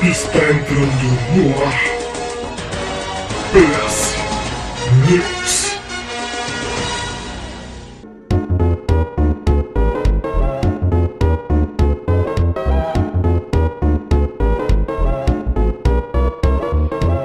[0.00, 1.98] Está entrando no ar.
[3.52, 4.14] PS
[5.08, 5.78] News.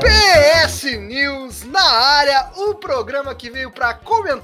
[0.02, 3.94] PS News na área, o programa que veio pra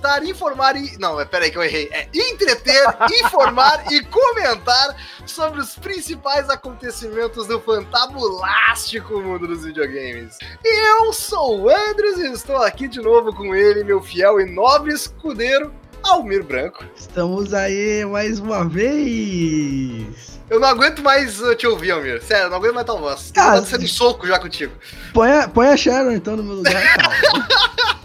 [0.10, 0.98] comentar, informar e.
[0.98, 1.89] Não, é, peraí que eu errei.
[1.91, 2.84] É entreter,
[3.21, 4.96] informar e comentar
[5.26, 10.38] sobre os principais acontecimentos do fantabulástico mundo dos videogames.
[10.64, 14.94] Eu sou o Andres e estou aqui de novo com ele, meu fiel e nobre
[14.94, 15.72] escudeiro,
[16.03, 16.84] Almir Branco.
[16.95, 20.39] Estamos aí mais uma vez.
[20.50, 22.23] Eu não aguento mais uh, te ouvir, Almir.
[22.23, 23.31] Sério, eu não aguento mais tua voz.
[23.38, 24.73] Ah, dando sendo soco já contigo.
[25.14, 26.73] Põe a, põe a Sharon então no meu lugar.
[26.98, 27.98] cara.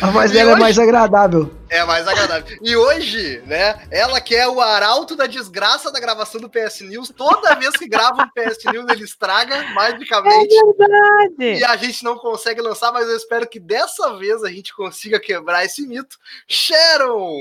[0.00, 1.54] A voz dela hoje- é mais agradável.
[1.68, 2.56] É mais agradável.
[2.62, 7.12] E hoje, né, ela que é o arauto da desgraça da gravação do PS News,
[7.16, 10.54] toda vez que grava um PS News ele estraga magicamente.
[10.78, 11.58] verdade.
[11.60, 15.18] E a gente não consegue lançar, mas eu espero que dessa vez a gente consiga
[15.18, 16.16] quebrar esse mito.
[16.48, 17.40] Sharon!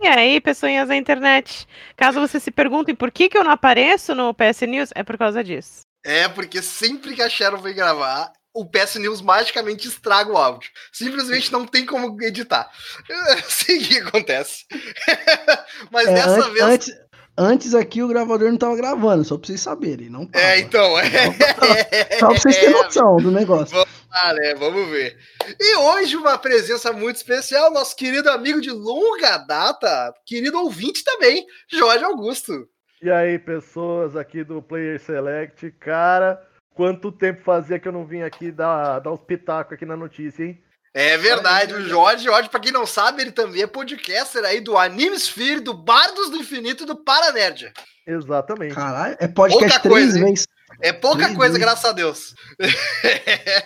[0.00, 1.66] E aí, pessoinhas da internet?
[1.96, 5.16] Caso vocês se perguntem por que, que eu não apareço no PS News, é por
[5.16, 5.82] causa disso.
[6.04, 10.70] É, porque sempre que a Sharon vem gravar, o PS News magicamente estraga o áudio.
[10.92, 12.70] Simplesmente não tem como editar.
[13.38, 14.64] Assim que acontece.
[15.90, 16.62] mas É, dessa antes, vez.
[16.64, 16.92] antes,
[17.36, 20.10] antes aqui o gravador não tava gravando, só pra vocês saberem.
[20.10, 20.44] Não tava.
[20.44, 20.98] É, então.
[20.98, 23.76] É, Só pra vocês terem noção do negócio.
[24.10, 24.54] Ah, né?
[24.54, 25.16] Vamos ver.
[25.58, 31.46] E hoje uma presença muito especial, nosso querido amigo de longa data, querido ouvinte também,
[31.70, 32.68] Jorge Augusto.
[33.00, 36.40] E aí, pessoas aqui do Player Select, cara,
[36.74, 40.44] quanto tempo fazia que eu não vim aqui dar, dar uns pitacos aqui na notícia,
[40.44, 40.62] hein?
[40.94, 44.76] É verdade, o Jorge, Jorge, pra quem não sabe, ele também é podcaster aí do
[44.76, 47.72] Anime Sphere, do Bardos do Infinito e do Paranerd.
[48.06, 48.74] Exatamente.
[48.74, 50.24] Caralho, é podcast Pouca três coisa, hein?
[50.34, 50.46] vezes.
[50.82, 52.34] É pouca Ih, coisa, graças a Deus.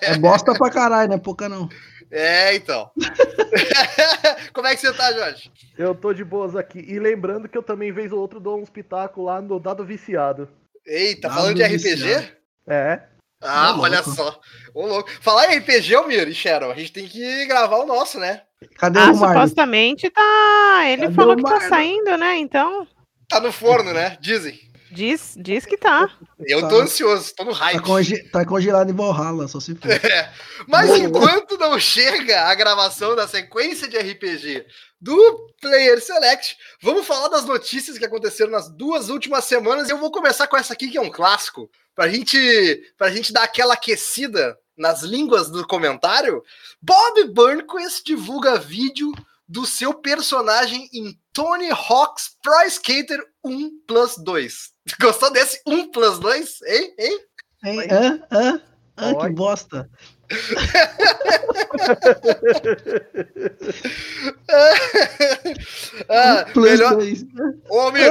[0.02, 1.68] É bosta pra caralho, não é pouca não.
[2.10, 2.90] É, então.
[4.52, 5.50] Como é que você tá, Jorge?
[5.76, 6.78] Eu tô de boas aqui.
[6.78, 10.48] E lembrando que eu também, vez ou outra, dou uns pitacos lá no Dado Viciado.
[10.86, 11.76] Eita, Ah, falando de RPG?
[11.96, 12.26] viciado.
[12.68, 13.00] É.
[13.42, 14.40] Ah, Ô, olha só.
[14.74, 15.10] Ô, louco.
[15.20, 18.42] Falar em RPG, Almir e Sharon, a gente tem que gravar o nosso, né?
[18.78, 19.42] Cadê Ah, o Marlon?
[19.42, 20.82] supostamente tá.
[20.88, 22.36] Ele Cadê falou que tá saindo, né?
[22.38, 22.86] Então,
[23.28, 24.16] Tá no forno, né?
[24.20, 24.58] Dizem.
[24.90, 26.08] diz, diz que tá.
[26.46, 26.68] Eu Tá.
[26.68, 27.82] tô ansioso, tô no Tá, hype.
[27.82, 29.80] conge- tá congelado em Valhalla, só se for.
[30.10, 30.32] É.
[30.66, 30.98] Mas Boa.
[31.00, 34.64] enquanto não chega a gravação da sequência de RPG
[35.00, 39.88] do Player Select, vamos falar das notícias que aconteceram nas duas últimas semanas.
[39.88, 43.44] Eu vou começar com essa aqui, que é um clássico, pra gente, pra gente dar
[43.44, 46.42] aquela aquecida nas línguas do comentário.
[46.80, 49.12] Bob Burnquist divulga vídeo
[49.48, 54.70] do seu personagem em Tony Hawk's Pro Skater 1 Plus 2.
[55.00, 56.62] Gostou desse 1 Plus 2?
[56.62, 56.94] Hein?
[56.98, 57.18] Hein?
[57.64, 57.88] Hein?
[57.90, 58.22] Hã?
[58.30, 58.62] Hã?
[58.98, 59.14] Hã?
[59.14, 59.88] Que bosta.
[66.08, 67.24] ah, Plus melhor, dois.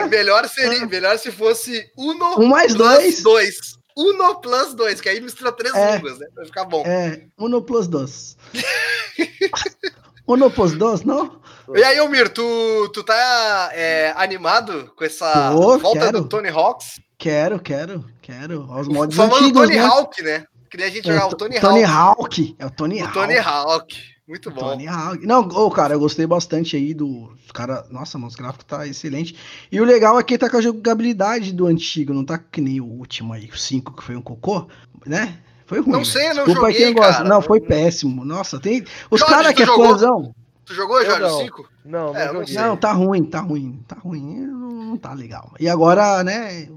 [0.10, 3.24] Melhor seria, melhor se fosse Uno Um mais plus dois.
[3.24, 3.56] 2.
[3.98, 5.96] Uno plus 2, que aí mistura três É.
[5.96, 6.28] línguas, né?
[6.36, 6.84] Vai ficar bom.
[6.86, 8.36] É, uno plus dos.
[10.28, 11.40] uno plus dos, não?
[11.74, 16.22] E aí, Almir, tu, tu tá é, animado com essa volta quero.
[16.24, 17.00] do Tony Hawks?
[17.18, 18.70] Quero, quero, quero.
[18.70, 19.86] Os O modos famoso antigos, Tony né?
[19.86, 20.44] Hawk, né?
[20.70, 22.22] Queria a gente É, jogar o T- Tony, Tony Hawk.
[22.22, 22.56] Hawk.
[22.60, 23.14] É o Tony O Hawk.
[23.14, 23.96] Tony Hawk.
[24.28, 24.60] Muito bom.
[24.62, 25.26] Tony Hawk.
[25.26, 27.32] Não, ô, cara, eu gostei bastante aí do.
[27.46, 29.36] os Cara, nossa, mano, os gráficos tá excelente.
[29.72, 32.82] E o legal é que tá com a jogabilidade do antigo, não tá que nem
[32.82, 34.68] o último aí, o 5, que foi um cocô,
[35.06, 35.38] né?
[35.68, 35.92] Foi ruim.
[35.94, 37.14] Não sei, eu não Desculpa aí joguei, quem gosta.
[37.18, 37.30] cara.
[37.30, 38.26] Não, foi péssimo.
[38.26, 38.84] Nossa, tem.
[39.10, 39.90] Os caras que é jogou?
[39.90, 40.36] fãzão.
[40.66, 41.38] Tu jogou, Eu Jorge, não.
[41.38, 41.70] o 5?
[41.86, 42.42] Não, não É, não.
[42.68, 44.48] Não, tá ruim, tá ruim, tá ruim.
[44.48, 45.52] Não tá legal.
[45.60, 46.68] E agora, né?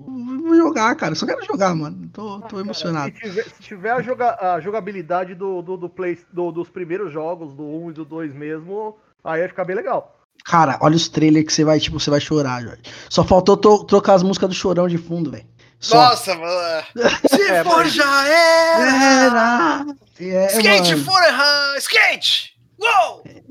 [0.54, 1.14] Eu Vou jogar, cara.
[1.14, 2.08] Só quero jogar, mano.
[2.12, 3.12] Tô, tô emocionado.
[3.14, 7.12] Se tiver, se tiver a, joga- a jogabilidade do, do, do play, do- dos primeiros
[7.12, 10.14] jogos, do 1 e do 2 mesmo, aí vai ficar bem legal.
[10.44, 12.82] Cara, olha os trailers que você vai, tipo, você vai chorar, Jorge.
[13.10, 15.44] Só faltou to- trocar as músicas do Chorão de fundo, velho.
[15.80, 15.96] Só.
[15.96, 16.84] Nossa, mano.
[17.30, 19.24] Se É, for, mas- já era!
[19.26, 19.86] Era.
[20.20, 21.04] É, Skate mano.
[21.04, 22.56] for a skate!
[22.80, 23.22] Uou!
[23.26, 23.42] É,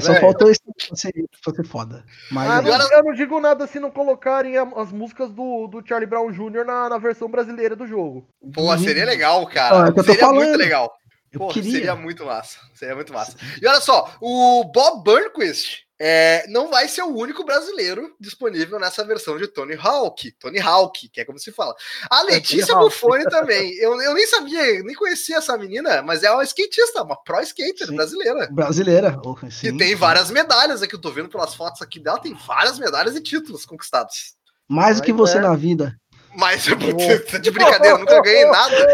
[0.00, 0.20] só Velho.
[0.20, 1.12] faltou isso pra ser,
[1.44, 2.04] pra ser foda.
[2.30, 5.66] Mas Ah, é, não- Agora- eu não digo nada se não colocarem as músicas do,
[5.66, 6.64] do Charlie Brown Jr.
[6.64, 8.26] na, na versão brasileira do jogo.
[8.54, 9.86] Pô, seria legal, Não, cara.
[9.86, 10.56] é eu tô seria muito falando.
[10.58, 10.92] legal.
[11.32, 11.72] eu Porra, queria.
[11.72, 12.58] seria muito massa.
[12.74, 13.36] Seria muito massa.
[13.60, 19.04] E olha só, o Bob Burnquist é, não vai ser o único brasileiro disponível nessa
[19.04, 20.30] versão de Tony Hawk.
[20.32, 21.74] Tony Hawk, que é como se fala.
[22.08, 22.94] A Letícia Tony Hawk.
[22.94, 23.74] Buffoni também.
[23.74, 27.88] Eu, eu nem sabia, nem conhecia essa menina, mas é uma skatista, uma pro skater
[27.88, 27.96] Sim.
[27.96, 28.48] brasileira.
[28.50, 29.20] Brasileira.
[29.24, 29.94] oh, Que sim, tem sim.
[29.96, 30.94] várias medalhas aqui.
[30.94, 34.34] Eu tô vendo pelas fotos aqui dela, tem várias medalhas e títulos conquistados.
[34.68, 35.40] Mais do que você é.
[35.40, 35.98] na vida.
[36.36, 36.64] Mas
[37.30, 38.88] tá de brincadeira, nunca ganhei nada.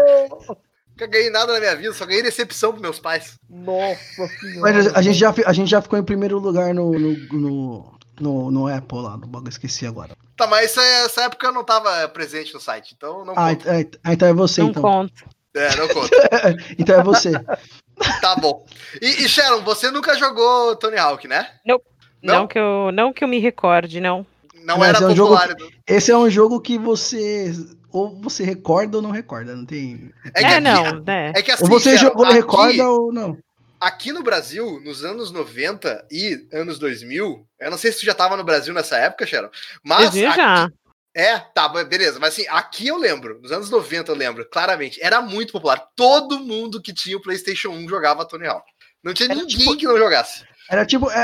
[0.97, 3.33] Nunca ganhei nada na minha vida, só ganhei decepção pros meus pais.
[3.49, 4.59] Nossa senhora.
[4.61, 8.51] Mas a gente, já, a gente já ficou em primeiro lugar no, no, no, no,
[8.51, 10.15] no Apple lá, no bagulho, esqueci agora.
[10.37, 13.79] Tá, mas essa, essa época eu não tava presente no site, então não Ah, conta.
[13.81, 14.81] ent- é, então é você, Não então.
[14.81, 15.13] conta.
[15.53, 16.09] É, não conta.
[16.79, 17.31] Então é você.
[18.19, 18.65] Tá bom.
[19.01, 21.47] E, e Sharon, você nunca jogou Tony Hawk, né?
[21.65, 21.79] Não?
[22.21, 22.45] Não?
[22.45, 24.25] que eu, não que eu me recorde, não.
[24.65, 25.55] Não Mas era é um jogo popular.
[25.87, 27.53] Esse é um jogo que você
[27.97, 30.11] ou você recorda ou não recorda, não tem.
[30.35, 31.33] É, É, não, aqui, né?
[31.35, 33.37] é que assim, ou você jogou e aqui- recorda ou não.
[33.79, 38.13] Aqui no Brasil, nos anos 90 e anos 2000, eu não sei se tu já
[38.13, 39.49] tava no Brasil nessa época, Sharon,
[39.83, 40.69] mas Existe aqui- já.
[41.17, 42.19] É, tá, be- beleza.
[42.19, 45.81] Mas assim, aqui eu lembro, nos anos 90 eu lembro, claramente, era muito popular.
[45.95, 48.65] Todo mundo que tinha o PlayStation 1 jogava Tony Hawk.
[49.03, 50.43] Não tinha Era ninguém tipo- que não jogasse.
[50.69, 51.15] Era tipo, é-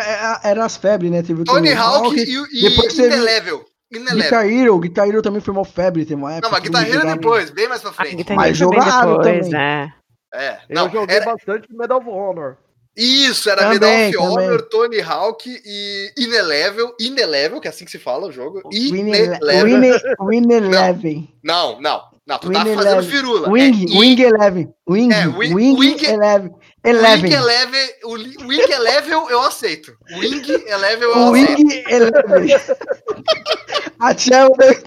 [0.46, 1.24] é- era as febres, né?
[1.24, 3.66] Teve o Tony Hawk e, e depois viu- Inelevel.
[3.92, 6.48] Guitar Hero, Guitar Hero também foi uma febre, tem uma época.
[6.48, 7.16] Não, mas Guitar Hero jogava.
[7.16, 8.16] depois, bem mais pra Ah, frente.
[8.18, 9.60] Mas também jogaram depois, também.
[9.62, 9.94] é.
[10.34, 12.56] É, Eu não, joguei era, bastante Medal of Honor.
[12.96, 14.48] isso, era Também, Medal of também.
[14.48, 16.96] Honor, Tony Hawk e Inelevel.
[17.02, 18.62] Inelevel, que é assim que se fala o jogo.
[18.72, 19.66] Inelevel.
[19.66, 21.30] Win- Win Eleven.
[21.44, 23.10] Não, não, não, tu tá fazendo Eleven.
[23.10, 23.50] firula.
[23.50, 24.74] Wing, é Wing Eleven.
[24.90, 26.50] Wing, É, Wing- Wing, Wing- Eleven.
[26.52, 27.32] Wing Eleven.
[27.34, 29.94] Eleven, o li- Wing Eleven eu aceito.
[30.18, 31.58] Wing Eleven eu O aceito.
[31.58, 32.48] Wing Eleven.
[34.02, 34.84] A Chel deve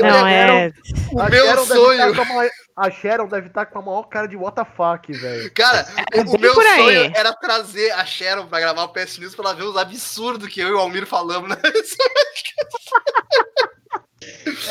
[0.00, 0.72] Não, é.
[1.12, 2.14] O meu Sharon sonho.
[2.14, 5.52] tá a, Sharon deve estar com a maior cara de WTF, velho.
[5.52, 9.34] Cara, É o, o meu sonho era trazer a Sharon pra gravar o PS News
[9.34, 11.50] pra ela ver os absurdos que eu e o Almir falamos.
[11.50, 11.56] Né?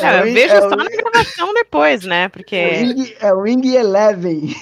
[0.00, 2.28] É, eu Wing- vejo é, só o- na gravação depois, né?
[2.28, 2.56] Porque.
[2.56, 4.54] Wing, é Wing Eleven.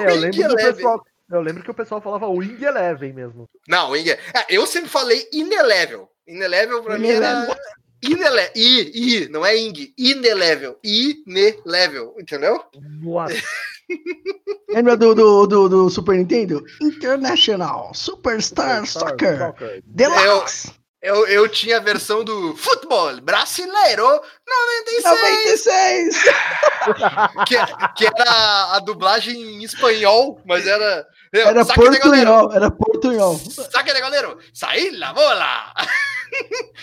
[0.00, 0.74] É, eu, lembro que o Eleven.
[0.74, 3.48] pessoal, eu lembro que o pessoal falava Wing Eleven mesmo.
[3.68, 4.10] Não, Wing.
[4.10, 4.18] É,
[4.48, 6.08] eu sempre falei Inelevel.
[6.26, 7.56] Inelevel pra mim era.
[8.02, 8.50] Inele...
[8.54, 9.92] I, I, não é Ing.
[9.96, 10.78] Inelevel.
[10.84, 12.62] Inelevel, entendeu?
[13.02, 13.34] Nossa,
[14.68, 16.64] Lembra do, do, do, do Super Nintendo?
[16.80, 19.82] International Superstar Soccer Soccer.
[19.86, 26.22] Deluxe Eu, eu tinha a versão do futebol brasileiro 96, 96.
[27.46, 27.56] que,
[27.96, 31.06] que era a dublagem em espanhol, mas era.
[31.32, 33.36] Era portunhol, era portunhol.
[33.70, 35.72] saque de goleiro, saí la bola.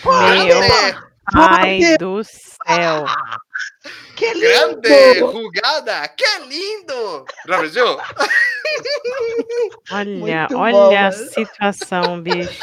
[0.02, 0.98] Grande,
[1.32, 3.04] pai do céu.
[4.16, 5.32] Que grande lindo!
[5.32, 7.24] jugada, que lindo!
[7.46, 7.98] Já viu?
[9.90, 11.30] Olha, Muito bom, olha a velho.
[11.32, 12.58] situação, bicho.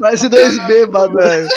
[0.00, 1.48] Parece dois bêbados.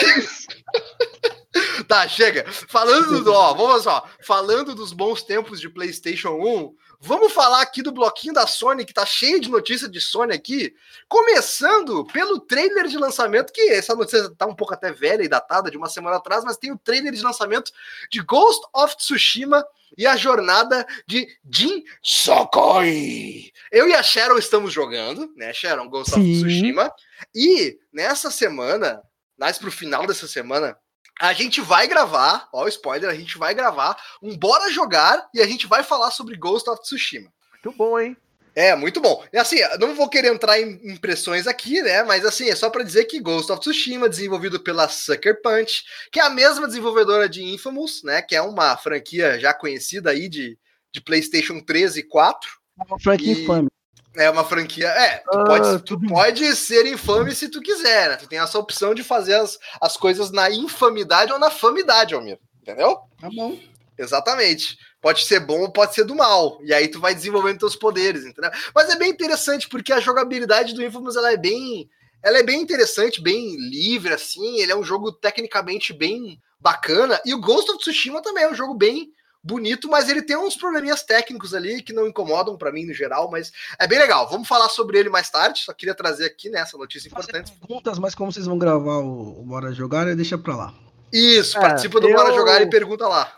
[1.86, 2.44] Tá, chega.
[2.50, 4.06] Falando do, ó, vamos só.
[4.24, 8.94] Falando dos bons tempos de PlayStation 1, vamos falar aqui do bloquinho da Sony, que
[8.94, 10.74] tá cheio de notícia de Sony aqui.
[11.08, 15.70] Começando pelo trailer de lançamento, que essa notícia tá um pouco até velha e datada
[15.70, 17.72] de uma semana atrás, mas tem o trailer de lançamento
[18.10, 19.66] de Ghost of Tsushima
[19.98, 23.52] e a jornada de Jin Sokoi.
[23.70, 26.38] Eu e a Sharon estamos jogando, né, Sharon, Ghost of Sim.
[26.38, 26.92] Tsushima.
[27.34, 29.02] E nessa semana,
[29.36, 30.78] mais pro final dessa semana,
[31.20, 35.46] a gente vai gravar, ó, spoiler, a gente vai gravar um Bora Jogar e a
[35.46, 37.32] gente vai falar sobre Ghost of Tsushima.
[37.52, 38.16] Muito bom, hein?
[38.54, 39.24] É, muito bom.
[39.32, 42.02] E assim, eu não vou querer entrar em impressões aqui, né?
[42.02, 46.20] Mas assim, é só pra dizer que Ghost of Tsushima, desenvolvido pela Sucker Punch, que
[46.20, 48.20] é a mesma desenvolvedora de Infamous, né?
[48.20, 50.58] Que é uma franquia já conhecida aí de,
[50.92, 52.50] de PlayStation 3 e 4.
[52.76, 53.68] Uma franquia E- infame.
[54.16, 54.88] É uma franquia.
[54.88, 58.16] É, tu, Ah, pode, tu pode ser infame se tu quiser, né?
[58.16, 62.38] Tu tem essa opção de fazer as, as coisas na infamidade ou na famidade, Almir.
[62.60, 62.98] Entendeu?
[63.20, 63.58] Tá bom.
[63.98, 64.76] Exatamente.
[65.00, 66.58] Pode ser bom ou pode ser do mal.
[66.62, 68.50] E aí tu vai desenvolvendo teus poderes, entendeu?
[68.74, 71.88] Mas é bem interessante porque a jogabilidade do Infamous ela é bem,
[72.22, 74.60] ela é bem interessante, bem livre assim.
[74.60, 78.54] Ele é um jogo tecnicamente bem bacana e o Ghost of Tsushima também é um
[78.54, 79.10] jogo bem
[79.42, 83.30] bonito, mas ele tem uns probleminhas técnicos ali que não incomodam pra mim no geral,
[83.30, 84.28] mas é bem legal.
[84.30, 85.60] Vamos falar sobre ele mais tarde.
[85.60, 87.52] Só queria trazer aqui nessa notícia importante.
[87.52, 90.74] Perguntas, mas como vocês vão gravar o, o Bora Jogar, deixa pra lá.
[91.12, 93.32] Isso, É, participa do Bora eu- Jogar e pergunta lá.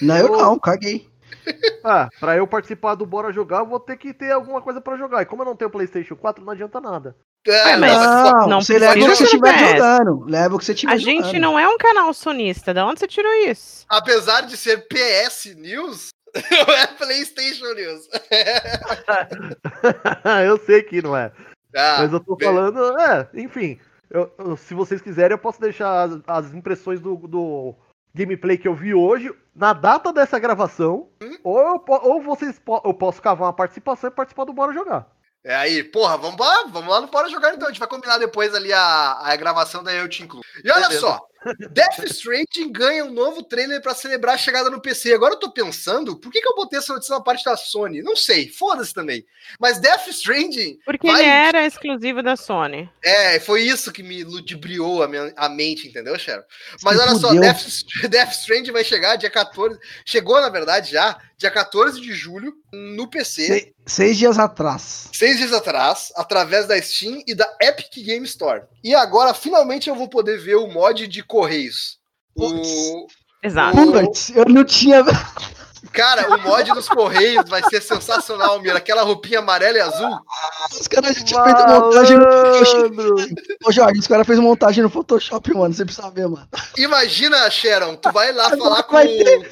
[0.00, 1.08] Não, Eu- não, caguei.
[1.84, 4.96] Ah, pra eu participar do Bora Jogar, eu vou ter que ter alguma coisa pra
[4.96, 5.22] jogar.
[5.22, 7.16] E como eu não tenho PlayStation 4, não adianta nada.
[7.46, 10.24] É, mas- Não, não você leva o que você estiver jogando.
[10.28, 11.24] Leva o que você estiver A jogando.
[11.24, 12.74] gente não é um canal sonista.
[12.74, 13.86] Da onde você tirou isso?
[13.88, 16.08] apesar de ser PS News,
[16.50, 18.08] não é PlayStation News.
[20.46, 21.32] eu sei que não é.
[21.74, 23.78] Ah, Mas eu tô bem- falando, é, enfim.
[24.10, 27.74] eu- eu- se vocês quiserem, eu posso deixar as, as impressões do, do
[28.14, 31.10] gameplay que eu vi hoje na data dessa gravação.
[31.20, 31.36] Hum?
[31.42, 35.08] Ou, eu, ou vocês eu posso cavar uma participação e participar do Bora Jogar.
[35.44, 37.66] É aí, porra, vamos lá, vamos lá no Bora Jogar então.
[37.66, 40.44] A gente vai combinar depois ali a, a gravação, daí eu te incluo.
[40.64, 41.00] E olha Beleza.
[41.00, 41.27] só,
[41.70, 45.12] Death Stranding ganha um novo trailer pra celebrar a chegada no PC.
[45.12, 48.02] Agora eu tô pensando, por que, que eu botei essa notícia na parte da Sony?
[48.02, 49.24] Não sei, foda-se também.
[49.58, 50.78] Mas Death Stranding.
[50.84, 52.90] Porque vai- ele era exclusivo da Sony.
[53.02, 56.42] É, foi isso que me ludibriou a, minha, a mente, entendeu, Sharon?
[56.82, 57.32] Mas olha só.
[57.32, 57.64] Death,
[58.10, 59.78] Death Stranding vai chegar dia 14.
[60.04, 63.46] Chegou, na verdade, já, dia 14 de julho, no PC.
[63.46, 65.08] Se- seis dias atrás.
[65.12, 68.62] seis dias atrás, através da Steam e da Epic Game Store.
[68.82, 71.98] E agora, finalmente, eu vou poder ver o mod de Correios.
[72.36, 73.06] O,
[73.42, 73.78] Exato.
[74.34, 75.04] Eu não tinha.
[75.92, 78.78] cara, o mod dos Correios vai ser sensacional, Mira.
[78.78, 80.18] Aquela roupinha amarela e azul.
[80.72, 82.96] Os caras já tinham feito montagem no Photoshop.
[83.64, 85.72] Ô, Jorge, os caras fez montagem no Photoshop, mano.
[85.72, 86.48] Você precisa ver, mano.
[86.76, 89.50] Imagina, Sharon, tu vai lá falar com vai ter.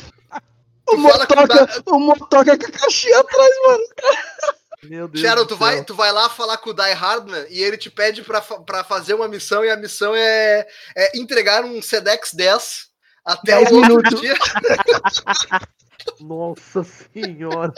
[0.89, 3.85] O motoca, o motoca com a caixinha atrás, mano.
[4.83, 7.77] Meu Deus Sharon, tu vai, tu vai lá falar com o Die Hardman e ele
[7.77, 12.33] te pede pra, pra fazer uma missão e a missão é, é entregar um Sedex
[12.33, 12.87] 10
[13.25, 14.21] até 10 o outro minutos.
[14.21, 14.35] dia.
[16.21, 17.73] Nossa senhora.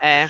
[0.00, 0.28] É.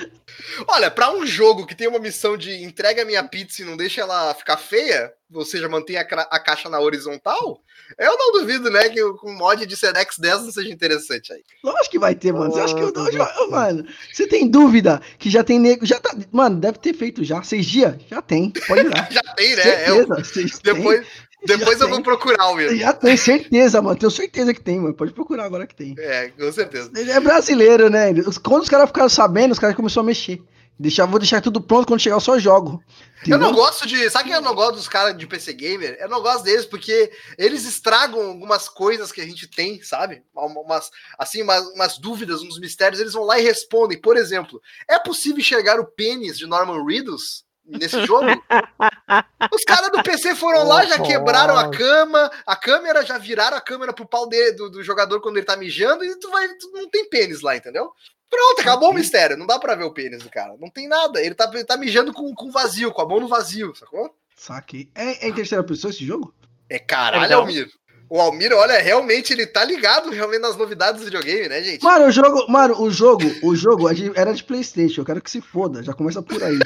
[0.67, 3.77] Olha, pra um jogo que tem uma missão de entrega a minha pizza e não
[3.77, 7.61] deixa ela ficar feia, ou seja, mantém a, a caixa na horizontal,
[7.99, 11.43] eu não duvido, né, que o com mod de Sedex 10 não seja interessante aí.
[11.65, 12.53] Lógico que vai ter, mano.
[12.53, 13.87] Você acha que eu jogo, mano?
[14.13, 15.87] Você tem dúvida que já tem nego.
[15.87, 16.15] Já tá.
[16.31, 17.43] Mano, deve ter feito já.
[17.43, 17.97] Seis dias?
[18.09, 18.51] Já tem.
[18.51, 19.09] Pode ir lá.
[19.11, 19.89] Já tem, né?
[19.91, 20.25] Eu- Certeza.
[20.25, 21.07] Seis depois
[21.47, 22.05] depois Já eu vou tem.
[22.05, 22.77] procurar o mesmo.
[22.77, 23.99] Já tem, certeza, mano.
[23.99, 24.95] Tenho certeza que tem, mano.
[24.95, 25.95] Pode procurar agora que tem.
[25.99, 26.91] É, com certeza.
[26.97, 28.13] Ele é brasileiro, né?
[28.45, 30.43] Quando os caras ficaram sabendo, os caras começaram a mexer.
[30.81, 32.81] Deixar, vou deixar tudo pronto quando chegar eu só jogo.
[33.27, 33.65] Eu não Entendeu?
[33.65, 34.09] gosto de.
[34.11, 35.97] Sabe que eu não gosto dos caras de PC Gamer?
[35.99, 40.23] Eu não gosto deles porque eles estragam algumas coisas que a gente tem, sabe?
[40.33, 44.01] Uma- Umas, assim, umas, umas dúvidas, uns mistérios, eles vão lá e respondem.
[44.01, 48.27] Por exemplo, é possível enxergar o pênis de Norman Reedus nesse jogo?
[49.53, 53.61] Os caras do PC foram lá, já quebraram a cama, a câmera, já viraram a
[53.61, 56.49] câmera pro pau dele, do, do jogador quando ele tá mijando, e tu vai.
[56.55, 57.93] Tu não tem pênis lá, entendeu?
[58.31, 59.37] Pronto, acabou o mistério.
[59.37, 60.55] Não dá pra ver o pênis do cara.
[60.59, 61.21] Não tem nada.
[61.21, 64.15] Ele tá, ele tá mijando com, com vazio, com a mão no vazio, sacou?
[64.37, 64.91] Saquei.
[64.95, 66.35] É, é em terceira pessoa esse jogo?
[66.69, 67.41] É caralho, Perdão.
[67.41, 67.71] Almir.
[68.11, 71.85] O Almir, olha, realmente ele tá ligado realmente nas novidades do videogame, né, gente?
[71.85, 75.31] Mano, o jogo, mano, o jogo, o jogo de- era de Playstation, eu quero que
[75.31, 76.59] se foda, já começa por aí.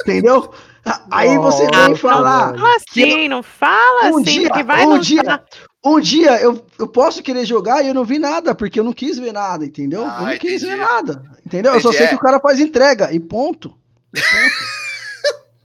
[0.00, 0.50] Entendeu?
[1.10, 2.54] Aí você Nossa, vem falar.
[2.58, 5.42] Fala assim, não fala um assim, dia, porque vai um dia,
[5.84, 8.94] um dia eu, eu posso querer jogar e eu não vi nada, porque eu não
[8.94, 10.02] quis ver nada, entendeu?
[10.06, 10.66] Ah, eu não quis entendi.
[10.70, 11.74] ver nada, entendeu?
[11.74, 12.08] Eu só Entendi, sei é.
[12.08, 13.74] que o cara faz entrega e ponto.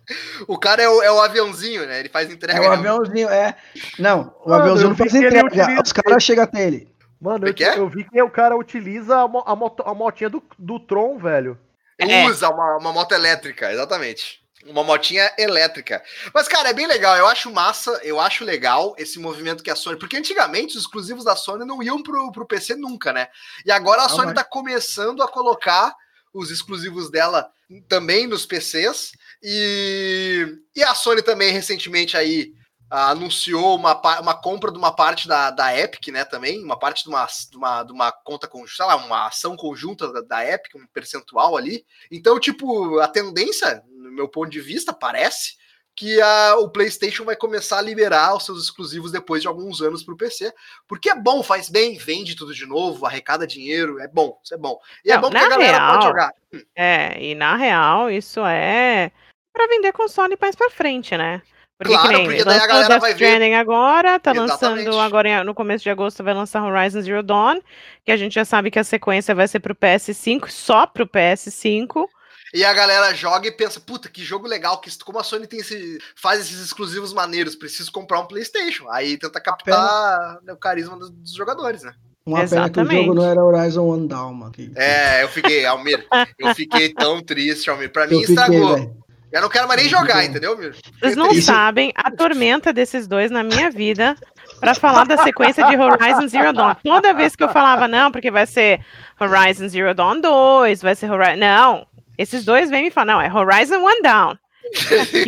[0.47, 2.00] O cara é o, é o aviãozinho, né?
[2.00, 2.57] Ele faz entrega.
[2.59, 2.77] É o né?
[2.77, 3.55] aviãozinho, é.
[4.00, 6.88] Não, o Mano, aviãozinho não faz entrega, utiliza- os caras chegam até ele.
[7.19, 7.79] Mano, eu, é?
[7.79, 11.17] eu vi que o cara utiliza a, mo- a, moto, a motinha do, do Tron,
[11.17, 11.57] velho.
[11.97, 12.25] É.
[12.27, 14.41] Usa uma, uma moto elétrica, exatamente.
[14.65, 16.03] Uma motinha elétrica.
[16.33, 17.15] Mas, cara, é bem legal.
[17.15, 19.97] Eu acho massa, eu acho legal esse movimento que a Sony.
[19.97, 23.27] Porque antigamente os exclusivos da Sony não iam pro, pro PC nunca, né?
[23.65, 24.33] E agora a Ah, Sony vai.
[24.35, 25.95] tá começando a colocar
[26.33, 27.50] os exclusivos dela
[27.88, 29.12] também nos PCs.
[29.47, 32.51] E, e a Sony também recentemente aí
[32.89, 36.25] ah, anunciou uma, uma compra de uma parte da, da Epic, né?
[36.25, 39.55] Também, uma parte de uma, de uma, de uma conta conjunta, sei lá, uma ação
[39.55, 41.85] conjunta da, da Epic, um percentual ali.
[42.11, 45.53] Então, tipo, a tendência, no meu ponto de vista, parece
[45.95, 50.03] que a, o PlayStation vai começar a liberar os seus exclusivos depois de alguns anos
[50.03, 50.51] para o PC,
[50.87, 54.57] porque é bom, faz bem, vende tudo de novo, arrecada dinheiro, é bom, isso é
[54.57, 54.77] bom.
[55.05, 56.31] E é Não, bom porque na a galera real, pode jogar.
[56.75, 59.11] É, e na real, isso é
[59.55, 61.41] pra vender console mais pra frente, né?
[61.77, 64.85] Porque Claro, que nem porque daí a galera Death vai ver- Stranding agora, tá Exatamente.
[64.85, 67.59] lançando agora no começo de agosto vai lançar Horizon Zero Dawn,
[68.05, 72.05] que a gente já sabe que a sequência vai ser pro PS5, só pro PS5.
[72.53, 75.59] E a galera joga e pensa, puta, que jogo legal, que como a Sony tem
[75.59, 78.89] esse, faz esses exclusivos maneiros, preciso comprar um PlayStation.
[78.89, 81.93] Aí tenta captar né, o carisma dos, dos jogadores, né?
[82.25, 83.01] Uma pena que o Exatamente.
[83.05, 84.53] jogo não era Horizon One Down, mano.
[84.77, 86.07] É, eu fiquei, Almir,
[86.39, 87.91] eu fiquei tão triste, Almir.
[87.91, 88.75] Pra mim eu fiquei, estragou.
[88.75, 89.04] velho.
[89.35, 90.55] Eu não quero mais nem Eu jogar, entendeu?
[90.57, 94.15] Vocês não Isso- sabem a tormenta desses dois na minha vida
[94.61, 96.73] pra falar da sequência de Horizon Zero Dawn.
[96.83, 98.79] Toda vez que eu falava, não, porque vai ser
[99.19, 101.37] Horizon Zero Dawn 2, vai ser Horizon.
[101.37, 101.85] Não,
[102.17, 104.37] esses dois vêm me falar, não, é Horizon One Down.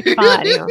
[0.03, 0.65] Que pariu.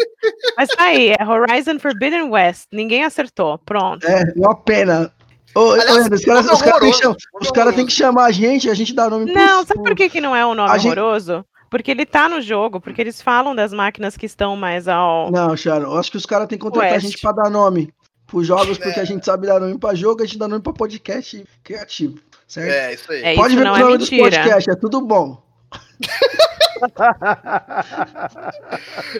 [0.57, 2.65] Mas tá aí, é Horizon Forbidden West.
[2.73, 3.59] Ninguém acertou.
[3.59, 4.05] Pronto.
[4.07, 5.13] É, uma pena.
[5.55, 7.87] Ô, Aliás, os caras caras têm que horroroso, cham- nome os caras têm horroroso.
[7.87, 10.35] que chamar a gente, a gente dá nome Não, pros- sabe por que, que não
[10.35, 11.45] é um nome A gente- horroroso?
[11.77, 15.31] Porque ele tá no jogo, porque eles falam das máquinas que estão mais ao.
[15.31, 17.93] Não, Sharon, eu acho que os caras têm que contratar a gente pra dar nome
[18.27, 18.83] pros jogos, É.
[18.83, 22.19] porque a gente sabe dar nome pra jogo, a gente dá nome pra podcast criativo,
[22.49, 22.73] certo?
[22.73, 23.23] É, isso aí.
[23.23, 24.31] É, Pode isso ver não o é nome dos mentira.
[24.43, 25.41] podcasts, é tudo bom.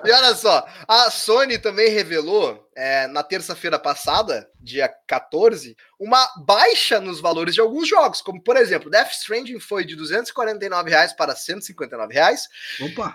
[0.05, 7.01] E olha só, a Sony também revelou é, na terça-feira passada, dia 14, uma baixa
[7.01, 11.35] nos valores de alguns jogos, como por exemplo, Death Stranding foi de 249 reais para
[11.35, 12.47] 159 reais.
[12.83, 13.15] Opa!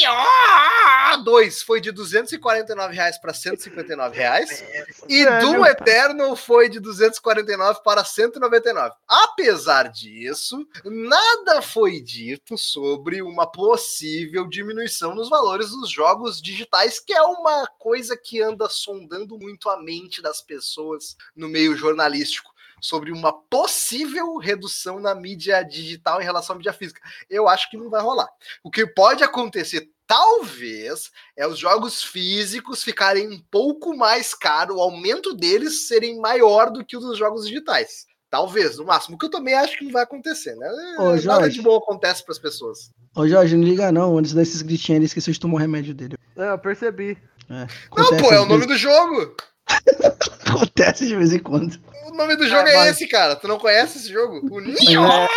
[0.00, 4.64] Nioh 2 foi de 249 reais para 159 reais.
[5.08, 5.40] E Sério?
[5.40, 8.96] Doom Eternal foi de 249 para 199.
[9.06, 17.12] Apesar disso, nada foi dito sobre uma possível diminuição nos valores dos jogos digitais, que
[17.12, 22.50] é uma coisa que anda sondando muito a mente das pessoas no meio jornalístico.
[22.80, 27.00] Sobre uma possível redução na mídia digital em relação à mídia física.
[27.30, 28.28] Eu acho que não vai rolar.
[28.60, 34.80] O que pode acontecer, talvez, é os jogos físicos ficarem um pouco mais caros, o
[34.80, 38.06] aumento deles serem maior do que o dos jogos digitais.
[38.32, 39.18] Talvez, no máximo.
[39.18, 40.66] Que eu também acho que não vai acontecer, né?
[40.98, 41.50] Ô, Nada Jorge.
[41.58, 42.90] de bom acontece para as pessoas.
[43.14, 46.16] Ô Jorge, não liga não, antes desses gritinhos ele esqueceu de tomar o remédio dele.
[46.34, 47.18] É, eu percebi.
[47.50, 49.36] É, Não, pô, é o nome vezes- do jogo.
[50.48, 51.78] Acontece de vez em quando.
[52.06, 53.36] O nome do jogo Ah, é mas- esse, cara.
[53.36, 54.40] Tu não conhece esse jogo?
[54.50, 55.28] O Nioh!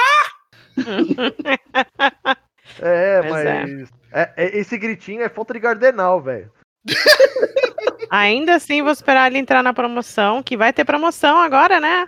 [2.82, 3.90] É, Pois mas.
[4.12, 6.52] é, é, esse gritinho é falta de gardenal, velho.
[8.10, 12.08] Ainda assim, vou esperar ele entrar na promoção, que vai ter promoção agora, né?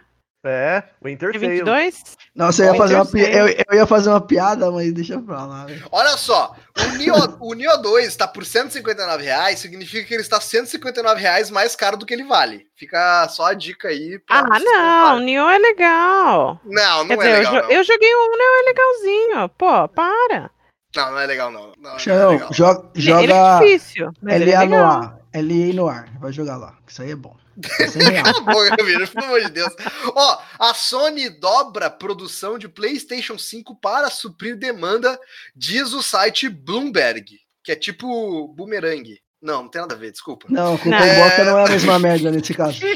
[0.49, 1.51] É, Winter De Sale.
[1.51, 2.17] 22.
[2.35, 5.43] Nossa, eu ia, fazer uma, pi- eu, eu ia fazer uma piada, mas deixa pra
[5.45, 5.65] lá.
[5.65, 5.85] velho.
[5.91, 10.39] Olha só, o Nioh, o Nioh 2 está por 159 reais, significa que ele está
[10.39, 12.67] 159 reais mais caro do que ele vale.
[12.75, 14.19] Fica só a dica aí.
[14.19, 15.25] pra Ah, não, comprarem.
[15.25, 16.61] Nioh é legal.
[16.63, 17.53] Não, não Quer é dizer, eu legal.
[17.53, 17.71] jo- Não.
[17.71, 19.49] eu, joguei um, Nioh é legalzinho.
[19.57, 20.51] Pô, para.
[20.95, 21.71] não, não é legal, não.
[21.77, 22.53] Não, não é legal.
[22.53, 25.17] joga, Ele joga é difícil, ele é LA no ar.
[25.33, 26.07] LA no ar.
[26.19, 26.75] Vai jogar lá.
[26.87, 27.35] Isso aí é bom.
[27.79, 28.23] É 100 reais.
[28.23, 29.73] Cala a boca, Vira, pelo amor de Deus.
[30.15, 35.19] Ó, a Sony dobra a produção de PlayStation 5 para suprir demanda,
[35.55, 39.19] diz o site Bloomberg, que é tipo boomerang.
[39.41, 40.47] Não, não tem nada a ver, desculpa.
[40.49, 40.97] Não, com Não.
[40.97, 42.79] bosta não é a mesma merda nesse caso.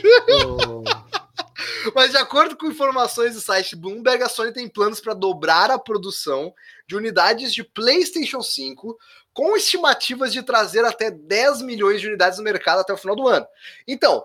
[1.95, 5.79] Mas de acordo com informações do site Bloomberg, a Sony tem planos para dobrar a
[5.79, 6.53] produção
[6.87, 8.97] de unidades de PlayStation 5,
[9.33, 13.27] com estimativas de trazer até 10 milhões de unidades no mercado até o final do
[13.27, 13.45] ano.
[13.87, 14.23] Então,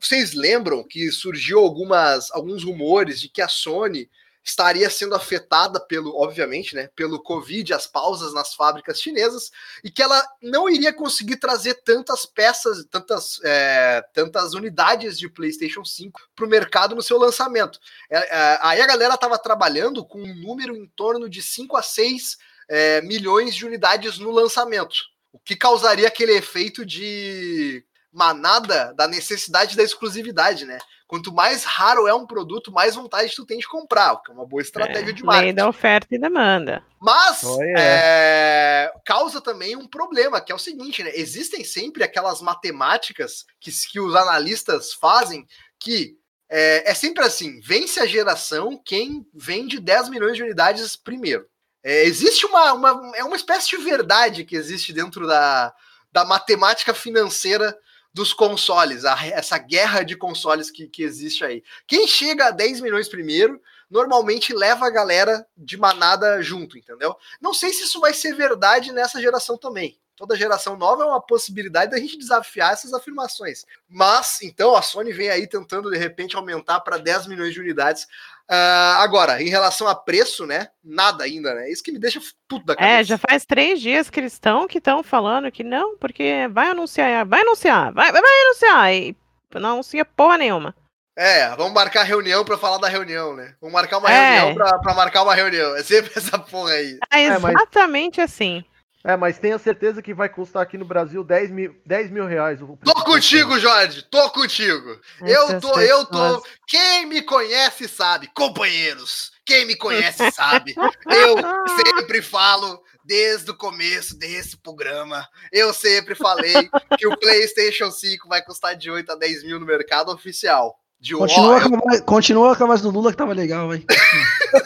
[0.00, 4.08] vocês lembram que surgiu algumas, alguns rumores de que a Sony
[4.46, 9.50] estaria sendo afetada pelo, obviamente, né, pelo Covid, as pausas nas fábricas chinesas,
[9.82, 15.84] e que ela não iria conseguir trazer tantas peças, tantas, eh, tantas unidades de PlayStation
[15.84, 17.80] 5 para o mercado no seu lançamento.
[18.08, 21.82] É, é, aí a galera estava trabalhando com um número em torno de 5 a
[21.82, 24.94] 6 é, milhões de unidades no lançamento,
[25.32, 27.84] o que causaria aquele efeito de
[28.16, 30.78] manada da necessidade da exclusividade, né?
[31.06, 34.34] Quanto mais raro é um produto, mais vontade tu tem de comprar, o que é
[34.34, 35.54] uma boa estratégia de Lei marketing.
[35.54, 36.82] da oferta e demanda.
[36.98, 41.12] Mas Oh, é, causa também um problema, que é o seguinte, né?
[41.14, 45.46] Existem sempre aquelas matemáticas que, que os analistas fazem
[45.78, 46.16] que
[46.48, 51.46] é, é sempre assim: vence a geração quem vende 10 milhões de unidades primeiro.
[51.84, 55.72] É, existe uma, uma, é uma espécie de verdade que existe dentro da,
[56.10, 57.78] da matemática financeira
[58.16, 61.62] dos consoles, a- essa guerra de consoles que, que existe aí.
[61.86, 67.14] Quem chega a 10 milhões primeiro, normalmente leva a galera de manada junto, entendeu?
[67.42, 69.98] Não sei se isso vai ser verdade nessa geração também.
[70.16, 73.66] Toda geração nova é uma possibilidade da gente desafiar essas afirmações.
[73.86, 78.06] Mas, então, a Sony vem aí tentando, de repente, aumentar para 10 milhões de unidades.
[78.48, 80.68] Ah, agora, em relação a preço, né?
[80.84, 81.68] Nada ainda, né?
[81.70, 83.00] Isso que me deixa puto da cabeça.
[83.00, 86.68] É, já faz três dias que eles estão que estão falando que não, porque vai
[86.68, 89.16] anunciar, vai anunciar, vai, vai anunciar, e
[89.54, 90.74] não anuncia porra nenhuma.
[91.18, 93.54] É, vamos marcar reunião para falar da reunião, né?
[93.60, 94.38] Vamos marcar uma É.
[94.38, 95.74] reunião para pra marcar uma reunião.
[95.74, 96.98] É sempre essa porra aí.
[97.12, 98.62] É É, mas- exatamente assim.
[99.06, 102.60] É, mas tenha certeza que vai custar aqui no Brasil 10 mil, 10 mil reais.
[102.60, 104.02] o Tô contigo, Jorge.
[104.02, 105.00] Tô contigo.
[105.20, 106.44] Eu tô, eu tô.
[106.66, 109.30] Quem me conhece sabe, companheiros.
[109.44, 110.74] Quem me conhece sabe.
[111.06, 111.36] Eu
[111.84, 115.24] sempre falo desde o começo desse programa.
[115.52, 119.66] Eu sempre falei que o PlayStation 5 vai custar de 8 a 10 mil no
[119.66, 120.76] mercado oficial.
[120.98, 123.84] De Continua, com a voz- continua com a voz do Lula que tava legal, vai.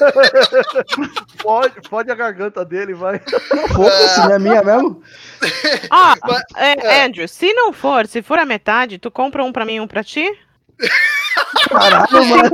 [1.42, 3.20] Pode, pode a garganta dele, vai.
[3.54, 5.02] Não, foda-se, não é minha mesmo?
[5.90, 7.04] Ó, Mas- é, é.
[7.04, 9.88] Andrew, se não for, se for a metade, tu compra um pra mim e um
[9.88, 10.30] pra ti?
[11.68, 12.50] Caralho, mano.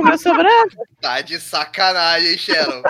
[1.01, 2.81] Tá de sacanagem, hein, Sharon?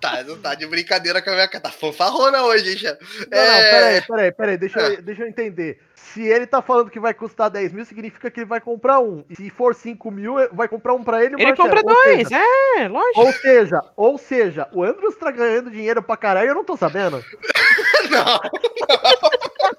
[0.00, 1.64] tá, não tá de brincadeira com a minha cara.
[1.64, 2.98] Tá fanfarrona hoje, hein, Sharon?
[3.30, 3.46] Não, É.
[3.54, 5.80] não, peraí, peraí, peraí, deixa, eu, deixa eu entender.
[5.94, 9.24] Se ele tá falando que vai custar 10 mil, significa que ele vai comprar um.
[9.30, 11.94] E se for 5 mil, vai comprar um pra ele Ele pra compra Sharon.
[11.94, 12.40] Dois, seja,
[12.78, 13.20] é, lógico.
[13.20, 17.22] Ou seja, ou seja, o Andrews tá ganhando dinheiro pra caralho, eu não tô sabendo.
[18.10, 18.40] Não.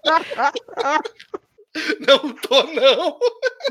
[0.06, 1.02] Não
[2.48, 3.18] tô, não.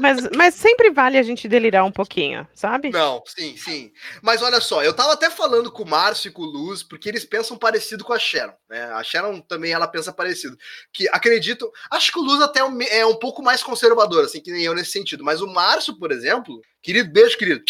[0.01, 2.91] Mas, mas sempre vale a gente delirar um pouquinho, sabe?
[2.91, 3.93] Não, sim, sim.
[4.23, 7.09] Mas olha só, eu tava até falando com o Márcio e com o Luz, porque
[7.09, 8.85] eles pensam parecido com a Sharon, né?
[8.93, 10.57] A Sharon também ela pensa parecido.
[10.93, 14.51] Que acredito, acho que o Luz até é um- é pouco mais conservador, assim, que
[14.53, 15.23] nem eu nesse sentido.
[15.23, 17.63] Mas o Márcio, por exemplo, querido, beijo, querido.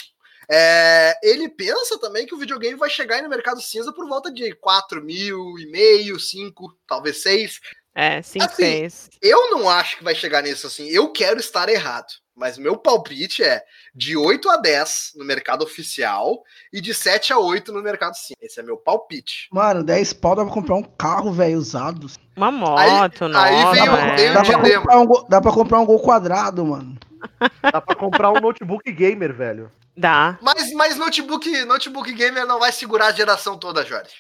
[0.53, 4.33] é, ele pensa também que o videogame vai chegar aí no mercado cinza por volta
[4.33, 7.61] de 4 mil e meio, 5, talvez 6.
[8.01, 9.11] É, 5, Assim, 6.
[9.21, 10.89] Eu não acho que vai chegar nisso assim.
[10.89, 12.07] Eu quero estar errado.
[12.35, 13.63] Mas meu palpite é
[13.95, 18.33] de 8 a 10 no mercado oficial e de 7 a 8 no mercado sim.
[18.41, 19.47] Esse é meu palpite.
[19.53, 22.07] Mano, 10 pau dá pra comprar um carro, velho, usado.
[22.35, 23.73] Uma moto, aí nova.
[23.75, 26.65] vem o- vem o Dá pra, comprar um gol, dá pra comprar um gol quadrado,
[26.65, 26.97] mano.
[27.71, 29.71] Dá pra comprar um notebook gamer, velho.
[29.95, 30.39] Dá.
[30.41, 34.15] Mas, mas notebook, notebook gamer não vai segurar a geração toda, Jorge.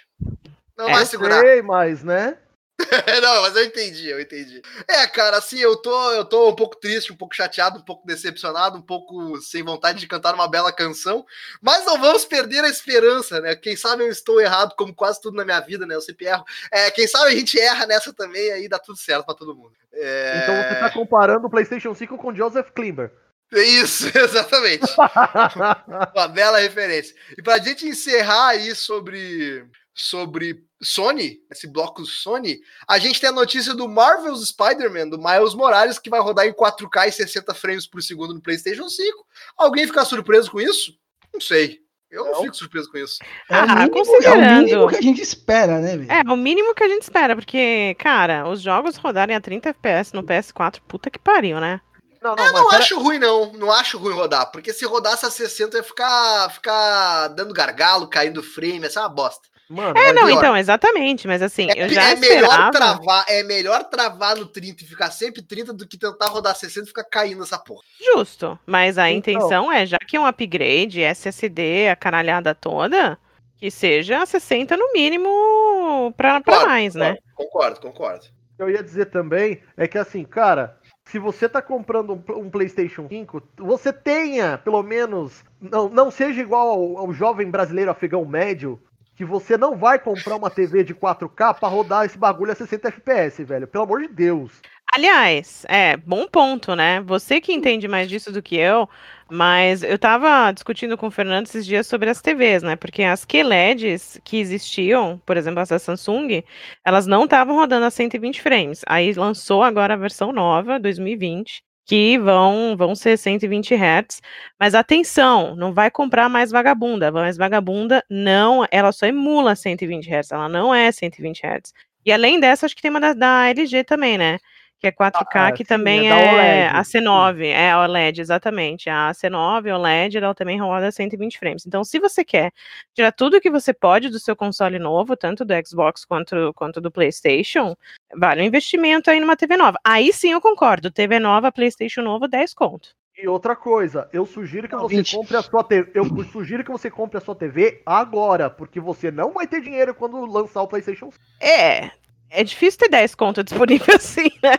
[0.76, 1.40] Não É, vai Eu segurar.
[1.40, 2.36] sei, mas, né?
[3.22, 4.62] não, mas eu entendi, eu entendi.
[4.88, 8.06] É, cara, assim, eu tô, eu tô um pouco triste, um pouco chateado, um pouco
[8.06, 11.24] decepcionado, um pouco sem vontade de cantar uma bela canção,
[11.60, 13.54] mas não vamos perder a esperança, né?
[13.54, 15.94] Quem sabe eu estou errado, como quase tudo na minha vida, né?
[15.94, 16.44] Eu sempre erro.
[16.72, 19.72] É, quem sabe a gente erra nessa também, aí dá tudo certo pra todo mundo.
[19.92, 20.40] É...
[20.42, 23.12] Então você tá comparando o PlayStation 5 com Joseph Klimber.
[23.52, 24.86] Isso, exatamente.
[26.14, 27.14] Uma bela referência.
[27.36, 33.32] E pra gente encerrar aí sobre, sobre Sony, esse bloco Sony, a gente tem a
[33.32, 37.86] notícia do Marvel's Spider-Man, do Miles Morales, que vai rodar em 4K e 60 frames
[37.86, 39.26] por segundo no PlayStation 5.
[39.56, 40.94] Alguém ficar surpreso com isso?
[41.32, 41.80] Não sei.
[42.10, 42.42] Eu não, Não.
[42.42, 43.18] fico surpreso com isso.
[43.48, 44.64] É, o Ah, mínimo, é o considerando.
[44.64, 46.10] mínimo que a gente espera, né, velho?
[46.10, 50.12] É, o mínimo que a gente espera, porque, cara, os jogos rodarem a 30 FPS
[50.12, 51.80] no PS4, puta que pariu, né?
[52.20, 53.52] Não, não, Eu não pera- acho ruim, não.
[53.52, 54.50] Não acho ruim rodar.
[54.50, 58.84] Porque se rodasse a 60, ia ficar, ficar dando gargalo, caindo frame.
[58.84, 59.48] Essa é uma bosta.
[59.70, 60.36] Mano, É, mas não, pior.
[60.38, 64.82] então, exatamente, mas assim, É, eu já é melhor travar, é melhor travar no 30
[64.82, 67.82] e ficar sempre 30 do que tentar rodar 60 e ficar caindo essa porra.
[68.14, 69.32] Justo, mas a Então.
[69.32, 73.16] intenção é, já que é um upgrade, SSD, a caralhada toda,
[73.56, 77.16] que seja 60 no mínimo pra, pra Claro, mais, né?
[77.34, 78.24] Concordo, concordo.
[78.24, 82.38] o que eu ia dizer também é que assim, cara, se você tá comprando um,
[82.40, 87.90] um PlayStation 5, você tenha, pelo menos, não, não seja igual ao, ao jovem brasileiro
[87.90, 88.80] afegão médio,
[89.20, 92.88] que você não vai comprar uma TV de 4K pra rodar esse bagulho a 60
[92.88, 93.68] FPS, velho.
[93.68, 94.62] Pelo amor de Deus.
[94.90, 97.02] Aliás, é, bom ponto, né?
[97.02, 98.88] Você que entende mais disso do que eu,
[99.30, 102.76] mas eu tava discutindo com o Fernando esses dias sobre as TVs, né?
[102.76, 106.42] Porque as QLEDs que existiam, por exemplo, as da Samsung,
[106.82, 108.80] elas não estavam rodando a 120 frames.
[108.86, 114.20] Aí lançou agora a versão nova, 2020, que vão, vão ser 120 Hz.
[114.60, 117.10] Mas atenção, não vai comprar mais vagabunda.
[117.10, 121.72] Mais vagabunda não, ela só emula 120 Hz, ela não é 120 Hz.
[122.06, 124.38] E além dessa, acho que tem uma da, da LG também, né?
[124.80, 127.80] Que é 4K, Ah, que sim, também é da é, OLED, a C9, é a
[127.82, 128.88] OLED, exatamente.
[128.88, 131.66] A C9 OLED, ela também roda 120 frames.
[131.66, 132.50] Então, se você quer
[132.94, 136.90] tirar tudo que você pode do seu console novo, tanto do Xbox quanto, quanto do
[136.90, 137.76] PlayStation,
[138.16, 139.78] vale um investimento aí numa TV nova.
[139.84, 140.90] Aí sim eu concordo.
[140.90, 142.88] TV nova, PlayStation novo, 10 conto.
[143.22, 145.14] E outra coisa, eu sugiro que Não, você 20.
[145.16, 145.90] compre a sua TV.
[145.94, 149.94] Eu sugiro que você compre a sua TV agora, porque você não vai ter dinheiro
[149.94, 151.90] quando lançar o PlayStation 5, É,
[152.30, 154.56] é difícil ter 10 conto disponível assim, né?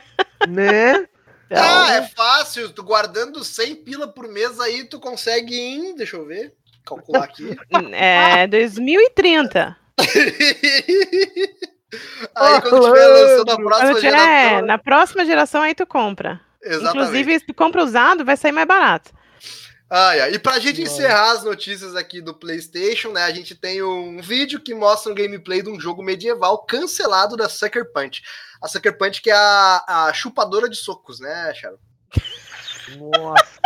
[0.47, 1.07] né?
[1.45, 2.69] Então, Ah, é fácil.
[2.71, 5.95] Tu guardando 100 pila por mês aí, tu consegue em.
[5.95, 6.53] Deixa eu ver.
[6.85, 7.55] Calcular aqui.
[7.93, 9.77] é 2030.
[12.35, 14.65] aí quando tiver lançando a próxima Quando tiver- geração.
[14.65, 16.39] na próxima geração aí tu compra.
[16.63, 16.97] Exatamente.
[16.97, 19.11] Inclusive, se tu compra usado, vai sair mais barato.
[19.93, 20.33] Ai, ai.
[20.35, 20.93] E pra gente Nossa.
[20.93, 23.23] encerrar as notícias aqui do PlayStation, né?
[23.25, 27.49] A gente tem um vídeo que mostra um gameplay de um jogo medieval cancelado da
[27.49, 28.21] Sucker Punch.
[28.63, 31.77] A Sucker Punch que é a, a chupadora de socos, né, Sharon?
[32.97, 33.59] Nossa.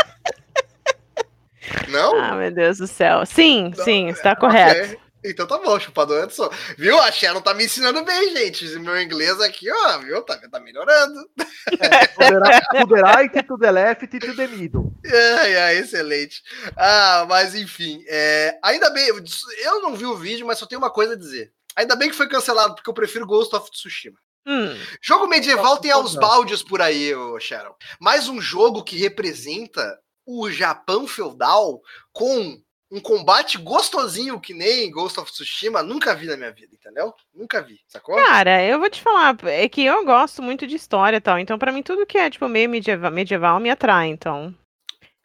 [1.90, 2.16] Não?
[2.20, 3.24] Ah, meu Deus do céu.
[3.26, 4.40] Sim, Não, sim, está Ok.
[4.42, 5.05] correto.
[5.26, 6.58] Então tá bom, chupadora de socos.
[6.78, 7.00] Viu?
[7.02, 8.66] A Sharon tá me ensinando bem, gente.
[8.80, 10.22] Meu inglês aqui, ó, viu?
[10.22, 11.30] Tá, tá melhorando.
[12.16, 14.94] Poderá, poderá e to the left e to the middle.
[15.06, 16.42] Ai, ai, excelente.
[16.78, 19.08] Ah, mas enfim, é, ainda bem,
[19.64, 21.52] eu, não vi o vídeo, mas só tenho uma coisa a dizer.
[21.76, 24.18] Ainda bem que foi cancelado, porque eu prefiro Ghost of Tsushima.
[24.48, 27.74] Hum, Jogo medieval tem aos baldes por aí, ô Sharon.
[28.00, 31.82] Mais um jogo que representa o Japão feudal
[32.14, 37.14] com um combate gostosinho que nem Ghost of Tsushima, nunca vi na minha vida, entendeu?
[37.34, 38.16] Nunca vi, sacou?
[38.16, 41.58] Cara, eu vou te falar, é que eu gosto muito de história e tal, então
[41.58, 44.54] pra mim tudo que é tipo meio medieval, medieval me atrai, então.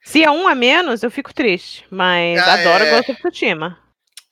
[0.02, 2.90] Se é um a menos, eu fico triste, mas Ah, adoro é.
[2.96, 3.78] Ghost of Tsushima.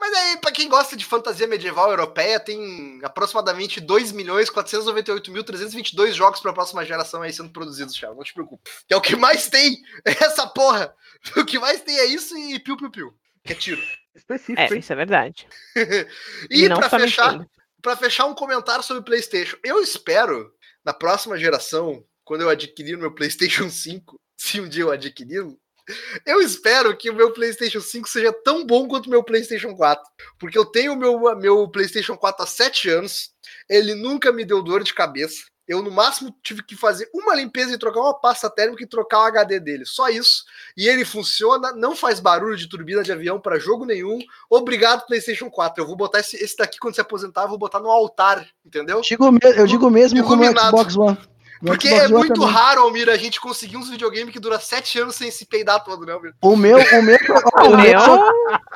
[0.00, 5.42] Mas aí, pra quem gosta de fantasia medieval europeia, tem aproximadamente 2 milhões 498 mil
[5.42, 8.14] 322 jogos pra próxima geração aí sendo produzidos, Thiago.
[8.16, 8.70] Não te preocupe.
[8.86, 10.94] Que é o que mais tem, é essa porra.
[11.36, 13.12] O que mais tem é isso e piu-piu-piu.
[13.44, 13.82] Que é tiro.
[14.14, 14.78] Específico, É, hein?
[14.78, 15.48] isso é verdade.
[16.50, 17.46] E, só fechar,
[17.82, 19.56] para fechar um comentário sobre o PlayStation.
[19.64, 20.52] Eu espero,
[20.84, 25.58] na próxima geração, quando eu adquirir o meu PlayStation 5, se um dia eu adquiri-lo,
[26.24, 30.04] eu espero que o meu PlayStation 5 seja tão bom quanto o meu PlayStation 4.
[30.38, 33.30] Porque eu tenho o meu, meu PlayStation 4 há 7 anos,
[33.68, 35.42] ele nunca me deu dor de cabeça.
[35.68, 39.18] Eu, no máximo, tive que fazer uma limpeza e trocar uma pasta térmica e trocar
[39.18, 39.84] o HD dele.
[39.84, 40.44] Só isso.
[40.74, 44.18] E ele funciona, não faz barulho de turbina de avião para jogo nenhum.
[44.48, 45.82] Obrigado, PlayStation 4.
[45.82, 48.96] Eu vou botar esse, esse daqui quando se aposentar, eu vou botar no altar, entendeu?
[48.96, 49.24] Eu digo,
[49.56, 50.70] eu digo mesmo com o meu Iluminado.
[50.70, 51.18] Xbox One.
[51.60, 52.50] No Porque Xbox é muito também.
[52.54, 56.06] raro, Almir, a gente conseguir uns videogames que dura 7 anos sem se peidar todo,
[56.06, 56.34] né, Almir?
[56.40, 57.18] O meu, o meu,
[57.54, 58.30] ó, O o, meu só,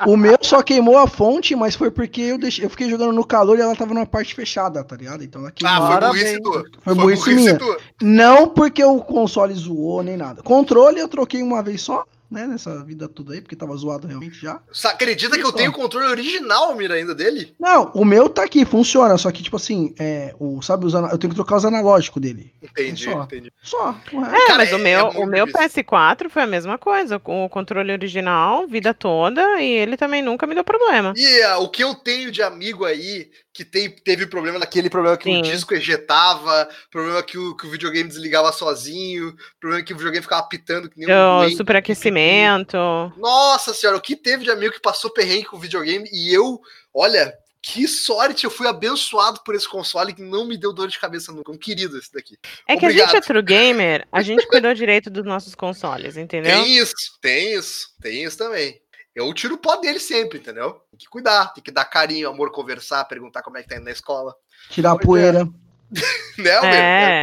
[0.07, 3.25] o meu só queimou a fonte, mas foi porque eu, deixei, eu fiquei jogando no
[3.25, 5.23] calor e ela tava numa parte fechada, tá ligado?
[5.23, 5.75] Então ela queimou.
[5.75, 6.63] Ah, foi burrice tua.
[6.81, 7.57] Foi burrice minha.
[7.57, 7.77] tua.
[8.01, 10.41] Não porque o console zoou nem nada.
[10.43, 12.47] Controle eu troquei uma vez só, né?
[12.47, 14.61] Nessa vida toda aí, porque tava zoado realmente já.
[14.71, 15.55] Você acredita que eu Isso.
[15.55, 17.55] tenho o controle original, Almir, ainda dele?
[17.59, 19.17] Não, o meu tá aqui, funciona.
[19.17, 22.53] Só que, tipo assim, é, o, sabe, os eu tenho que trocar os analógicos dele.
[22.61, 23.23] Entendi, Só.
[23.23, 23.51] entendi.
[23.61, 23.95] Só.
[24.11, 25.83] É, Cara, mas é- o meu, é o meu difícil.
[25.83, 30.47] PS4 foi a mesma coisa, com o controle original, vida toda, e ele também nunca
[30.47, 31.13] me deu problema.
[31.15, 35.15] E ah, o que eu tenho de amigo aí que tem, teve problema naquele problema
[35.15, 35.39] que Sim.
[35.39, 40.23] o disco ejetava, problema que o, que o videogame desligava sozinho, problema que o videogame
[40.23, 41.57] ficava pitando que nem um O doente.
[41.57, 42.77] superaquecimento.
[43.17, 46.59] Nossa senhora, o que teve de amigo que passou perrengue com o videogame e eu,
[46.91, 50.99] olha, que sorte, eu fui abençoado por esse console que não me deu dor de
[50.99, 51.51] cabeça nunca.
[51.51, 52.37] Um querido esse daqui.
[52.67, 56.51] É que a gente é true gamer, a gente cuidou direito dos nossos consoles, entendeu?
[56.51, 58.82] Tem isso, tem isso, tem isso também.
[59.15, 60.81] Eu tiro o pó dele sempre, entendeu?
[60.89, 63.85] Tem que cuidar, tem que dar carinho, amor, conversar, perguntar como é que tá indo
[63.85, 64.35] na escola.
[64.69, 64.99] Tirar a é.
[64.99, 65.47] poeira.
[66.39, 66.49] Né?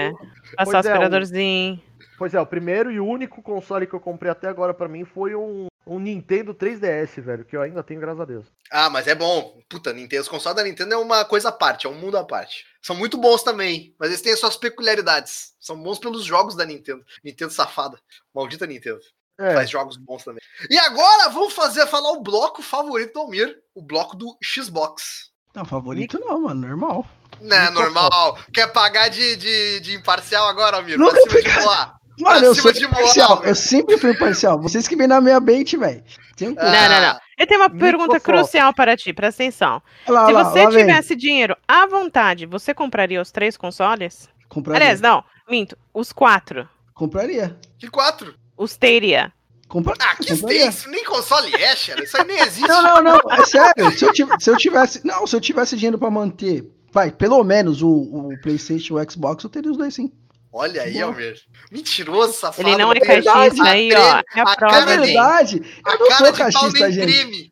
[0.07, 0.13] É,
[0.57, 1.83] passar Pois é, aspiradorzinho.
[2.17, 5.05] Pois é, o primeiro e o único console que eu comprei até agora pra mim
[5.05, 8.47] foi um, um Nintendo 3DS, velho, que eu ainda tenho, graças a Deus.
[8.71, 9.59] Ah, mas é bom.
[9.69, 12.25] Puta, Nintendo, os consoles da Nintendo é uma coisa à parte, é um mundo à
[12.25, 12.65] parte.
[12.81, 15.55] São muito bons também, mas eles têm as suas peculiaridades.
[15.59, 17.05] São bons pelos jogos da Nintendo.
[17.25, 17.99] Nintendo safada.
[18.33, 19.01] Maldita Nintendo.
[19.41, 20.43] É, Faz jogos bons também.
[20.69, 25.31] E agora vamos fazer falar o bloco favorito do Almir, o bloco do Xbox.
[25.55, 27.07] Não, favorito não, mano, normal.
[27.41, 28.39] Né, Muito normal.
[28.53, 30.99] Quer pagar de, de, de imparcial agora, Almir?
[30.99, 32.01] Nunca Pra cima fui de boa.
[32.21, 33.37] Mano, Pra eu cima sou de moral, imparcial.
[33.39, 33.49] velho.
[33.51, 34.61] Eu sempre fui imparcial.
[34.61, 36.05] Vocês que vêm na minha bait, velho.
[36.43, 36.55] Um...
[36.59, 37.21] Ah, Não, não, não.
[37.39, 38.25] Eu tenho uma pergunta Microsoft.
[38.25, 39.83] crucial para ti, presta atenção.
[40.07, 40.87] Lá, Se lá, você lá vem.
[40.87, 44.29] tivesse dinheiro à vontade, você compraria os três consoles?
[44.49, 44.83] Compraria.
[44.83, 46.69] Aliás, não, minto, os quatro.
[46.95, 47.59] Compraria.
[47.79, 48.35] Que quatro?
[48.61, 49.33] Os Stadia.
[49.69, 49.95] Compra...
[49.99, 50.69] Ah, que compraria.
[50.69, 50.91] isso?
[50.91, 52.03] Nem console é, Xera.
[52.05, 52.69] Isso aí nem existe.
[52.69, 53.33] Não, não, não.
[53.33, 53.91] É sério.
[53.97, 55.07] Se eu, tiv- se eu tivesse.
[55.07, 56.69] Não, se eu tivesse dinheiro pra manter.
[56.93, 60.13] Vai, pelo menos o, o PlayStation e o Xbox, eu teria os dois sim.
[60.53, 61.01] Olha aí.
[61.01, 61.41] Almir.
[61.71, 62.69] Mentiroso, safado.
[62.69, 63.97] Ele não é cachista aí, ó.
[63.97, 65.81] É a a prova cara verdade.
[65.85, 67.07] A Eu não cara sou cachista, gente.
[67.07, 67.51] crime.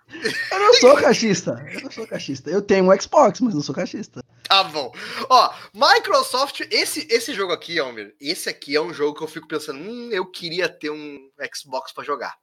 [0.51, 1.67] Eu não sou cachista.
[1.73, 2.51] Eu não sou cachista.
[2.51, 4.21] Eu tenho um Xbox, mas não sou cachista.
[4.49, 4.93] Tá bom.
[5.29, 9.47] Ó, Microsoft, esse, esse jogo aqui, Almir, esse aqui é um jogo que eu fico
[9.47, 11.19] pensando, hum, eu queria ter um
[11.55, 12.35] Xbox pra jogar.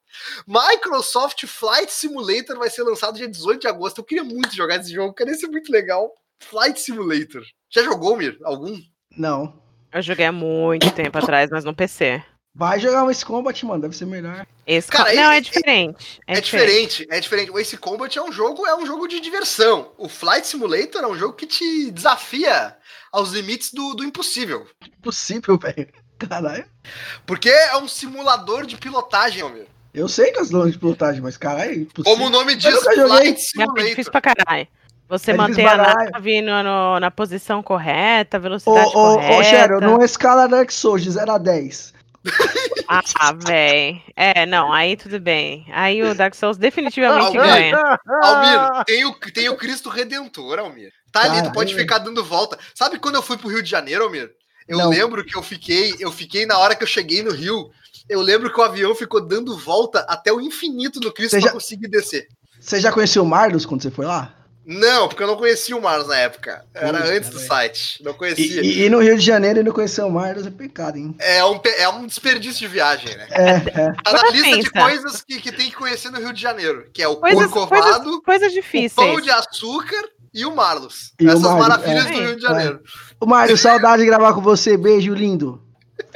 [0.46, 3.98] Microsoft Flight Simulator vai ser lançado dia 18 de agosto.
[3.98, 6.10] Eu queria muito jogar esse jogo, cara, esse é muito legal.
[6.38, 7.42] Flight Simulator.
[7.68, 8.38] Já jogou, Almir?
[8.44, 8.80] Algum?
[9.16, 9.65] Não.
[9.96, 12.22] Eu joguei há muito tempo atrás, mas no PC.
[12.54, 13.82] Vai jogar um Ace Combat, mano.
[13.82, 14.46] Deve ser melhor.
[14.66, 16.20] Esse Cara, co- não, esse- é diferente.
[16.26, 17.50] É, É, diferente, é diferente.
[17.50, 19.92] O Ace Combat é um jogo, é um jogo de diversão.
[19.98, 22.76] O Flight Simulator é um jogo que te desafia
[23.12, 24.66] aos limites do, do impossível.
[24.98, 25.88] Impossível, velho.
[26.18, 26.64] Caralho.
[27.26, 29.66] Porque é um simulador de pilotagem, Almir.
[29.92, 32.12] Eu sei que as longas de pilotagem, mas caralho, impossível.
[32.18, 32.74] Como o nome diz.
[32.82, 34.12] Flight É difícil Simulator.
[34.12, 34.68] pra caralho.
[35.08, 39.34] Você É difícil manter a nave no, no- na posição correta, velocidade ô, correta.
[39.38, 41.94] ô, Sharon, numa escala Dark Souls de 0 a 10.
[42.88, 44.02] Ah, véi.
[44.16, 45.64] É, não, aí tudo bem.
[45.72, 47.98] Aí o Dark Souls definitivamente Ah, ganha.
[48.22, 50.90] Almir, tem o, tem o Cristo Redentor, Almir.
[51.12, 52.58] Tá ali, tu pode ficar dando volta.
[52.74, 54.30] Sabe quando eu fui pro Rio de Janeiro, Almir?
[54.68, 54.90] Eu Não.
[54.90, 57.70] lembro que eu fiquei, eu fiquei na hora que eu cheguei no Rio.
[58.08, 61.48] Eu lembro que o avião ficou dando volta até o infinito no Cristo Você pra
[61.48, 62.26] já- conseguir descer.
[62.60, 64.34] Você já conheceu o Marlos quando você foi lá?
[64.66, 66.64] Não, porque eu não conhecia o Mars na época.
[66.74, 68.02] Era antes do site.
[68.02, 68.60] Não conhecia.
[68.62, 71.14] e- e no Rio de Janeiro e não conhecer o Marlos é pecado, hein?
[71.20, 73.28] É, um, é um desperdício de viagem, né?
[73.30, 73.92] É, é.
[74.02, 74.86] Tá na lista de pensa.
[74.88, 78.02] coisas que, que tem que conhecer no Rio de Janeiro, que é o Coisas, Corcovado,
[78.04, 78.96] coisas, coisas o.
[78.96, 80.02] Pão de Açúcar
[80.34, 81.12] e o Marlos.
[81.20, 82.08] E o Essas Marlos, maravilhas é.
[82.12, 82.48] do Rio de É.
[82.48, 82.80] Janeiro.
[83.20, 84.76] Ô, Mário, saudade de gravar com você.
[84.76, 85.62] Beijo lindo.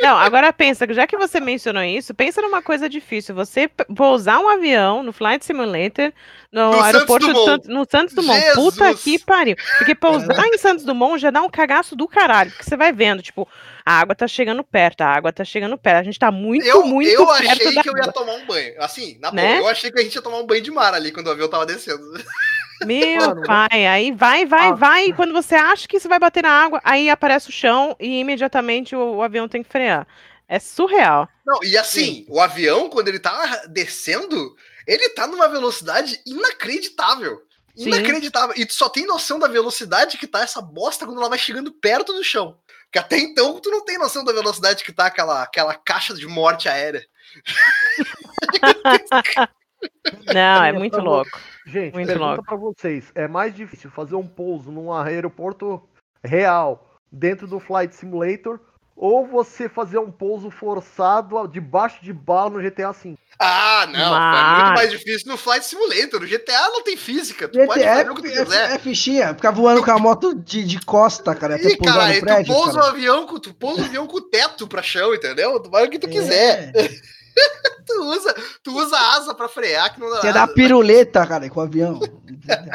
[0.00, 3.34] Não, agora pensa, já que você mencionou isso, pensa numa coisa difícil.
[3.34, 6.12] Você pousar um avião no Flight Simulator
[6.52, 7.68] no, No aeroporto Santos Dumont.
[7.68, 8.54] No Santos Dumont.
[8.54, 9.02] Puta Jesus!
[9.04, 9.56] que pariu.
[9.78, 12.50] Porque pousar em Santos Dumont já dá um cagaço do caralho.
[12.50, 13.48] Porque você vai vendo, tipo,
[13.84, 16.00] a água tá chegando perto, a água tá chegando perto.
[16.00, 18.12] A gente tá muito, Eu, muito eu perto achei da que eu ia água.
[18.12, 18.74] tomar um banho.
[18.78, 19.56] Assim, na Né?
[19.56, 21.30] boa, eu achei que a gente ia tomar um banho de mar ali quando o
[21.30, 22.02] avião tava descendo.
[22.84, 24.74] Meu Mano, pai, aí vai, vai, Ah.
[24.74, 25.06] vai.
[25.06, 28.20] E quando você acha que isso vai bater na água, aí aparece o chão e
[28.20, 30.06] imediatamente o, o avião tem que frear.
[30.48, 31.28] É surreal.
[31.46, 37.42] Não, e assim, o avião, quando ele tá descendo, ele tá numa velocidade inacreditável.
[37.76, 37.88] Sim.
[37.88, 38.54] Inacreditável.
[38.56, 41.70] E tu só tem noção da velocidade que tá essa bosta quando ela vai chegando
[41.70, 42.58] perto do chão.
[42.84, 46.26] Porque até então tu não tem noção da velocidade que tá aquela, aquela caixa de
[46.26, 47.06] morte aérea.
[50.34, 51.40] Não, é muito pra louco.
[51.70, 55.83] Gente, Muito pergunta pra vocês: é mais difícil fazer um pouso num aeroporto
[56.24, 58.59] real dentro do Flight Simulator
[58.96, 63.14] ou você fazer um pouso forçado debaixo de bala no GTA V?
[63.38, 64.14] Ah, não.
[64.14, 66.20] É Mas- muito mais difícil no Flight Simulator.
[66.20, 67.48] No GTA não tem física.
[67.48, 68.70] Tu pode GTA fazer o que tu é, quiser.
[68.70, 72.00] é, é fichinha, ficar voando com a moto de, de costa, cara, Ih, cara, no
[72.12, 72.52] aí prédio.
[72.54, 75.59] tu pousa o avião, com- tu pousa o avião com o teto pra chão, entendeu?
[75.61, 76.11] Tu vai o que tu É.
[76.11, 76.72] quiser.
[77.86, 81.58] Tu usa, tu usa asa pra frear, que não dá Você dá piruleta, cara, com
[81.58, 81.98] o avião.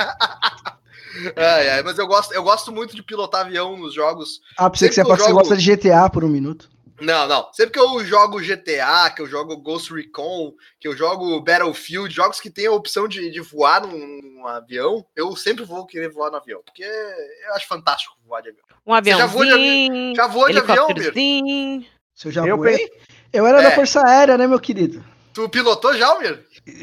[1.38, 4.42] Ai, ai, mas eu gosto, eu gosto muito de pilotar avião nos jogos.
[4.58, 6.70] Ah, pra você que que eu você jogo- gosta de GTA por um minuto.
[7.00, 7.50] Não, não.
[7.54, 12.40] Sempre que eu jogo GTA, que eu jogo Ghost Recon, que eu jogo Battlefield, jogos
[12.42, 16.32] que tem a opção de, de voar num, num avião, eu sempre vou querer voar
[16.32, 16.62] no avião.
[16.66, 18.66] Porque eu acho fantástico voar de avião.
[18.86, 21.86] Um já voou de avi- Já voou de avião, helicópterozinho.
[22.14, 22.90] Se eu já Eu voei?
[23.36, 23.64] Eu era É.
[23.64, 25.04] da Força Aérea, né, meu querido?
[25.34, 26.40] Tu pilotou já, Almir?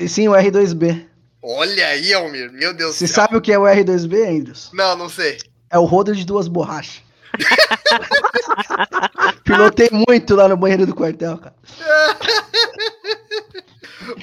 [0.06, 1.06] Sim, o R2B.
[1.42, 2.52] Olha aí, Almir.
[2.52, 3.24] Meu Deus Você do céu.
[3.24, 4.70] sabe o que é o R2B, Andrews?
[4.72, 5.38] Não, não sei.
[5.70, 7.02] É o rodo de duas borrachas.
[9.44, 11.54] Pilotei muito lá no banheiro do quartel, cara.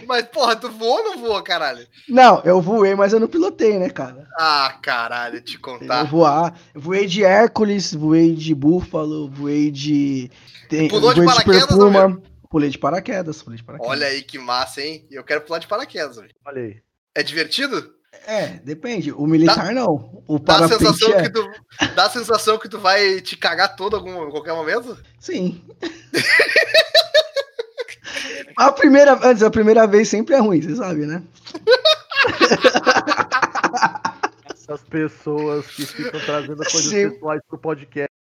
[0.08, 1.86] Mas, porra, tu voou ou não voou, caralho?
[2.08, 4.28] Não, eu voei, mas eu não pilotei, né, cara?
[4.38, 6.04] Ah, caralho, te Eu contar.
[6.04, 6.60] voar.
[6.74, 10.30] Eu voei de Hércules, voei de Búfalo, voei de.
[10.70, 12.22] Tem, Pulou de voei paraquedas, Super Puma.
[12.50, 13.92] Pulei de paraquedas, pulei de paraquedas.
[13.92, 15.06] Olha aí que massa, hein?
[15.12, 16.30] Eu quero pular de paraquedas, velho.
[16.46, 16.78] Olha aí.
[17.16, 17.94] É divertido?
[18.26, 19.12] É, depende.
[19.12, 20.24] O militar não.
[20.28, 21.24] O Dá a sensação é.
[21.24, 21.48] que tu.
[21.96, 24.98] Dá a sensação que tu vai te cagar todo algum, em qualquer momento?
[25.20, 25.64] Sim.
[28.58, 31.24] a primeira, antes, a primeira vez sempre é ruim, você sabe, né?
[34.54, 37.10] Essas pessoas que ficam trazendo coisas Sim.
[37.10, 38.19] pessoais pro podcast.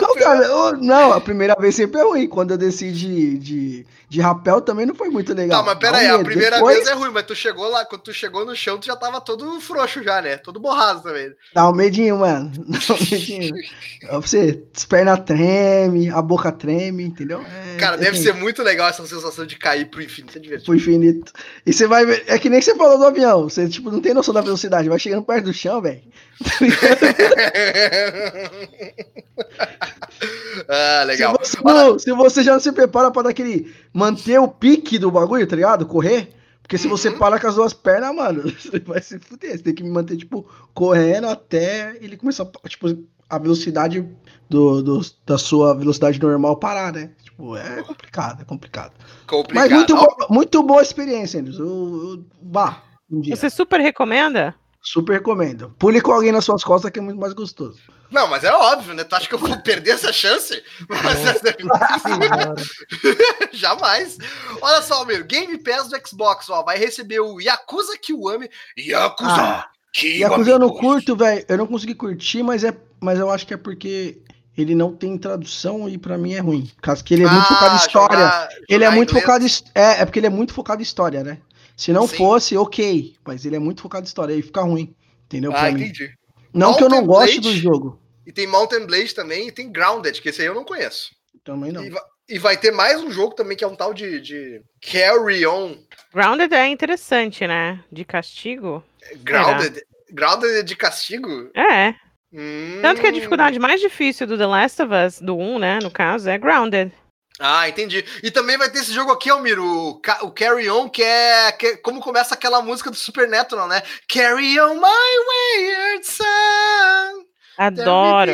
[0.00, 2.26] Não, cara, eu- não, a primeira vez sempre é ruim.
[2.28, 5.60] Quando eu desci de, de, de rapel também não foi muito legal.
[5.60, 6.24] Tá, mas pera aí, a medo.
[6.24, 8.86] primeira Depois, vez é ruim, mas tu chegou lá, quando tu chegou no chão, tu
[8.86, 10.36] já tava todo frouxo já, né?
[10.36, 11.32] Todo borrado também.
[11.54, 12.50] Dá um medinho, mano.
[12.66, 13.54] Dá um medinho.
[14.00, 17.40] Pra você, as pernas treme, a boca treme, entendeu?
[17.42, 20.40] É, Cara, é deve assim, ser muito legal essa sensação de cair pro infinito, é
[20.40, 20.66] divertido.
[20.66, 21.32] Pro infinito.
[21.64, 22.24] E você vai ver.
[22.26, 23.44] É que nem você falou do avião.
[23.48, 24.88] Você, tipo, não tem noção da velocidade.
[24.88, 26.02] Vai chegando perto do chão, velho.
[30.68, 31.36] ah, legal.
[31.42, 33.72] Se você, não- se você já não se prepara pra dar aquele.
[33.92, 35.86] manter o pique do bagulho, tá ligado?
[35.86, 36.32] Correr.
[36.62, 37.18] Porque se você Uhum.
[37.18, 39.52] para com as duas pernas, mano, você vai se fuder.
[39.56, 42.88] Você tem que manter, tipo, correndo até ele começar, tipo,
[43.30, 44.04] a velocidade
[44.48, 47.10] do, do- da sua velocidade normal parar, né?
[47.22, 48.92] Tipo, é complicado, é complicado.
[49.26, 49.62] Complicado.
[49.64, 52.20] Mas muito, bo- muito boa experiência, Andrews.
[52.42, 53.36] Bah, um dia.
[53.36, 54.54] Você super recomenda?
[54.88, 55.74] Super recomendo.
[55.80, 57.76] Pule com alguém nas suas costas que é muito mais gostoso.
[58.08, 59.02] Não, mas é óbvio, né?
[59.02, 60.62] Tu acha que eu vou perder essa chance?
[60.88, 61.18] Mas,
[63.52, 64.18] Jamais.
[64.60, 68.48] Olha só, meu, Game Pass do Xbox, ó, vai receber o Yakuza Kiwami.
[68.78, 70.20] Yakuza Ah, Kiwami.
[70.20, 71.44] Yakuza eu não curto, velho.
[71.48, 74.18] Eu não consegui curtir, mas, é, mas eu acho que é porque
[74.56, 76.70] ele não tem tradução e pra mim é ruim.
[76.80, 78.18] Caso que ele é muito Ah, focado em história.
[78.18, 79.24] jogar- ele é jogar muito inglês.
[79.26, 81.38] focado em, é, é porque ele é muito focado em história, né?
[81.76, 82.16] Se não Sim.
[82.16, 83.14] fosse, ok.
[83.26, 84.94] Mas ele é muito focado em história, aí fica ruim.
[85.26, 85.52] Entendeu?
[85.54, 85.82] Ah, mim.
[85.82, 86.10] entendi.
[86.52, 87.58] Não que eu não Mountain goste do Blade?
[87.58, 88.02] jogo.
[88.26, 91.10] E tem Mountain Blade também, e tem Grounded, que esse aí eu não conheço.
[91.44, 91.84] Também não.
[91.84, 94.62] E, va- e vai ter mais um jogo também, que é um tal de, de
[94.80, 95.76] Carry On.
[96.12, 97.84] Grounded é interessante, né?
[97.92, 98.82] De castigo.
[99.18, 99.80] Grounded?
[100.10, 101.50] Grounded é de castigo?
[101.54, 101.94] É.
[102.32, 102.78] Hum.
[102.82, 105.90] Tanto que a dificuldade mais difícil do The Last of Us, do 1, né, no
[105.90, 106.92] caso, é Grounded.
[107.38, 108.04] Ah, entendi.
[108.22, 111.66] E também vai ter esse jogo aqui, Almiro, o, o Carry On, que é, que
[111.66, 113.82] é como começa aquela música do Supernatural, né?
[114.08, 117.26] Carry on my wayward son.
[117.58, 118.32] Adoro.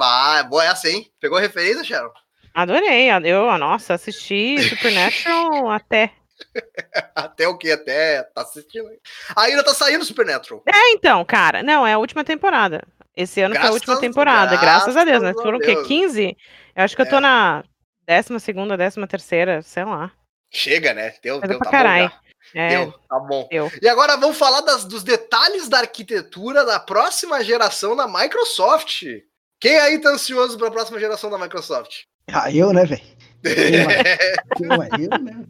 [0.00, 1.10] Ah, boa essa, hein?
[1.20, 2.12] Pegou a referência, Sharon?
[2.54, 3.08] Adorei.
[3.24, 6.12] Eu, nossa, assisti Supernatural até.
[7.16, 7.68] Até o que?
[7.68, 8.86] Até tá assistindo.
[8.86, 8.98] aí.
[9.36, 10.62] Ainda tá saindo Supernatural.
[10.66, 11.64] É, então, cara.
[11.64, 12.86] Não, é a última temporada.
[13.18, 15.32] Esse ano foi a Graças- última temporada, graças, a Deus, né?
[15.32, 15.74] graças a Foram o quê?
[15.74, 15.88] Deus.
[15.88, 16.36] 15?
[16.76, 17.08] Eu acho que eu É.
[17.08, 17.64] tô na
[18.06, 20.12] décima segunda, décima terceira, sei lá.
[20.52, 21.12] Chega, né?
[21.20, 22.12] Deu, Mas é deu, pra tá caralho.
[22.54, 23.48] É, Deu, tá bom.
[23.50, 23.70] deu.
[23.82, 29.02] E agora vamos falar das- dos detalhes da arquitetura da próxima geração da Microsoft.
[29.60, 32.02] Quem aí tá ansioso pra próxima geração da Microsoft?
[32.32, 33.02] Ah, eu, né, velho?
[33.42, 33.50] Eu,
[35.00, 35.44] eu, né?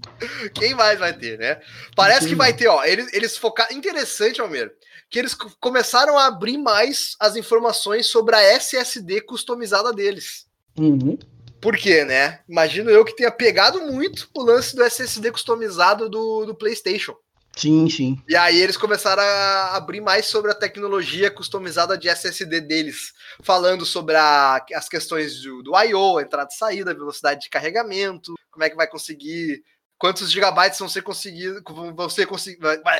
[0.54, 1.60] Quem mais vai ter, né?
[1.94, 2.34] Parece que Sim.
[2.36, 2.82] vai ter, ó.
[2.84, 3.76] Eles, eles focaram.
[3.76, 4.72] Interessante, Almir,
[5.10, 10.46] que eles co- começaram a abrir mais as informações sobre a SSD customizada deles.
[10.78, 11.18] Uhum.
[11.60, 12.40] Por quê, né?
[12.48, 17.16] Imagino eu que tenha pegado muito o lance do SSD customizado do, do PlayStation.
[17.56, 18.22] Sim, sim.
[18.28, 23.84] E aí eles começaram a abrir mais sobre a tecnologia customizada de SSD deles, falando
[23.84, 28.70] sobre a- as questões do, do I/O, entrada e saída, velocidade de carregamento, como é
[28.70, 29.64] que vai conseguir,
[29.98, 31.62] quantos gigabytes vão ser conseguidos,
[31.94, 32.58] vão ser conseguir,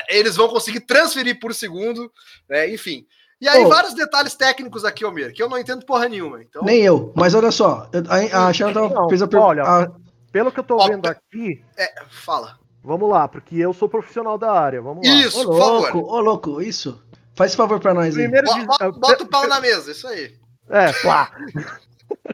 [0.09, 2.11] eles vão conseguir transferir por segundo,
[2.47, 2.69] né?
[2.71, 3.05] Enfim.
[3.41, 3.69] E aí Pô.
[3.69, 6.41] vários detalhes técnicos aqui, Almir, que eu não entendo porra nenhuma.
[6.41, 7.13] Então, Nem eu.
[7.15, 7.89] Mas olha só,
[8.33, 9.95] a, a Sharon tava- Não, fez a olha, pergunta.
[10.31, 12.59] Pelo que eu tô Ó, vendo aqui, é, fala.
[12.83, 14.81] vamos lá, porque eu sou profissional da área.
[14.81, 15.13] Vamos lá.
[15.13, 15.93] Isso, Ô, por favor.
[15.93, 17.01] louco, ô, louco, isso.
[17.33, 18.23] Faz favor pra nós aí.
[18.23, 20.35] Primeiro é, Bota o pau na mesa, isso aí.
[20.69, 21.31] É, pá.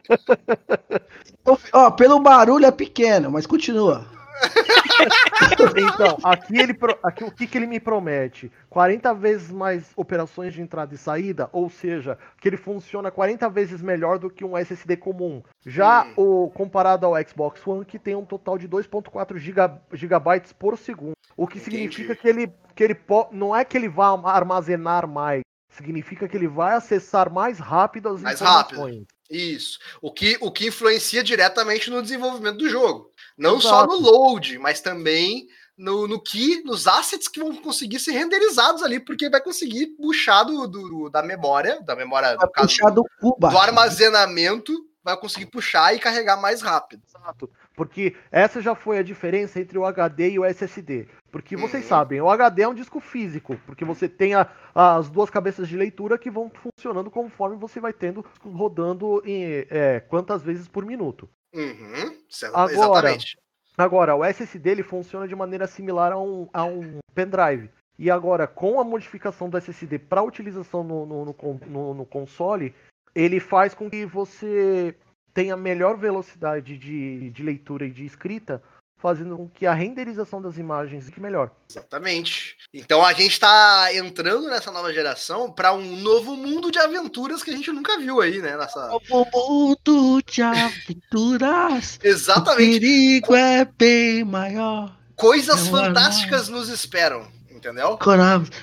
[1.72, 4.04] Ó, pelo barulho é pequeno, mas continua.
[5.76, 8.50] Então, aqui ele aqui o que, que ele me promete?
[8.70, 13.82] 40 vezes mais operações de entrada e saída, ou seja, que ele funciona 40 vezes
[13.82, 15.42] melhor do que um SSD comum.
[15.64, 16.44] Já Hum.
[16.46, 21.12] o comparado ao Xbox One, que tem um total de 2.4 giga, gigabytes por segundo.
[21.36, 21.76] O que Entendi.
[21.76, 26.36] significa que ele que ele po- não é que ele vai armazenar mais, significa que
[26.36, 29.04] ele vai acessar mais rápido as Mais informações.
[29.30, 29.78] Isso.
[30.00, 33.10] O que, o que influencia diretamente no desenvolvimento do jogo.
[33.36, 34.00] Não só Exato.
[34.00, 38.98] no load, mas também no, no que, nos assets que vão conseguir ser renderizados ali,
[38.98, 43.04] porque vai conseguir puxar do, do- da memória, da memória, Vai no caso, puxar do
[43.20, 43.50] Cuba.
[43.50, 44.72] do armazenamento,
[45.04, 47.02] vai conseguir puxar e carregar mais rápido.
[47.06, 47.50] Exato.
[47.74, 51.06] Porque essa já foi a diferença entre o HD e o SSD.
[51.36, 51.88] Porque vocês Uhum.
[51.88, 55.76] sabem, o HD é um disco físico, porque você tem a- as duas cabeças de
[55.76, 61.28] leitura que vão funcionando conforme você vai tendo rodando em, é, quantas vezes por minuto.
[61.54, 63.36] Uhum, certo, Agora, exatamente.
[63.76, 67.68] Agora, o SSD ele funciona de maneira similar a um, a um pendrive.
[67.98, 72.74] E agora, com a modificação do SSD para utilização no, no, no- no console,
[73.14, 74.94] ele faz com que você
[75.34, 78.62] tenha melhor velocidade de, de leitura e de escrita,
[78.98, 81.50] fazendo com que a renderização das imagens fique melhor.
[81.70, 82.56] Exatamente.
[82.72, 87.50] Então a gente tá entrando nessa nova geração para um novo mundo de aventuras que
[87.50, 88.56] a gente nunca viu aí, né?
[88.56, 88.88] Nessa...
[88.88, 91.98] Novo mundo de aventuras.
[92.06, 92.80] O Exatamente.
[92.80, 94.96] perigo é bem maior.
[95.14, 97.98] Coisas Não é fantásticas nos esperam, entendeu?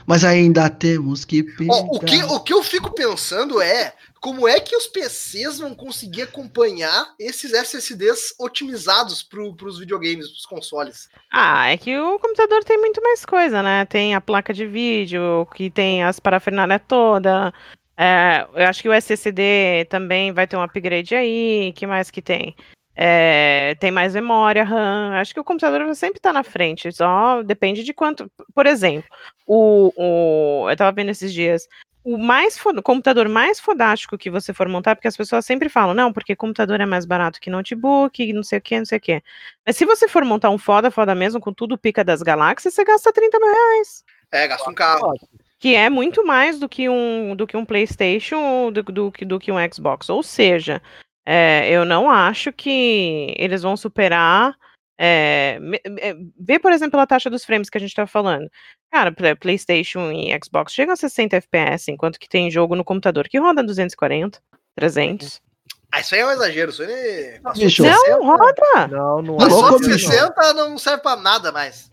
[0.05, 1.73] Mas ainda temos que pegar.
[1.73, 3.93] Ó, o, que, o que eu fico pensando é
[4.24, 10.38] como é que os PCs vão conseguir acompanhar esses SSDs otimizados para os videogames, para
[10.38, 11.09] os consoles.
[11.30, 13.84] Ah, é que o computador tem muito mais coisa, né?
[13.84, 17.53] Tem a placa de vídeo, que tem as parafernália toda.
[17.97, 21.74] É, eu acho que o SSD também vai ter um upgrade aí.
[21.76, 22.55] que mais que tem?
[22.95, 25.15] É, tem mais memória RAM.
[25.15, 26.89] Acho que o computador sempre estar na frente.
[26.93, 28.32] Só depende de quanto.
[28.55, 29.09] Por exemplo,
[29.45, 31.67] o, o- eu tava vendo esses dias.
[32.04, 35.93] O mais o computador mais fodástico que você for montar, porque as pessoas sempre falam,
[35.93, 39.01] não, porque computador é mais barato que notebook, não sei o que, não sei o
[39.01, 39.24] que.
[39.66, 42.84] Mas se você for montar um foda, foda mesmo, com tudo pica das galáxias, você
[42.84, 44.04] gasta 30 mil reais.
[44.32, 45.14] É, gasta um carro.
[45.60, 49.39] Que é muito mais do que um, do que um PlayStation do, do, que- do
[49.39, 50.10] que um Xbox.
[50.10, 50.82] Ou seja,
[51.26, 54.54] é, eu não acho que eles vão superar.
[54.99, 55.58] É,
[56.38, 58.49] vê, por exemplo, a taxa dos frames que a gente tá falando.
[58.93, 63.27] Cara, Play- PlayStation e Xbox chegam a 60 FPS, enquanto que tem jogo no computador
[63.27, 64.39] que roda 240,
[64.75, 65.41] 300.
[65.91, 66.69] Ah, isso aí é um exagero.
[66.69, 67.83] Isso aí passou de Bicho.
[67.83, 68.09] 60.
[68.09, 68.87] Não, roda!
[68.91, 69.39] Não, não é.
[69.39, 70.07] Passou louco, de bicho?
[70.11, 71.91] 60 não serve para nada mais.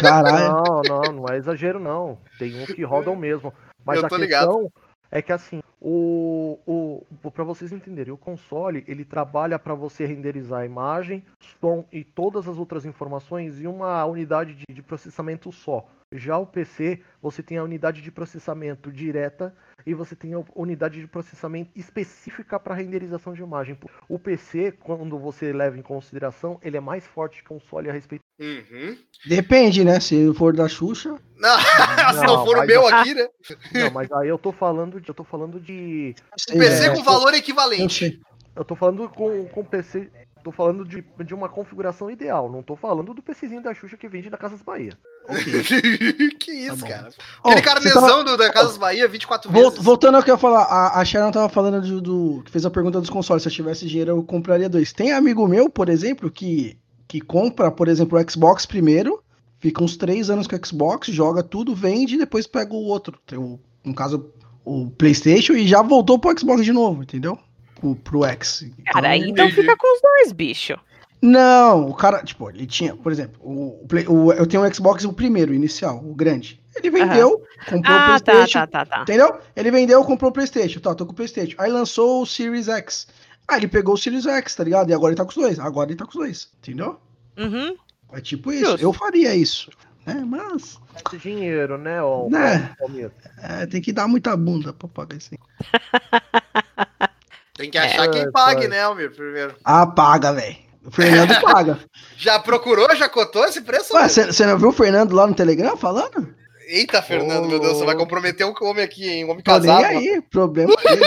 [0.00, 0.48] Caralho.
[0.48, 2.18] Não, não, não é exagero, não.
[2.40, 3.52] Tem uns que rodam mesmo.
[3.84, 4.46] Mas Eu a tô ligado.
[4.48, 4.72] questão
[5.12, 10.60] é que assim, o, o, para vocês entenderem, o console ele trabalha para você renderizar
[10.60, 11.24] a imagem,
[11.60, 15.88] som e todas as outras informações em uma unidade de, de processamento só.
[16.12, 19.54] Já o PC, você tem a unidade de processamento direta
[19.86, 23.76] e você tem a unidade de processamento específica para renderização de imagem.
[24.08, 27.92] O PC, quando você leva em consideração, ele é mais forte que o console a
[27.92, 28.22] respeito.
[28.38, 28.96] Uhum.
[29.26, 30.00] Depende, né?
[30.00, 31.18] Se for da Xuxa.
[31.36, 31.58] Não,
[32.12, 33.28] se não Não, for o meu aqui, né?
[33.72, 35.71] Não, mas aí eu tô falando de, eu tô falando de
[36.52, 38.20] Um PC É, com valor equivalente.
[38.54, 40.10] Eu tô falando com, com PC.
[40.44, 42.50] Tô falando de, de uma configuração ideal.
[42.50, 44.92] Não tô falando do PCzinho da Xuxa que vende na Casas Bahia.
[46.38, 47.08] que isso, Tá cara.
[47.44, 49.84] Aquele você carnezão tava- do, da Casas Bahia, 24 Vol- vezes.
[49.84, 52.66] Voltando ao que eu ia falar, a, a Sharon tava falando do, do- que fez
[52.66, 53.42] a pergunta dos consoles.
[53.44, 54.92] Se eu tivesse dinheiro, eu compraria dois.
[54.92, 59.22] Tem amigo meu, por exemplo, que, que compra, por exemplo, o Xbox primeiro,
[59.60, 63.16] fica uns três anos com o Xbox, joga tudo, vende e depois pega o outro.
[63.24, 64.32] Tem o, no caso,
[64.64, 67.38] o PlayStation e já voltou pro Xbox de novo, entendeu?
[67.82, 68.62] O, pro X.
[68.62, 69.60] Então, Cara, aí então entendi.
[69.62, 70.74] fica com os dois, bicho.
[71.20, 74.74] Não, o cara, tipo, ele tinha, por exemplo, o, o Play- o- eu tenho o
[74.74, 76.60] Xbox, o primeiro, inicial, o grande.
[76.74, 78.58] Ele vendeu, comprou Ah, o tá, PlayStation.
[78.60, 79.02] tá, tá, tá.
[79.02, 79.38] Entendeu?
[79.54, 80.80] Ele vendeu, comprou o PlayStation.
[80.80, 81.54] Tá, tô com o PlayStation.
[81.58, 83.06] Aí lançou o Series X.
[83.46, 84.90] Aí ele pegou o Series X, tá ligado?
[84.90, 85.58] E agora ele tá com os dois.
[85.58, 86.48] Agora ele tá com os dois.
[86.60, 86.98] Entendeu?
[87.36, 87.76] Uhum.
[88.12, 88.64] É tipo isso.
[88.64, 88.82] Justo.
[88.82, 89.70] Eu faria isso.
[90.06, 90.24] Né?
[90.26, 90.78] Mas.
[91.06, 92.28] Esse dinheiro, né, ó.
[92.28, 92.74] Né?
[93.38, 95.30] É, tem que dar muita bunda pra pagar isso.
[95.32, 95.38] aí.
[97.54, 98.68] Tem que achar É, quem pague, é.
[98.68, 99.54] né, Almir, primeiro.
[99.64, 100.56] Ah, paga, velho.
[100.84, 101.78] O Fernando paga.
[102.16, 103.94] Já procurou, já cotou esse preço?
[103.94, 106.34] Ué, você não viu o Fernando lá no Telegram falando?
[106.66, 109.24] Eita, Fernando, meu Deus, você vai comprometer um homem aqui, hein?
[109.24, 109.84] Um homem casado.
[109.84, 110.20] aí.
[110.30, 111.02] Problema dele.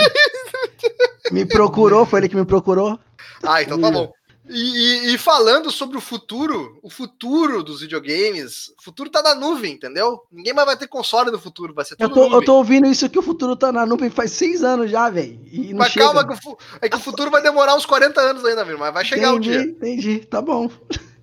[1.32, 2.98] me procurou, foi ele que me procurou.
[3.42, 4.12] Ah, então tá bom.
[4.48, 9.34] E, e- e falando sobre o futuro, o futuro dos videogames, o futuro tá na
[9.34, 10.20] nuvem, entendeu?
[10.30, 12.46] Ninguém mais vai ter console no futuro, vai ser Eu tudo tô, eu nuvem.
[12.46, 15.40] tô ouvindo isso que o futuro tá na nuvem faz seis anos já, velho.
[15.74, 16.06] Mas chega.
[16.06, 18.94] calma, que o, é que o futuro vai demorar uns 40 anos ainda, meu, mas
[18.94, 19.62] vai chegar um entendi, dia.
[19.62, 20.18] entendi.
[20.26, 20.70] Tá bom.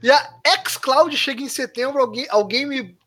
[0.02, 0.30] E a
[0.68, 2.98] xCloud chega em setembro ao, ga- ao Game.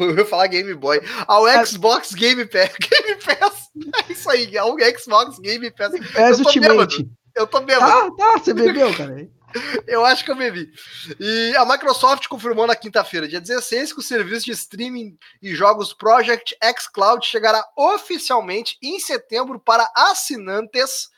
[0.00, 1.00] Eu ia falar Game Boy.
[1.28, 1.64] Ao É.
[1.64, 2.70] Xbox Game Pass.
[2.80, 3.68] Game Pass.
[4.08, 5.92] É isso aí, ao Xbox Game Pass.
[6.12, 7.08] Pés Eu tô Ultimate.
[7.34, 8.14] Eu tô bêbado.
[8.16, 9.28] Tá, tá, você bebeu, cara.
[9.86, 10.70] Eu acho que eu bebi.
[11.20, 15.92] E a Microsoft confirmou na quinta-feira, dia 16, que o serviço de streaming e jogos
[15.92, 21.10] Project X Cloud chegará oficialmente em setembro para assinantes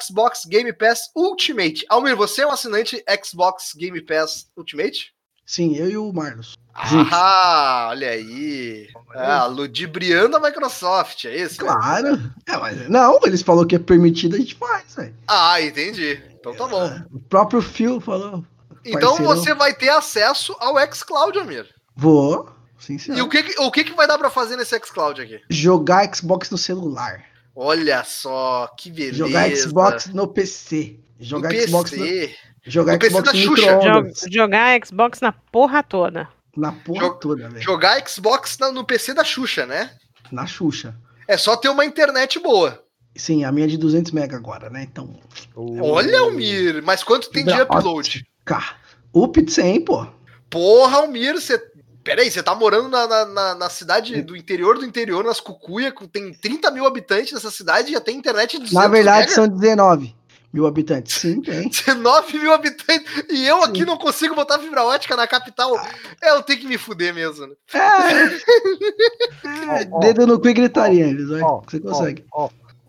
[0.00, 1.84] Xbox Game Pass Ultimate.
[1.90, 5.12] Almir, você é um assinante Xbox Game Pass Ultimate?
[5.44, 6.54] Sim, eu e o Marlos.
[6.76, 8.88] Ah, olha aí.
[9.14, 11.58] Ah, ludibriando a Microsoft, é isso?
[11.58, 12.20] Claro.
[12.46, 15.14] É, mas não, eles falaram que é permitido, a gente faz, velho.
[15.26, 16.20] Ah, entendi.
[16.38, 17.00] Então tá bom.
[17.12, 18.44] O próprio Phil falou.
[18.84, 19.36] Então parceirão.
[19.36, 21.66] você vai ter acesso ao xCloud, Almir.
[21.96, 22.50] Vou.
[22.78, 25.40] Sim, E o que, o que, que vai dar pra fazer nesse xCloud aqui?
[25.48, 27.24] Jogar Xbox no celular.
[27.56, 29.16] Olha só, que beleza.
[29.16, 30.96] Jogar Xbox no PC.
[31.18, 32.36] Jogar no Xbox no, PC.
[32.66, 34.30] Jogar No Xbox no Xuxa.
[34.30, 36.28] Jogar Xbox na porra toda.
[36.56, 37.62] Na porra Jo- toda, velho.
[37.62, 39.90] Jogar Xbox no PC da Xuxa, né?
[40.30, 40.94] Na Xuxa.
[41.26, 42.82] É só ter uma internet boa.
[43.16, 44.82] Sim, a minha é de 200 mega agora, né?
[44.82, 45.18] Então.
[45.56, 48.26] Olha, Almir, mas quanto tem de upload?
[48.44, 48.76] Cá.
[49.14, 50.06] Up 100, pô.
[50.50, 51.60] Porra, Almir, você.
[52.02, 56.34] Peraí, você tá morando na, na, na- cidade do interior do interior, nas Cucuia, tem
[56.34, 59.32] 30 mil habitantes nessa cidade e já tem internet de 200 Na verdade, mega?
[59.32, 60.14] são 19
[60.54, 61.16] mil habitantes.
[61.20, 61.68] Sim, tem.
[61.68, 65.76] 19 mil habitantes e eu aqui não consigo botar fibra ótica na capital.
[66.22, 67.48] É, eu tenho que me fuder mesmo.
[67.48, 67.54] né?
[67.74, 67.80] É.
[69.44, 71.06] É, dedo no cu e gritaria.
[71.42, 72.24] Ó, Você consegue.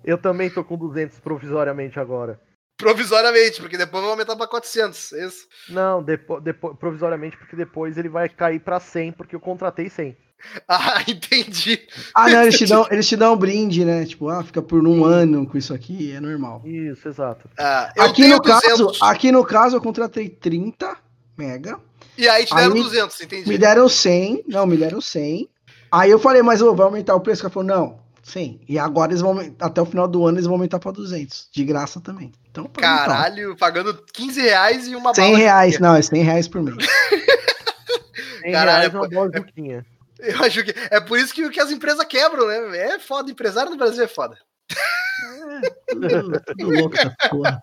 [0.04, 2.40] Eu também tô com 200 provisoriamente agora.
[2.78, 5.14] Provisoriamente, porque depois vai aumentar pra 400.
[5.14, 5.48] é Isso.
[5.70, 10.16] Não, depo, depo, provisoriamente, porque depois ele vai cair pra 100, porque eu contratei 100.
[10.68, 11.80] Ah, entendi.
[12.14, 14.06] Ah, não, eles te, dão, eles te dão um brinde, né?
[14.06, 16.62] Tipo, ah, fica por um ano com isso aqui, é normal.
[16.66, 17.50] Isso, exato.
[17.58, 19.02] Ah, Aqui no, caso, 200.
[19.02, 20.96] aqui no caso, eu contratei 30
[21.38, 21.78] mega.
[22.18, 23.50] E aí te deram aí 200, entendi.
[23.50, 24.44] Me deram 100.
[24.48, 25.50] Não, me deram 100.
[25.92, 27.42] Aí eu falei, mas ô, vai aumentar o preço?
[27.44, 28.62] Ela falou, não, 100.
[28.70, 31.50] E agora eles vão até o final do ano eles vão aumentar pra 200.
[31.52, 32.32] De graça também.
[32.50, 33.06] Então, pode aumentar.
[33.08, 35.80] Caralho, pagando 15 reais e uma 100 bala de reais.
[35.80, 36.78] Não, é 100 reais por mês.
[38.42, 39.86] 100 Caralho, reais uma é- de juquinha.
[40.20, 42.78] Eu acho que é por isso que, que as empresas quebram, né?
[42.94, 44.38] É foda, empresário no Brasil é foda.
[45.90, 47.62] Tudo louco essa porra.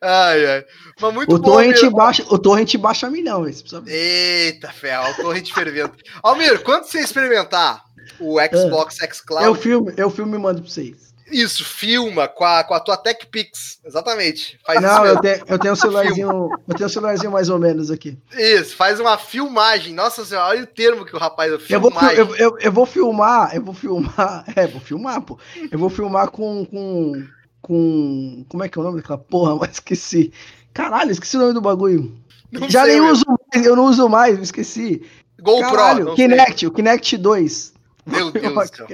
[0.00, 0.64] Ai, ai.
[1.00, 1.44] Mas muito O bom.
[1.44, 1.90] torrent, Almir.
[1.92, 3.92] baixa, o torrent baixa milhão, precisa ver.
[3.92, 5.94] Eita, fé, o torrent fervendo.
[6.22, 7.82] Almir, quando você experimentar
[8.20, 11.13] o Xbox X Eu Cloud, filme, eu filme e mando pra vocês.
[11.30, 13.78] Isso, filma com a, com a tua Tech Pix.
[13.84, 14.58] Exatamente.
[14.64, 16.50] Faz Não, eu tenho, eu tenho um celularzinho.
[16.68, 18.18] Eu tenho um celularzinho mais ou menos aqui.
[18.32, 19.94] Isso, faz uma filmagem.
[19.94, 21.50] Nossa senhora, olha o termo que o rapaz.
[21.68, 24.44] Eu vou, eu, eu, eu vou filmar, eu vou filmar.
[24.54, 25.38] É, vou filmar, pô.
[25.70, 26.64] Eu vou filmar com.
[26.66, 27.24] com.
[27.60, 28.44] com.
[28.48, 29.56] Como é que é o nome daquela porra?
[29.56, 30.32] Mas esqueci.
[30.72, 32.14] Caralho, esqueci o nome do bagulho.
[32.52, 35.02] Não Já nem uso mais, eu não uso mais, me esqueci.
[35.40, 35.70] GoPro.
[35.70, 36.28] Caralho, não sei.
[36.28, 37.73] Kinect, o Kinect 2.
[38.06, 38.86] Meu Deus do céu.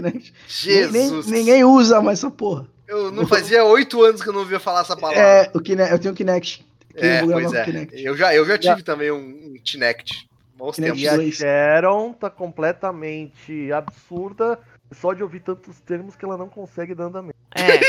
[0.47, 1.27] Jesus.
[1.27, 2.67] Ninguém usa mais essa porra.
[2.87, 5.23] Eu não fazia oito anos que eu não ouvia falar essa palavra.
[5.23, 6.67] É, o Kinect, eu tenho o Kinect.
[6.97, 7.65] Que É, eu vou pois é.
[7.65, 8.05] Kinect.
[8.05, 10.29] Eu já, eu já tive também um, um Kinect.
[10.75, 11.33] Kinect E a.
[11.33, 14.59] Sharon tá completamente absurda
[14.93, 17.39] só de ouvir tantos termos que ela não consegue dar andamento.
[17.55, 17.81] É.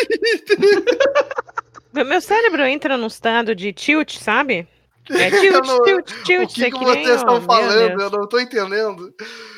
[2.04, 4.68] Meu cérebro entra num estado de tilt, sabe?
[5.10, 6.52] É tilt, não- tilt, tilt.
[6.52, 8.02] o que, que nem, vocês estão falando?
[8.02, 9.14] Eu não tô entendendo.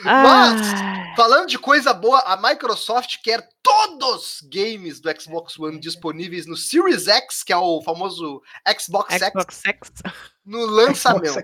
[0.06, 1.14] Ai.
[1.16, 6.56] Falando de coisa boa, a Microsoft quer todos os games do Xbox One disponíveis no
[6.58, 8.42] Series X, que é o famoso
[8.80, 9.92] Xbox X, Xbox X.
[10.46, 11.44] no lançamento.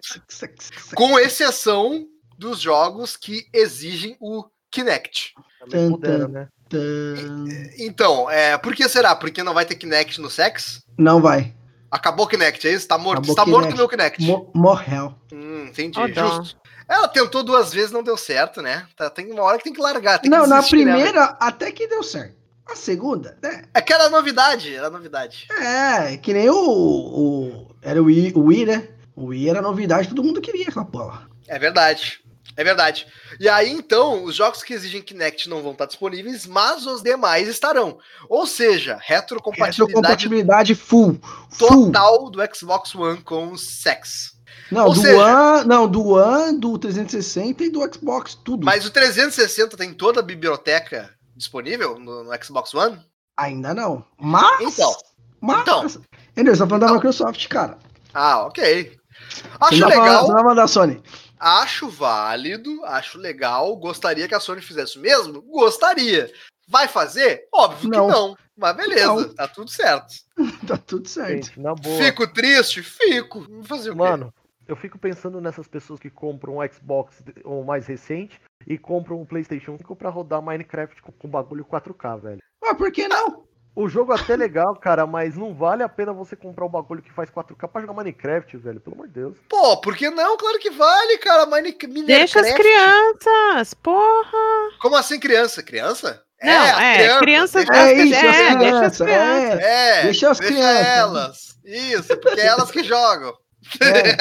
[0.95, 2.05] com exceção
[2.37, 5.33] dos jogos que exigem o Kinect.
[5.91, 6.47] Pudera, né?
[6.69, 7.15] Tã.
[7.77, 9.15] Então, é, por que será?
[9.15, 10.83] Porque não vai ter Kinect no Sex?
[10.97, 11.53] Não vai.
[11.91, 12.87] Acabou o Kinect, é isso?
[12.87, 13.19] Tá morto.
[13.19, 13.77] Acabou Está o morto o Kinect.
[13.77, 14.21] meu Kinect.
[14.23, 15.15] Mo- Morrel.
[15.33, 16.27] Hum, entendi, dó.
[16.37, 16.57] justo.
[16.87, 18.85] Ela tentou duas vezes, não deu certo, né?
[18.95, 20.19] Tá, tem uma hora que tem que largar.
[20.19, 22.37] Tem que Não, na desistir, né, primeira até que deu certo.
[22.65, 23.63] A segunda, né?
[23.73, 25.47] É que era novidade, era novidade.
[25.59, 26.55] É, que nem o.
[26.55, 28.87] o era o Wii, o Wii, né?
[29.15, 31.27] O Wii era novidade, todo mundo queria aquela porra.
[31.47, 32.19] É verdade.
[32.59, 33.07] É verdade.
[33.39, 37.47] E aí, então, os jogos que exigem Kinect não vão estar disponíveis, mas os demais
[37.47, 37.97] estarão.
[38.27, 41.17] Ou seja, retrocompatibilidade Retrocompatibilidade full.
[41.51, 41.85] Full.
[41.85, 44.33] total do Xbox One com o Sex.
[44.69, 45.17] Não, Ou do seja-
[45.57, 48.65] One, não, do One, do 360 e do Xbox, tudo.
[48.65, 52.99] Mas o 360 tem toda a biblioteca disponível no, no Xbox One?
[53.37, 54.03] Ainda não.
[54.19, 54.59] Mas.
[54.59, 54.93] Então.
[55.39, 55.61] Mas.
[55.61, 55.85] Então.
[56.33, 56.53] Entendeu?
[56.53, 56.95] Você tá falando da Então.
[56.95, 57.77] Microsoft, cara.
[58.13, 58.97] Ah, ok.
[59.61, 61.01] Acho legal, falando da Sony.
[61.39, 63.75] Acho válido, acho legal.
[63.77, 65.41] Gostaria que a Sony fizesse o mesmo?
[65.41, 66.31] Gostaria.
[66.67, 67.47] Vai fazer?
[67.53, 68.07] Óbvio Não.
[68.07, 68.37] que não.
[68.55, 69.33] Mas beleza, Não.
[69.33, 70.13] tá tudo certo.
[70.67, 71.45] Tá tudo certo.
[71.45, 71.97] Gente, na boa.
[72.03, 72.83] Fico triste?
[72.83, 73.41] Fico.
[73.49, 73.99] Vou fazer o quê?
[73.99, 74.33] Mano,
[74.67, 79.25] eu fico pensando nessas pessoas que compram um Xbox ou mais recente e compram um
[79.25, 82.41] PlayStation 5 pra rodar Minecraft com, com bagulho 4K, velho.
[82.61, 83.45] Mas por que não?
[83.81, 87.01] O jogo é até legal, cara, mas não vale a pena você comprar um bagulho
[87.01, 88.81] que faz 4K pra jogar Minecraft, velho.
[88.81, 89.37] Pelo amor de Deus.
[89.47, 90.35] Pô, por que não?
[90.35, 91.45] Claro que vale, cara.
[91.45, 92.03] Mine...
[92.05, 92.61] Deixa as Minecraft.
[92.61, 94.37] crianças, porra.
[94.81, 95.63] Como assim criança?
[95.63, 96.21] Criança?
[96.43, 98.99] Não, as é, crianças Deixa, É Deixa- isso, é, as deixa as crianças.
[98.99, 99.63] crianças.
[99.63, 100.87] É, é, deixa as crianças.
[100.87, 101.59] elas.
[101.63, 103.33] Isso, porque é elas que jogam.
[103.81, 104.17] é.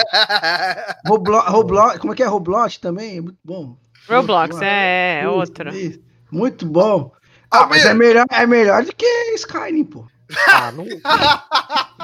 [1.05, 2.27] Roblo, Roblo, como é que é?
[2.27, 3.19] Roblox também?
[3.19, 3.77] É muito bom.
[4.09, 5.69] Roblox, é, é Isso, outro.
[5.71, 6.01] isso.
[6.31, 7.11] Muito bom.
[7.51, 7.87] Ah, mas Almir.
[7.87, 10.07] é melhor, é melhor do que Skyrim, pô.
[10.47, 10.85] Ah, não.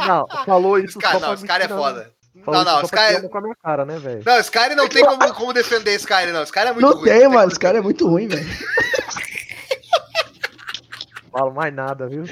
[0.06, 2.10] não, falou isso Sky, só não, Skyrim é foda.
[2.44, 3.20] Falou Não, não, isso só pra tirar Sky.
[3.22, 4.22] uma com a minha cara, né, velho?
[4.24, 6.42] Não, Skyrim não tem como, como defender Skyrim, não.
[6.42, 7.04] Skyrim é muito não ruim.
[7.04, 7.34] tem, mano.
[7.34, 8.46] como Esse cara é muito ruim, velho.
[11.30, 12.24] Falo mais nada, viu?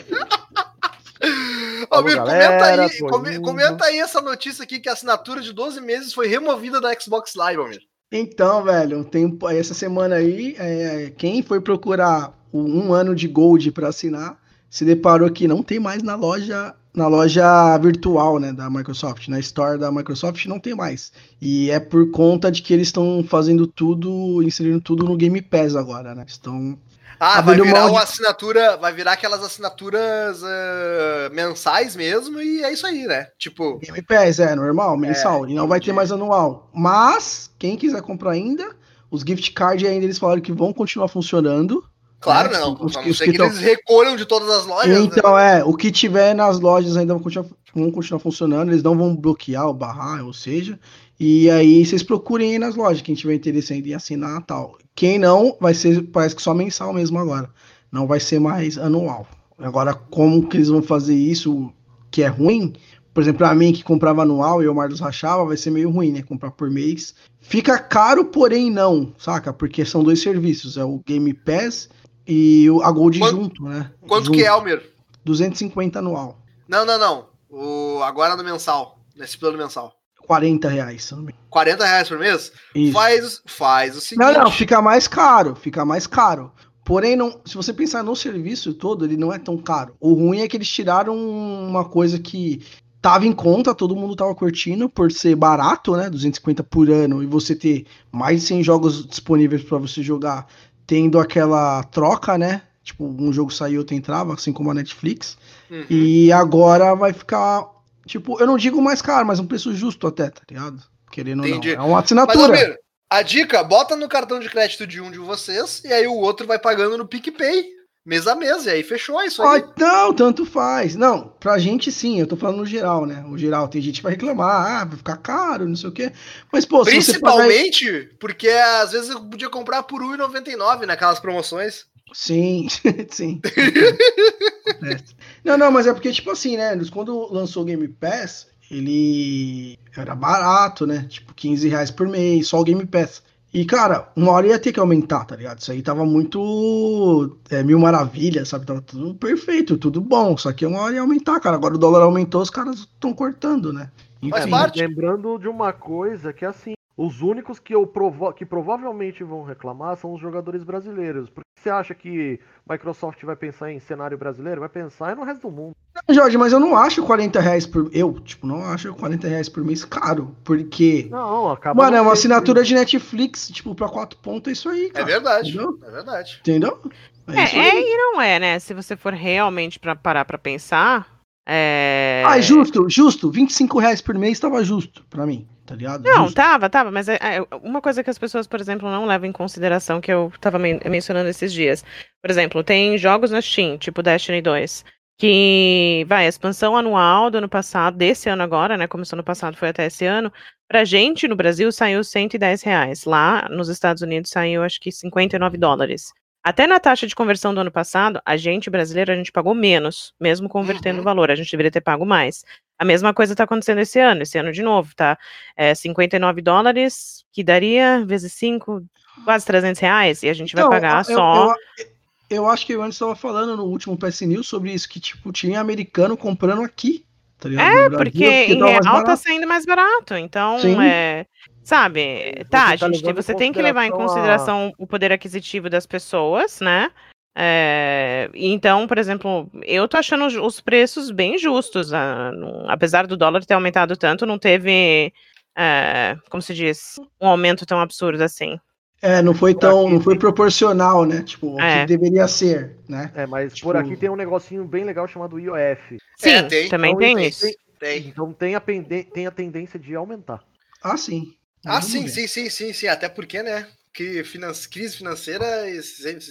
[1.90, 5.52] Ô, Alô, Mir, galera, comenta, aí, comenta aí essa notícia aqui que a assinatura de
[5.52, 7.80] 12 meses foi removida da Xbox Live, Almir.
[8.14, 13.88] Então, velho, tem essa semana aí, é, quem foi procurar um ano de Gold pra
[13.88, 14.38] assinar,
[14.68, 19.40] se deparou que não tem mais na loja, na loja virtual, né, da Microsoft, na
[19.40, 21.10] Store da Microsoft não tem mais.
[21.40, 25.74] E é por conta de que eles estão fazendo tudo, inserindo tudo no Game Pass
[25.74, 26.24] agora, né?
[26.28, 26.78] Estão
[27.24, 32.72] Ah, vai virar de- uma assinatura, vai virar aquelas assinaturas ah, mensais mesmo, e é
[32.72, 33.28] isso aí, né?
[33.38, 36.68] Tipo, Game Pass, é normal, mensal, e não vai ter mais anual.
[36.74, 38.74] Mas quem quiser comprar ainda,
[39.10, 41.84] os gift cards ainda eles falaram que vão continuar funcionando.
[42.18, 44.88] claro É, não, os não os que que tão- eles recolham de todas as lojas.
[44.88, 45.04] né?
[45.04, 48.96] Então, é, o que tiver nas lojas ainda vão continuar, vão continuar funcionando, eles não
[48.98, 50.78] vão bloquear ou barrar, ou seja,
[51.20, 54.76] e aí vocês procurem aí nas lojas, quem tiver interesse ainda em assinar tal.
[54.94, 57.48] Quem não, vai ser, parece que só mensal mesmo agora,
[57.90, 59.26] não vai ser mais anual.
[59.58, 61.72] Agora, como que eles vão fazer isso,
[62.10, 62.72] que é ruim,
[63.14, 66.12] por exemplo, pra mim que comprava anual e o Marlos rachava, vai ser meio ruim,
[66.12, 67.14] né, comprar por mês.
[67.40, 69.52] Fica caro, porém não, saca?
[69.52, 71.88] Porque são dois serviços, é o Game Pass
[72.26, 73.90] e o- a Gold Quanto- junto, né?
[74.06, 74.38] Quanto Junto.
[74.38, 74.82] que é, Almir?
[75.24, 76.38] 250 anual.
[76.68, 77.26] Não, não, não.
[77.50, 79.94] O, agora no mensal, nesse plano mensal.
[80.26, 81.04] 40 reais.
[81.04, 81.46] se eu não me engano.
[81.50, 82.52] 40 reais por mês?
[82.74, 82.92] Isso.
[82.92, 84.24] Faz, faz o seguinte.
[84.24, 85.54] Não, não, fica mais caro.
[85.54, 86.52] Fica mais caro.
[86.84, 89.94] Porém, não, se você pensar no serviço todo, ele não é tão caro.
[90.00, 92.60] O ruim é que eles tiraram uma coisa que
[93.00, 96.08] tava em conta, todo mundo tava curtindo por ser barato, né?
[96.08, 100.46] 250 por ano e você ter mais de 100 jogos disponíveis para você jogar,
[100.86, 102.62] tendo aquela troca, né?
[102.84, 105.36] Tipo, um jogo saiu, outro entrava, assim como a Netflix.
[105.70, 105.84] Uhum.
[105.88, 107.66] E agora vai ficar,
[108.06, 110.82] tipo, eu não digo mais caro, mas um preço justo até, tá ligado?
[111.10, 111.70] Querendo Entendi.
[111.72, 111.84] ou não.
[111.84, 112.58] É uma Mas, assinatura.
[112.58, 112.78] Almir,
[113.10, 116.46] a dica, bota no cartão de crédito de um de vocês, e aí o outro
[116.46, 117.66] vai pagando no PicPay,
[118.04, 119.64] mês a mês, e aí fechou isso Ah, aí.
[119.78, 120.96] não, tanto faz.
[120.96, 123.24] Não, pra gente sim, eu tô falando no geral, né?
[123.28, 126.10] O geral, tem gente que vai reclamar, ah, vai ficar caro, não sei o quê.
[126.50, 127.36] Mas, pô, você pagar...
[127.36, 131.84] Principalmente porque às vezes eu podia comprar por R$1,99 naquelas promoções.
[132.12, 132.68] Sim,
[133.10, 133.40] sim.
[135.44, 136.78] Não, não, mas é porque, tipo assim, né?
[136.92, 141.04] Quando lançou o Game Pass, ele era barato, né?
[141.08, 143.22] Tipo, 15 reais por mês, só o Game Pass.
[143.52, 145.58] E, cara, uma hora ia ter que aumentar, tá ligado?
[145.58, 148.64] Isso aí tava muito é, mil maravilhas, sabe?
[148.64, 150.36] Tava tudo perfeito, tudo bom.
[150.38, 151.56] Só que uma hora ia aumentar, cara.
[151.56, 153.90] Agora o dólar aumentou, os caras estão cortando, né?
[154.30, 154.80] Faz É, parte.
[154.80, 159.42] Lembrando de uma coisa que é assim, os únicos que, eu provo que provavelmente vão
[159.42, 161.30] reclamar são os jogadores brasileiros.
[161.30, 164.60] Porque você acha que Microsoft vai pensar em cenário brasileiro?
[164.60, 165.72] Vai pensar no resto do mundo.
[166.10, 167.88] Jorge, mas eu não acho 40 reais por.
[167.92, 170.34] Eu, tipo, não acho 40 reais por mês caro.
[170.42, 171.06] Porque.
[171.10, 171.82] Não, acaba.
[171.84, 174.90] Mano, é não uma assinatura de Netflix, tipo, pra quatro pontos é isso aí, É
[174.90, 175.06] cara.
[175.06, 175.50] verdade.
[175.50, 175.78] Entendeu?
[175.86, 176.38] É verdade.
[176.40, 176.80] Entendeu?
[177.28, 177.84] É, é aí.
[177.84, 178.58] e não é, né?
[178.58, 181.12] Se você for realmente pra parar pra pensar.
[181.46, 182.22] É...
[182.26, 183.30] Ah, é justo, justo.
[183.30, 186.02] 25 reais por mês tava justo pra mim, tá ligado?
[186.04, 186.34] Não, Justo.
[186.34, 189.32] tava, tava, mas é, é, uma coisa que as pessoas, por exemplo, não levam em
[189.32, 191.82] consideração, que eu tava men- mencionando esses dias.
[192.20, 194.84] Por exemplo, tem jogos na Steam, tipo Destiny 2,
[195.18, 198.86] que vai, a expansão anual do ano passado, desse ano agora, né?
[198.86, 200.32] Começou no passado, foi até esse ano.
[200.68, 203.04] Pra gente, no Brasil, saiu 110 reais.
[203.04, 206.12] Lá, nos Estados Unidos, saiu acho que 59 dólares.
[206.44, 210.12] Até na taxa de conversão do ano passado, a gente brasileiro, a gente pagou menos,
[210.20, 211.30] mesmo convertendo o valor.
[211.30, 212.44] A gente deveria ter pago mais.
[212.82, 215.16] A mesma coisa está acontecendo esse ano, esse ano de novo, tá?
[215.56, 218.82] É 59 dólares, que daria, vezes 5,
[219.24, 221.54] quase 300 reais, e a gente vai Então, pagar eu, só.
[221.78, 221.86] Eu,
[222.28, 225.30] eu acho que eu antes estava falando no último PS News sobre isso, que, tipo,
[225.30, 227.06] tinha americano comprando aqui.
[227.38, 227.70] Tá ligado?
[227.70, 230.14] É, Brasil, porque em real tá saindo mais barato.
[230.16, 230.82] Então, Sim.
[230.82, 231.24] é.
[231.62, 234.88] Sabe, tá, Você tá gente, levando em você tem que levar em consideração consideração o
[234.88, 236.90] poder aquisitivo das pessoas, né?
[237.34, 241.92] É, então, por exemplo, eu tô achando os- os preços bem justos.
[241.92, 242.30] ah,
[242.68, 245.12] apesar do dólar ter aumentado tanto, não teve,
[245.56, 248.58] é, como se diz, um aumento tão absurdo assim.
[249.00, 251.22] É, não foi tão, aqui não foi proporcional, né?
[251.22, 251.80] Tipo, o É.
[251.80, 253.10] que deveria ser, né?
[253.16, 255.98] É, mas Tipo- por aqui tem um negocinho bem legal chamado IOF.
[256.18, 256.68] Sim, É, tem.
[256.68, 257.46] também Então, tem tem, isso.
[257.80, 257.98] Tem.
[258.06, 260.44] Então tem a, tem a tendência de aumentar.
[260.80, 261.34] Ah, sim.
[261.66, 262.86] Ah, sim, sim, sim, sim, sim.
[262.86, 263.66] Até porque, né?
[263.92, 265.68] Que finan crise financeira,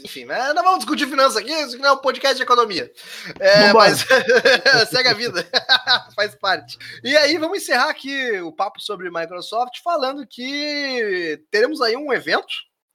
[0.03, 2.91] enfim, mas não vamos discutir finanças aqui, isso aqui não é um podcast de economia.
[3.39, 4.03] É, mas
[4.89, 5.47] segue a vida,
[6.15, 6.75] faz parte.
[7.03, 12.51] E aí, vamos encerrar aqui o papo sobre Microsoft falando que teremos aí um evento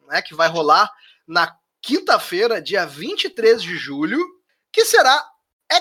[0.09, 0.91] né, que vai rolar
[1.29, 4.21] na quinta-feira, dia 23 de julho,
[4.73, 5.25] que será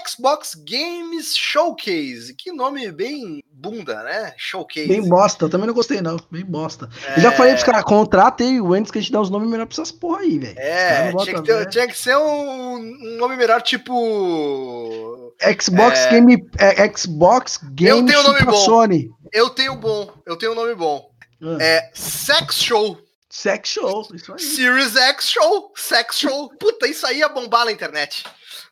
[0.08, 2.34] Xbox Games Showcase.
[2.38, 4.34] Que nome bem bunda, né?
[4.38, 4.88] Showcase.
[4.88, 6.18] Bem bosta, eu também não gostei, não.
[6.32, 6.90] Bem bosta.
[7.08, 7.18] É.
[7.18, 9.50] Eu já falei pros caras, contrata aí o antes que a gente dá os nomes
[9.50, 10.58] melhor pra essas porra aí, velho.
[10.60, 11.66] É, tinha que, ter- fé.
[11.70, 15.34] tinha que ser um, um nome melhor, tipo.
[15.62, 16.10] Xbox É.
[16.12, 16.50] Game.
[16.58, 18.54] É, Xbox Game tenho um nome bom.
[18.54, 19.10] Sony.
[19.32, 21.10] Eu tenho bom, eu tenho um nome bom.
[21.42, 22.98] Ah, É Sex Show.
[23.30, 24.40] Sex Show, isso aí.
[24.40, 25.74] Series X Show.
[25.76, 26.50] Sex Show.
[26.58, 28.24] Puta, isso aí ia bombar na internet.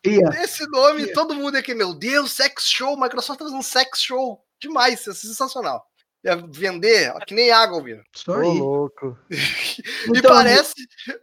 [0.04, 0.28] Ia.
[0.42, 1.12] Esse nome, Ia.
[1.12, 2.98] todo mundo aqui, meu Deus, Sex Show.
[3.00, 4.40] Microsoft tá fazendo Sex Show.
[4.60, 5.84] Demais, isso é sensacional.
[6.24, 8.02] Ia vender, ó, que nem água, Alvino.
[8.14, 8.58] Isso Ô, aí.
[8.58, 9.18] louco.
[9.30, 10.74] E Então, parece.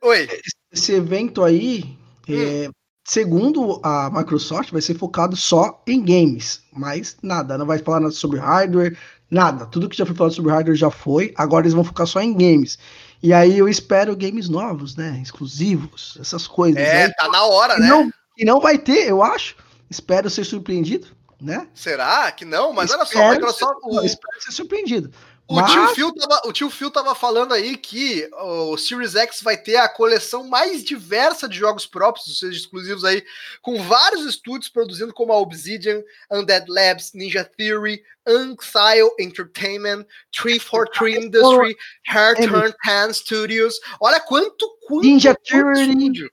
[0.04, 0.28] Oi.
[0.72, 1.98] Esse evento aí,
[2.30, 2.70] é,
[3.04, 6.62] segundo a Microsoft, vai ser focado só em games.
[6.72, 8.98] Mas nada, não vai falar nada sobre hardware,
[9.30, 9.66] nada.
[9.66, 11.34] Tudo que já foi falado sobre hardware já foi.
[11.36, 12.78] Agora eles vão focar só em games.
[13.24, 15.20] E aí eu espero games novos, né?
[15.22, 16.82] Exclusivos, essas coisas.
[16.82, 17.14] É, aí.
[17.14, 17.88] tá na hora, né?
[17.88, 18.12] não,
[18.42, 19.56] e não vai ter, eu acho.
[19.90, 21.08] Espero ser surpreendido,
[21.40, 21.68] né?
[21.74, 22.74] Será que não?
[22.74, 23.82] Mas olha só, Espero a Microsoft.
[23.84, 25.12] ser- não, espero ser surpreendido.
[25.48, 29.42] O, Mas- tio Phil tava, o tio Phil tava falando aí que o Series X
[29.42, 33.22] vai ter a coleção mais diversa de jogos próprios, ou seja, exclusivos aí,
[33.62, 41.76] com vários estúdios produzindo como a Obsidian, Undead Labs, Ninja Theory, Unxile Entertainment, 343 Industry,
[42.08, 43.76] Hairturn Pan Studios.
[44.00, 46.32] Olha quanto, quanto Ninja Theory.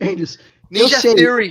[0.00, 0.40] Eles,
[0.72, 1.50] Ninja eu Theory.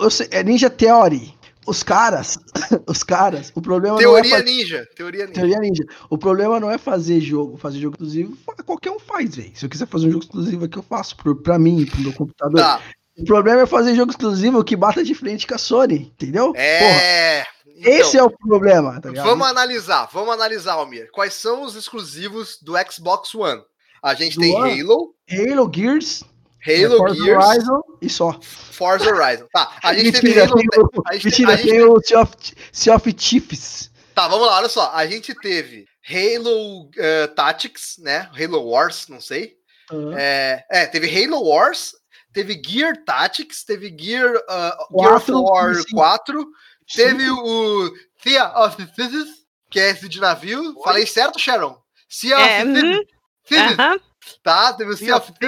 [0.00, 1.34] eu sei, é Ninja Theory.
[1.64, 2.38] Os caras,
[2.88, 4.88] os caras, o problema não é Teoria fazer, Ninja.
[4.96, 5.40] Teoria Ninja.
[5.40, 5.84] teoria ninja.
[6.10, 8.36] O problema não é fazer jogo, fazer jogo exclusivo,
[8.66, 9.52] qualquer um faz, velho.
[9.54, 12.12] Se eu quiser fazer um jogo exclusivo aqui, eu faço pro, pra mim, pro meu
[12.14, 12.58] computador.
[12.60, 12.82] Tá.
[13.16, 16.46] O problema é fazer jogo exclusivo que bata de frente com a Sony, entendeu?
[16.52, 17.46] Porra, É.
[17.76, 17.92] então.
[17.92, 19.26] esse é o problema, tá ligado?
[19.26, 21.10] Vamos analisar, vamos analisar, Almir.
[21.12, 23.62] Quais são os exclusivos do Xbox One?
[24.02, 24.80] A gente Do tem One?
[24.80, 26.24] Halo, Halo, Gears,
[26.66, 28.40] Halo Forza Gears, Horizon e só.
[28.42, 29.46] Forza Horizon.
[29.52, 30.54] Tá, a gente teve Halo.
[30.56, 32.32] tem o, a gente- mentira, a gente- tem o Sea of,
[32.72, 33.90] sea of Chiefs.
[34.14, 34.90] Tá, vamos lá, olha só.
[34.92, 38.28] A gente teve Halo eh, Tactics, né?
[38.38, 39.54] Halo Wars, não sei.
[39.90, 41.94] Ah, É, é, teve Halo Wars,
[42.32, 45.82] teve Gear Tactics, teve Gear, uh, Gear of Quatro, War sim.
[45.94, 46.46] 4,
[46.94, 47.42] teve cinco.
[47.42, 47.90] o
[48.22, 49.28] Sea of Thieves,
[49.70, 50.74] que é esse de navio.
[50.84, 51.76] Falei certo, Sharon?
[52.08, 53.06] Sea of É, Thieves.
[53.50, 54.00] uhum, aham.
[54.42, 55.40] Tá, teve o Sea Sea of of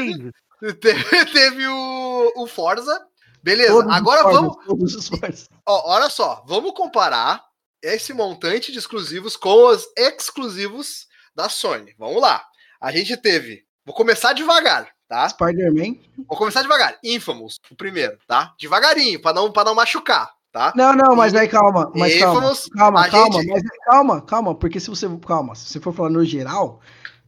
[0.81, 2.99] Teve, o, o Forza.
[3.43, 4.57] Beleza, Todos os agora vamos.
[5.67, 7.43] Ó, olha só, vamos comparar
[7.83, 11.95] esse montante de exclusivos com os exclusivos da Sony.
[11.99, 12.43] Vamos lá.
[12.81, 13.63] a gente teve.
[13.85, 15.29] Vou começar devagar, tá?
[15.29, 15.97] Spider-Man.
[16.27, 16.97] Vou começar devagar.
[17.05, 18.55] Infamous, o primeiro, tá?
[18.59, 20.73] Devagarinho, pra não, pra não machucar, tá?
[20.75, 22.39] Não, não, mas aí calma, mas calma.
[22.39, 25.07] Infamous, Calma, a calma, gente- mas calma, calma, porque se você.
[25.27, 26.81] Calma, se você for falar no geral,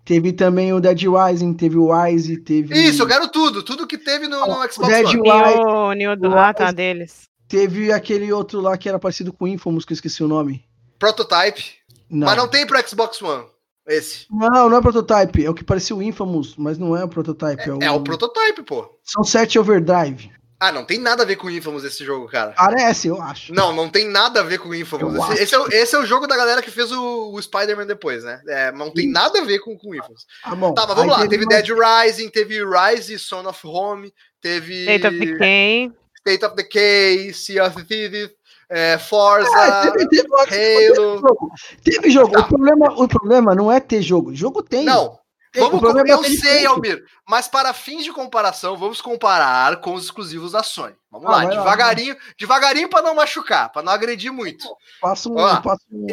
[0.07, 2.75] teve também o Dead Rising, teve o Wise, teve.
[2.75, 3.63] Isso, eu quero tudo.
[3.63, 5.21] Tudo que teve no, no Xbox Dead One.
[5.21, 5.59] Wise.
[5.59, 7.25] New, New do ah, tá, deles.
[7.49, 10.65] Teve aquele outro lá que era parecido com o Infamous, que eu esqueci o nome.
[10.99, 11.75] Prototype.
[12.09, 12.27] Não.
[12.27, 13.45] Mas não tem pro Xbox One.
[13.87, 14.27] Esse.
[14.31, 17.71] Não, não é prototype, é o que parecia o Infamous, mas não é o prototype.
[17.81, 18.89] É, É o prototype, pô.
[19.05, 20.31] São 7 Overdrive.
[20.59, 22.53] Ah, não tem nada a ver com o Infamous esse jogo, cara.
[22.53, 23.53] Parece, eu acho.
[23.53, 25.15] Não, não tem nada a ver com o Infamous.
[25.33, 27.87] Esse, esse é, o- esse é o jogo da galera que fez o, o Spider-Man
[27.87, 28.41] depois, né?
[28.49, 29.13] É, não tem Isso.
[29.13, 30.25] nada a ver com, com o Infamous.
[30.43, 30.73] Ah, bom.
[30.73, 31.29] Tá, mas vamos Aí lá.
[31.29, 35.93] Teve mais- Dead Rising, teve Rise, Son of Home, teve State of Decay.
[36.27, 38.31] State of Decay, Sea of Thieves,
[38.71, 40.47] é, Forza, Ah, teve, teve, Halo.
[40.49, 41.51] teve jogo.
[41.85, 42.33] Teve jogo.
[42.33, 42.41] Tá.
[42.41, 44.35] O, problema, o problema não é ter jogo.
[44.35, 44.85] Jogo tem.
[44.87, 45.19] Não,
[45.61, 46.67] vamos eu é sei.
[46.67, 50.95] Almir, mas para fins de comparação, vamos comparar com os exclusivos da Sony.
[51.11, 54.65] Vamos Ah, lá, vai lá, devagarinho, devagarinho para não machucar, para não agredir muito.
[55.01, 56.07] Passa um, passa um.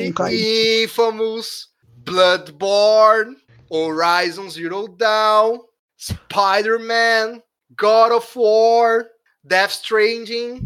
[0.83, 1.67] Infamous,
[1.97, 3.37] Bloodborne,
[3.69, 5.59] Horizon Zero Dawn,
[5.97, 7.41] Spider-Man,
[7.77, 9.05] God of War,
[9.43, 10.61] Death Stranding,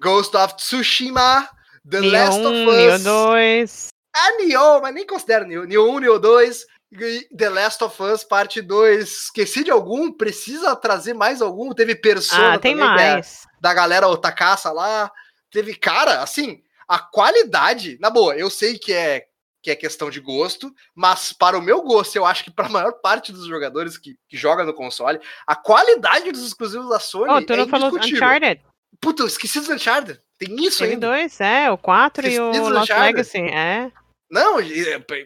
[0.00, 1.48] Ghost of Tsushima,
[1.88, 3.92] The Neo Last of 1, Neo Us, 2.
[4.14, 5.64] a Nioh, mas nem considero Nioh.
[5.64, 9.00] Nioh 1, Nioh 2, e The Last of Us Parte 2.
[9.24, 10.12] Esqueci de algum?
[10.12, 11.72] Precisa trazer mais algum?
[11.72, 13.46] Teve Persona Ah, tem também, que é mais.
[13.60, 15.10] da galera Otakaça lá.
[15.50, 19.26] Teve, cara, assim, a qualidade, na boa, eu sei que é
[19.64, 22.68] que é questão de gosto, mas para o meu gosto, eu acho que para a
[22.68, 27.32] maior parte dos jogadores que, que joga no console, a qualidade dos exclusivos da Sony
[27.32, 28.26] Oh, tu é não falou indiscutível.
[28.26, 28.60] Uncharted?
[29.00, 30.20] Puta, eu esqueci dos Uncharted.
[30.36, 31.06] Tem isso Teve ainda.
[31.06, 32.90] dois, é, o 4 e o Lost.
[32.90, 33.92] Legacy, é.
[34.32, 34.84] Não, e-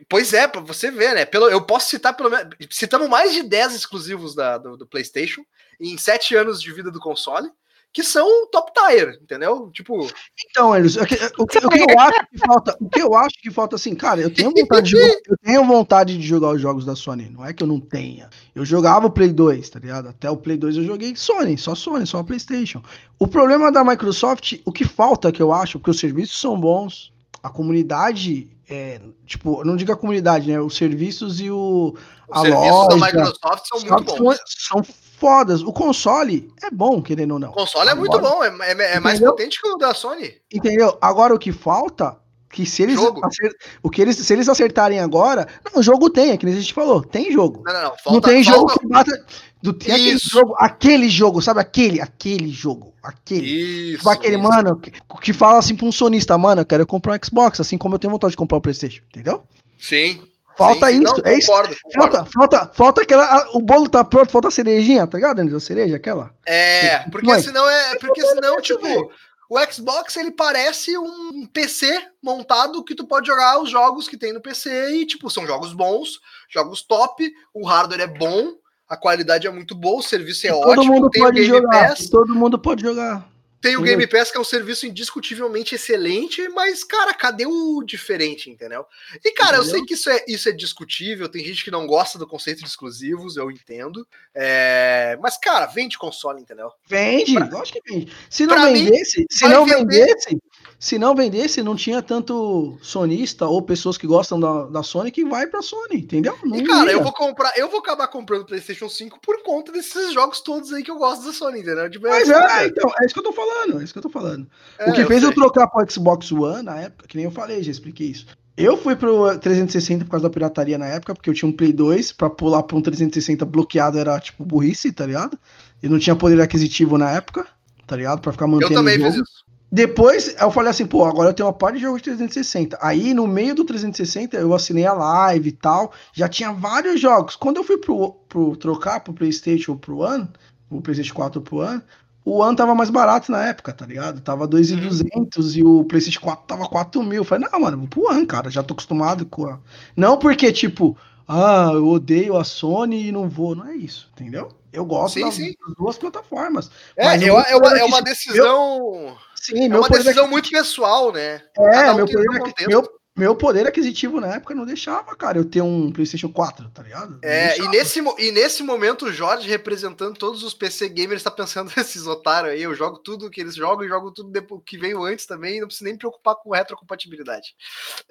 [0.09, 1.25] pois é, pra você ver, né?
[1.25, 2.49] Pelo, eu posso citar pelo menos.
[2.71, 5.43] Citamos mais de 10 exclusivos da, do, do PlayStation
[5.81, 7.49] em 7 anos de vida do console,
[7.93, 9.71] que são top tier, entendeu?
[9.73, 10.07] Tipo,
[10.51, 13.15] Então, eles, o, que, o que- o que eu acho que falta, o que eu
[13.15, 16.51] acho que falta assim, cara, eu tenho vontade de jogar, eu tenho vontade de jogar
[16.51, 18.29] os jogos da Sony, não é que eu não tenha.
[18.57, 20.09] Eu jogava o Play 2, tá ligado?
[20.09, 22.83] Até o Play 2 eu joguei Sony, só Sony, só PlayStation.
[23.21, 27.13] O problema da Microsoft, o que falta que eu acho, porque os serviços são bons,
[27.43, 31.95] a comunidade é, tipo, não digo a comunidade, né, os serviços e o
[32.29, 34.37] os a serviços da loja, Microsoft são muito bons.
[34.47, 35.63] São, são fodas.
[35.63, 37.51] O console é bom, querendo ou não.
[37.51, 40.35] O console é muito Agora- bom, é, é- é mais potente que o da Sony.
[40.53, 40.99] Entendeu?
[41.01, 42.19] Agora o que falta,
[42.57, 43.21] que se eles, Jogo.
[43.23, 46.51] acer- o que eles se eles acertarem agora, não, o jogo tem, é que a
[46.51, 47.63] gente falou, tem jogo.
[47.67, 47.91] Não, não, não.
[47.91, 49.27] não Falta, tem jogo falta- que bata
[49.63, 53.47] do tem aquele jogo, aquele jogo, sabe aquele, aquele jogo, aquele.
[53.91, 53.99] Isso.
[53.99, 54.43] Tipo aquele isso.
[54.49, 54.91] mano que,
[55.21, 57.99] que fala assim pra um sonista, mano, eu quero comprar um Xbox, assim como eu
[57.99, 59.43] tenho vontade de comprar o PlayStation, entendeu?
[59.79, 60.23] Sim.
[60.57, 61.49] Falta sim, isso, Não, é isso.
[61.49, 61.77] Concordo.
[61.95, 63.47] Falta, falta, falta aquela.
[63.53, 65.43] o bolo tá pronto, falta a cerejinha, tá ligado?
[65.55, 66.31] A cereja, aquela.
[66.47, 67.43] É, porque Mãe.
[67.43, 67.97] senão é.
[67.97, 69.11] Porque senão, tipo.
[69.49, 74.33] O Xbox ele parece um PC montado que tu pode jogar os jogos que tem
[74.33, 78.53] no PC e, tipo, são jogos bons, jogos top, o hardware é bom,
[78.89, 81.89] a qualidade é muito boa, o serviço é todo ótimo, mundo pode jogar.
[81.89, 83.29] Pass, Todo mundo pode jogar.
[83.61, 83.99] Tem o entendeu?
[83.99, 88.85] Game Pass que é um serviço indiscutivelmente excelente, mas, cara, cadê o diferente, entendeu?
[89.25, 89.79] E, cara, eu Entendeu?
[89.79, 92.69] sei que isso é, isso é discutível, tem gente que não gosta do conceito de
[92.69, 96.71] exclusivos, eu entendo, é, mas, cara, vende console, entendeu?
[96.87, 98.13] Vende, Pra- lógico que vende.
[98.31, 100.39] Se não pra mim, vendesse, se não vender- vendesse,
[100.79, 105.25] se não vendesse, não tinha tanto sonista ou pessoas que gostam da, da Sony que
[105.25, 106.39] vai pra Sony, entendeu?
[106.45, 107.03] Não E, cara, eu ia.
[107.03, 110.83] vou comprar, eu vou acabar comprando o PlayStation 5 por conta desses jogos todos aí
[110.83, 111.91] que eu gosto da Sony, entendeu?
[111.91, 114.03] Tipo, Mas assim, é, então, é isso que eu tô falando, é isso que eu
[114.03, 114.47] tô falando.
[114.79, 115.35] é, o que fez eu sei.
[115.35, 118.27] trocar pro Xbox One na época, que nem eu falei, já expliquei isso.
[118.57, 121.73] Eu fui pro 360 por causa da pirataria na época, porque eu tinha um Play
[121.75, 125.39] 2, pra pular pra um 360 bloqueado era tipo burrice, tá ligado?
[125.83, 127.47] E não tinha poder aquisitivo na época,
[127.87, 128.21] tá ligado?
[128.21, 129.13] Pra ficar mantendo Eu também o jogo.
[129.13, 129.46] fiz isso.
[129.77, 132.79] Depois eu falei assim, pô, agora eu tenho uma parte de jogo de 360.
[132.81, 135.93] Aí no meio do 360 eu assinei a live e tal.
[136.15, 137.37] Já tinha vários jogos.
[137.37, 140.27] Quando eu fui pro, pro trocar pro PlayStation ou pro One,
[140.71, 141.83] o PlayStation 4 pro One,
[142.25, 144.23] o One tava mais barato na época, tá ligado?
[144.23, 147.21] Tava 2.200 e o PlayStation 4 tava 4 mil.
[147.21, 148.49] Eu falei, não, mano, vou pro One, cara.
[148.49, 149.59] Já tô acostumado com a.
[149.95, 150.97] Não porque, tipo,
[151.29, 153.55] ah, eu odeio a Sony e não vou.
[153.55, 154.49] Não é isso, entendeu?
[154.73, 155.55] Eu gosto Sim, das, sim.
[155.67, 156.71] das duas plataformas.
[156.97, 159.17] É, eu- o é, é uma decisão.
[159.41, 161.43] Sim, É uma decisão muito pessoal, né?
[161.59, 162.69] é, um meu contexto.
[162.69, 166.83] meu, Meu poder aquisitivo na época não deixava, cara, eu ter um PlayStation 4, tá
[166.83, 167.19] ligado?
[167.23, 171.73] É, e nesse, e nesse momento o Jorge, representando todos os PC gamers, tá pensando
[171.75, 172.63] nesses otários aí.
[172.63, 175.61] Eu jogo tudo que eles jogam e jogo tudo depois, que veio antes também.
[175.61, 177.55] Não preciso nem me preocupar com retrocompatibilidade.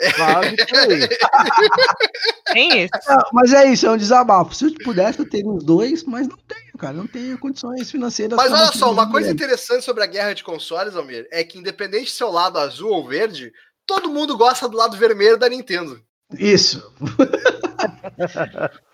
[0.01, 0.55] Aí.
[2.51, 2.93] Tem isso.
[3.07, 4.55] Ah, mas é isso, é um desabafo.
[4.55, 6.93] Se eu pudesse, eu teria os dois, mas não tenho, cara.
[6.93, 8.37] Não tenho condições financeiras.
[8.37, 12.09] Mas olha só, uma coisa interessante sobre a guerra de consoles, Almir, é que independente
[12.09, 13.51] se é o lado azul ou verde,
[13.85, 16.01] todo mundo gosta do lado vermelho da Nintendo.
[16.37, 16.91] Isso.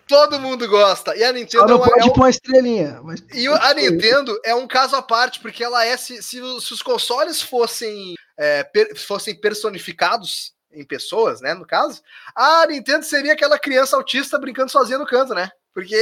[0.07, 1.15] Todo mundo gosta.
[1.15, 2.99] E a Nintendo é não uma- é pode um- pôr uma estrelinha.
[3.01, 3.23] Mas...
[3.33, 5.95] E a Nintendo é um caso à parte, porque ela é.
[5.95, 11.53] Se, se os se os consoles fossem, é, per- fossem personificados em pessoas, né?
[11.53, 12.01] No caso,
[12.35, 15.49] a Nintendo seria aquela criança autista brincando sozinha no canto, né?
[15.73, 15.95] Porque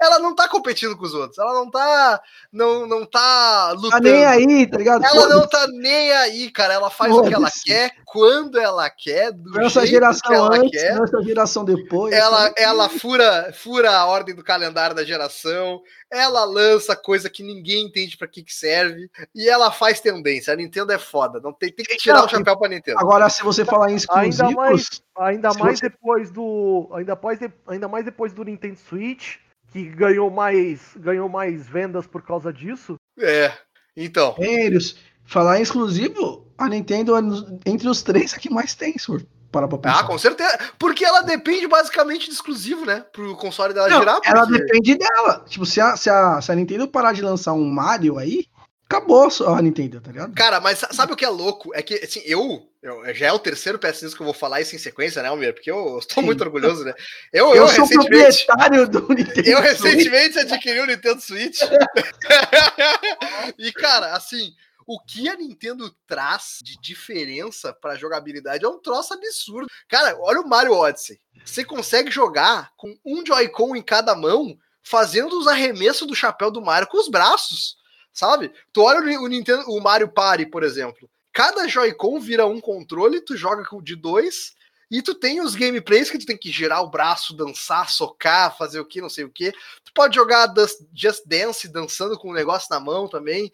[0.00, 2.20] ela não tá competindo com os outros, ela não tá.
[2.52, 4.02] Não, não tá Tá lutando.
[4.02, 5.04] nem aí, tá ligado?
[5.04, 6.74] Ela não tá nem aí, cara.
[6.74, 7.64] Ela faz o que ela Foda-se.
[7.64, 11.00] quer, quando ela quer, do Essa jeito que geração ela antes, quer.
[11.02, 12.12] essa geração depois.
[12.14, 12.54] Ela, tá?
[12.62, 18.16] ela fura, fura a ordem do calendário da geração, ela lança coisa que ninguém entende
[18.16, 20.52] pra que, que serve, e ela faz tendência.
[20.52, 22.98] A Nintendo é foda, não tem, tem que tirar Não, o chapéu pra Nintendo.
[22.98, 26.88] Agora, se você falar em exclusivos, Ainda mais- Ainda mais você- depois do.
[26.94, 29.36] Ainda mais, de- ainda mais depois do Nintendo Switch,
[29.72, 32.96] que ganhou mais, ganhou mais vendas por causa disso.
[33.18, 33.52] É.
[33.96, 37.20] Então, Eles, falar em exclusivo, a Nintendo é
[37.66, 40.00] entre os três a que mais tem, se for parar pra pensar.
[40.00, 40.56] ah, com certeza.
[40.78, 43.04] Porque ela depende basicamente de exclusivo, né?
[43.12, 44.20] Pro console dela Não, girar.
[44.24, 45.44] ela porque- depende dela.
[45.48, 48.46] Tipo, se a, se, a, se a Nintendo parar de lançar um Mario aí,
[48.90, 50.34] acabou a Nintendo, tá ligado?
[50.34, 51.72] Cara, mas sa- sabe o que é louco?
[51.74, 54.74] É que, assim, eu, eu- já é o terceiro PS que eu vou falar isso
[54.74, 55.54] em sequência, né, Almir?
[55.54, 56.92] Porque eu estou muito orgulhoso, né?
[57.32, 58.44] Eu, Eu, eu, sou recentemente.
[58.44, 59.48] proprietário do Nintendo.
[59.48, 59.82] Eu Switch.
[59.82, 61.60] recentemente adquiri o Nintendo Switch.
[63.58, 64.52] e, cara, assim,
[64.86, 69.68] o que a Nintendo traz de diferença pra jogabilidade é um troço absurdo.
[69.88, 71.18] Cara, olha o Mario Odyssey.
[71.44, 76.60] Você consegue jogar com um Joy-Con em cada mão, fazendo os arremessos do chapéu do
[76.60, 77.76] Mario com os braços,
[78.12, 78.52] sabe?
[78.72, 81.08] Tu olha o Nintendo, o Mario Party, por exemplo.
[81.32, 84.54] Cada Joy-Con vira um controle, tu joga com de dois,
[84.90, 88.80] e tu tem os gameplays que tu tem que girar o braço, dançar, socar, fazer
[88.80, 89.52] o que, não sei o que.
[89.84, 90.52] Tu pode jogar
[90.92, 93.52] Just Dance dançando com o negócio na mão também.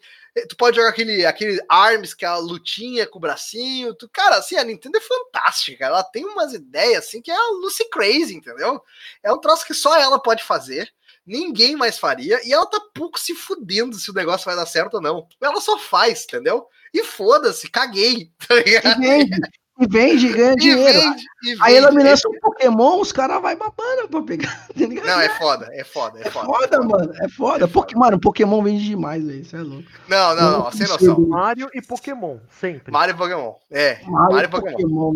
[0.49, 3.93] Tu pode jogar aquele, aquele Arms, que é a lutinha com o bracinho.
[3.93, 5.85] Tu, cara, assim, a Nintendo é fantástica.
[5.85, 8.81] Ela tem umas ideias assim que é a Lucy Crazy, entendeu?
[9.21, 10.91] É um troço que só ela pode fazer.
[11.27, 12.39] Ninguém mais faria.
[12.47, 15.27] E ela tá pouco se fudendo se o negócio vai dar certo ou não.
[15.41, 16.65] Ela só faz, entendeu?
[16.93, 18.31] E foda-se, caguei.
[18.47, 18.99] Tá E ligado?
[19.01, 19.41] vende,
[19.79, 20.99] e vende, e ganha E dinheiro.
[21.01, 22.09] vende, e Aí ela me vende.
[22.09, 24.67] lança um Pokémon, os caras vão babando pra pegar.
[24.73, 25.05] tá ligado?
[25.05, 26.47] Não, é foda, é foda, é É foda.
[26.47, 27.13] foda, mano.
[27.21, 27.67] É foda.
[27.67, 29.41] Poké- Mano, Pokémon vende demais, velho.
[29.41, 29.83] Isso é louco.
[30.07, 31.19] Não, não, não, sem noção.
[31.27, 32.91] Mario e Pokémon, sempre.
[32.91, 33.53] Mario e Pokémon.
[33.69, 34.71] É, Mario, Mario e e Pokémon.
[34.77, 35.13] Pokémon,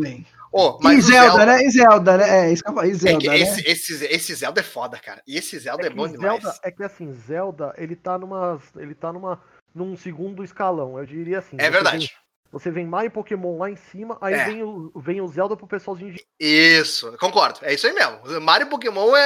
[0.54, 0.64] velho.
[0.74, 1.64] Ô, E mas o Zelda, né?
[1.64, 2.30] E Zelda, né?
[2.48, 2.88] É, isso que eu falo.
[2.88, 3.40] E É Zelda, que né?
[3.40, 5.22] esse, esse, esse Zelda é foda, cara.
[5.28, 6.42] E esse Zelda é, É bom demais.
[6.42, 8.62] Zelda, é que assim, Zelda, ele tá numa.
[8.78, 9.42] Ele tá numa.
[9.74, 10.98] num segundo escalão.
[11.00, 11.56] Eu diria assim.
[11.60, 12.08] É verdade.
[12.08, 12.22] vem-
[12.54, 14.44] você vem Mario e Pokémon lá em cima, aí É.
[14.44, 16.22] vem, o, vem o Zelda pro pessoalzinho de.
[16.38, 17.60] Isso, concordo.
[17.62, 18.20] É isso aí mesmo.
[18.42, 19.22] Mario e Pokémon é,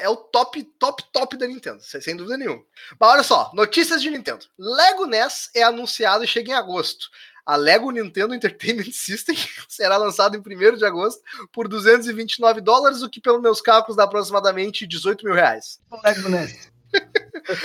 [0.00, 2.62] é, é o top, top, top da Nintendo, sem sem dúvida nenhuma.
[3.00, 4.44] Mas olha só, notícias de Nintendo.
[4.58, 7.06] Lego NES é anunciado e chega em agosto.
[7.44, 9.36] A Lego Nintendo Entertainment System
[9.68, 11.22] será lançado em 1 de agosto
[11.52, 15.80] por 229 dólares, o que, pelos meus cálculos, dá aproximadamente 18 mil reais.
[16.04, 16.72] Lego NES.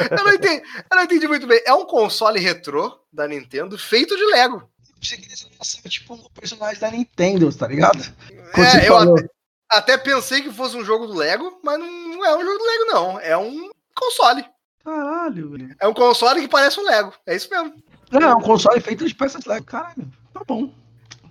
[0.10, 1.62] Eu não, entendi, eu não entendi muito bem.
[1.66, 4.68] É um console retrô da Nintendo feito de Lego.
[5.00, 5.46] Pensei que eles
[5.90, 8.02] tipo, um personagem da Nintendo, tá ligado?
[8.56, 9.30] É, eu até,
[9.70, 12.66] até pensei que fosse um jogo do Lego, mas não, não é um jogo do
[12.66, 13.20] Lego, não.
[13.20, 14.46] É um console.
[14.84, 15.76] Caralho, velho.
[15.80, 17.14] É um console que parece um Lego.
[17.26, 17.74] É isso mesmo.
[18.12, 19.66] Não, é um console feito de peças Lego.
[19.66, 20.72] Caralho, tá bom.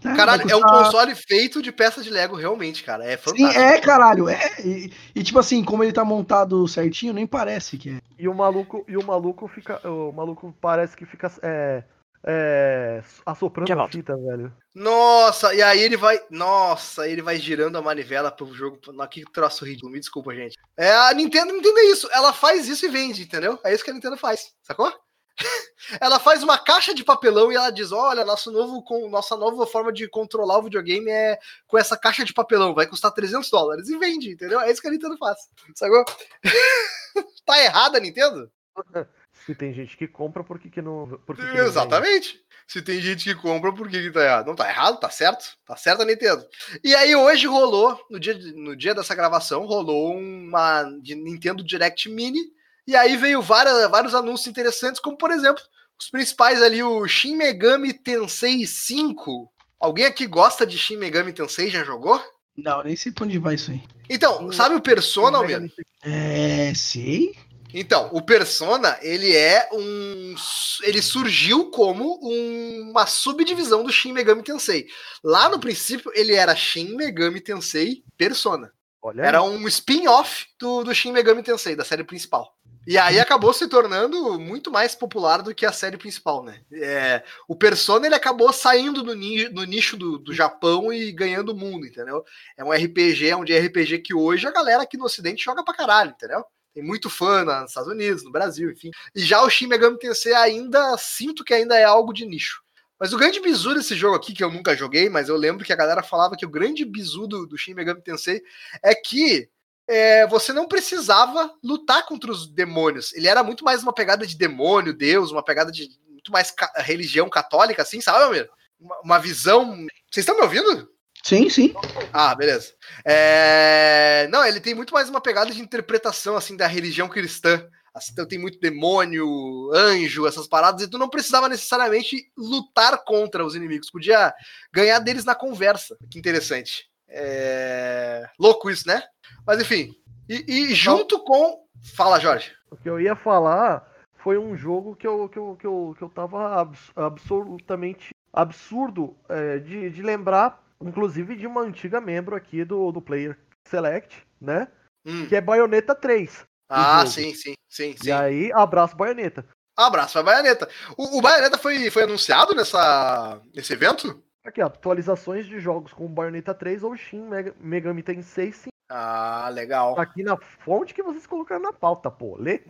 [0.04, 3.04] É, Caralho, vai é um custar- console feito de peças de Lego, realmente, cara.
[3.04, 3.60] É Sim, fantástico.
[3.60, 4.28] é, caralho.
[4.28, 4.54] É.
[4.64, 8.00] E, e, tipo assim, como ele tá montado certinho, nem parece que é.
[8.18, 9.80] E o maluco, e o maluco fica.
[9.88, 11.32] O maluco parece que fica.
[11.42, 11.82] É,
[12.28, 14.52] é, assoprando a fita, velho.
[14.74, 16.20] Nossa, e aí ele vai.
[16.30, 18.78] Nossa, ele vai girando a manivela pro jogo.
[18.92, 20.56] Não, que troço ridículo, me desculpa, gente.
[20.76, 22.08] É, a Nintendo entende isso.
[22.12, 23.58] Ela faz isso e vende, entendeu?
[23.64, 24.92] É isso que a Nintendo faz, sacou?
[26.00, 29.66] ela faz uma caixa de papelão e ela diz: Olha, nosso novo, com, nossa nova
[29.66, 33.88] forma de controlar o videogame é com essa caixa de papelão, vai custar 300 dólares.
[33.88, 34.60] E vende, entendeu?
[34.60, 35.38] É isso que a Nintendo faz,
[35.74, 36.04] sacou?
[37.44, 38.50] tá errada a Nintendo?
[39.46, 41.20] Se tem gente que compra, por que, que não.
[41.24, 41.66] Por que que não?
[41.66, 42.44] Exatamente.
[42.66, 44.46] Se tem gente que compra, por que, que tá errado?
[44.48, 45.56] Não tá errado, tá certo.
[45.64, 46.44] Tá certo a Nintendo.
[46.82, 52.08] E aí hoje rolou, no dia, no dia dessa gravação, rolou uma de Nintendo Direct
[52.08, 52.40] Mini.
[52.86, 55.62] E aí veio várias, vários anúncios interessantes, como por exemplo,
[55.98, 59.50] os principais ali, o Shin Megami Tensei 5.
[59.80, 61.68] Alguém aqui gosta de Shin Megami Tensei?
[61.70, 62.22] Já jogou?
[62.56, 63.82] Não, nem sei pra onde vai isso aí.
[64.08, 65.70] Então, sabe o Persona, Almir?
[66.02, 67.34] É, sei.
[67.74, 70.34] Então, o Persona, ele é um.
[70.82, 74.86] Ele surgiu como um- uma subdivisão do Shin Megami Tensei.
[75.22, 78.72] Lá no princípio, ele era Shin Megami Tensei Persona.
[79.02, 82.55] Olha Era um spin-off do, do Shin Megami Tensei, da série principal.
[82.86, 86.60] E aí acabou se tornando muito mais popular do que a série principal, né?
[86.72, 91.56] É, o Persona ele acabou saindo do, ni- nicho do, do Japão e ganhando o
[91.56, 92.24] mundo, entendeu?
[92.56, 95.64] É um RPG, é um de RPG que hoje a galera aqui no Ocidente joga
[95.64, 96.44] pra caralho, entendeu?
[96.72, 98.90] Tem muito fã nos Estados Unidos, no Brasil, enfim.
[99.14, 102.62] E já o Shin Megami Tensei ainda sinto que ainda é algo de nicho.
[103.00, 105.72] Mas o grande bizu desse jogo aqui, que eu nunca joguei, mas eu lembro que
[105.72, 108.42] a galera falava que o grande bizu do, do Shin Megami Tensei
[108.82, 109.48] é que
[109.88, 113.12] é, você não precisava lutar contra os demônios.
[113.14, 116.72] Ele era muito mais uma pegada de demônio, Deus, uma pegada de muito mais ca-
[116.76, 118.48] religião católica, assim, sabe, Almir?
[118.80, 119.74] Uma, uma visão.
[120.10, 120.88] Vocês estão me ouvindo?
[121.22, 121.74] Sim, sim.
[122.12, 122.72] Ah, beleza.
[123.04, 127.66] É, Não, ele tem muito mais uma pegada de interpretação, assim, da religião cristã.
[127.94, 133.42] Assim, então tem muito demônio, anjo, essas paradas, e tu não precisava necessariamente lutar contra
[133.44, 134.34] os inimigos, podia
[134.70, 135.96] ganhar deles na conversa.
[136.10, 136.84] Que interessante.
[137.08, 138.28] É...
[138.38, 139.02] Louco isso, né?
[139.46, 139.94] Mas enfim.
[140.28, 141.64] E, e junto com.
[141.94, 142.52] Fala, Jorge.
[142.70, 146.02] O que eu ia falar foi um jogo que eu, que eu, que eu, que
[146.02, 152.64] eu tava abs- absolutamente absurdo é, de, de lembrar, inclusive de uma antiga membro aqui
[152.64, 153.38] do, do Player
[153.68, 154.68] Select, né?
[155.04, 155.26] Hum.
[155.28, 156.44] Que é Bayonetta 3.
[156.68, 158.08] Ah, sim, sim, sim, sim.
[158.08, 159.46] E aí, abraço Bayonetta.
[159.76, 160.68] Abraço pra Baioneta.
[160.96, 164.22] O, o Baioneta foi, foi anunciado nessa, nesse evento?
[164.46, 168.68] Aqui, ó, atualizações de jogos com Bayonetta 3 ou Shin Mega- Megami Tensei 5.
[168.88, 169.94] Ah, legal.
[169.96, 172.36] Tá aqui na fonte que vocês colocaram na pauta, pô.
[172.38, 172.62] Lê.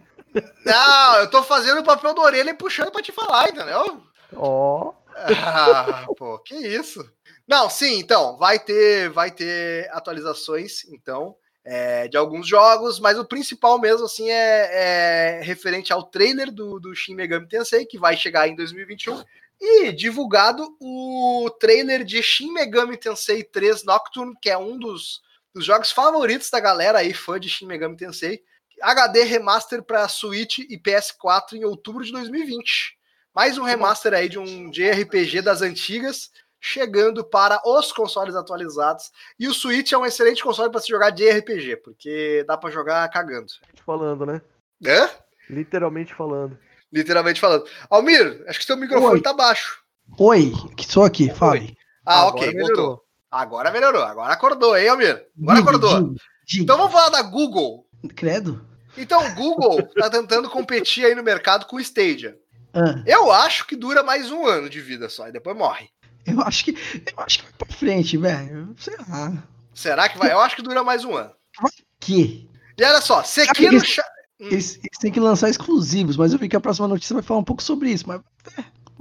[0.65, 4.01] Não, eu tô fazendo o papel da orelha e puxando pra te falar, entendeu?
[4.35, 7.01] Ó, Ah, pô, que isso.
[7.47, 13.25] Não, sim, então, vai ter, vai ter atualizações, então, é, de alguns jogos, mas o
[13.25, 18.17] principal mesmo, assim, é, é referente ao trailer do, do Shin Megami Tensei, que vai
[18.17, 19.23] chegar em 2021,
[19.61, 25.23] e divulgado o trailer de Shin Megami Tensei 3 Nocturne, que é um dos,
[25.55, 28.43] dos jogos favoritos da galera aí, fã de Shin Megami Tensei,
[28.81, 32.97] HD Remaster para Switch e PS4 em outubro de 2020.
[33.35, 36.31] Mais um remaster aí de um JRPG das antigas,
[36.61, 39.11] chegando para os consoles atualizados.
[39.39, 43.09] E o Switch é um excelente console para se jogar JRPG, porque dá para jogar
[43.11, 43.53] cagando.
[43.85, 44.41] falando, né?
[44.85, 45.11] Hã?
[45.49, 46.59] Literalmente falando.
[46.93, 47.65] Literalmente falando.
[47.91, 49.21] Almir, acho que seu microfone Oi.
[49.23, 49.79] tá baixo.
[50.19, 51.77] Oi, que sou aqui, fale.
[52.05, 52.77] Ah, Agora ok, melhorou.
[52.77, 53.05] voltou.
[53.31, 55.27] Agora melhorou, agora acordou, hein, Almir?
[55.43, 56.03] Agora Diga, acordou.
[56.09, 56.63] diga, diga.
[56.63, 57.87] Então vamos falar da Google.
[58.15, 58.65] Credo.
[58.97, 62.37] Então, o Google tá tentando competir aí no mercado com o Stadia.
[62.73, 65.89] Ah, Eu acho que dura mais um ano de vida só, e depois morre.
[66.25, 66.73] eu acho que.
[67.15, 68.75] Eu acho que vai pra frente, velho.
[68.79, 69.33] Sei lá.
[69.75, 70.33] Será que vai?
[70.33, 71.33] Eu acho que dura mais um ano.
[72.01, 72.49] Que?
[72.79, 73.79] E olha só, Sekiro.
[74.39, 77.41] Eles, eles têm que lançar exclusivos, mas eu vi que a próxima notícia vai falar
[77.41, 78.07] um pouco sobre isso.
[78.07, 78.21] Mas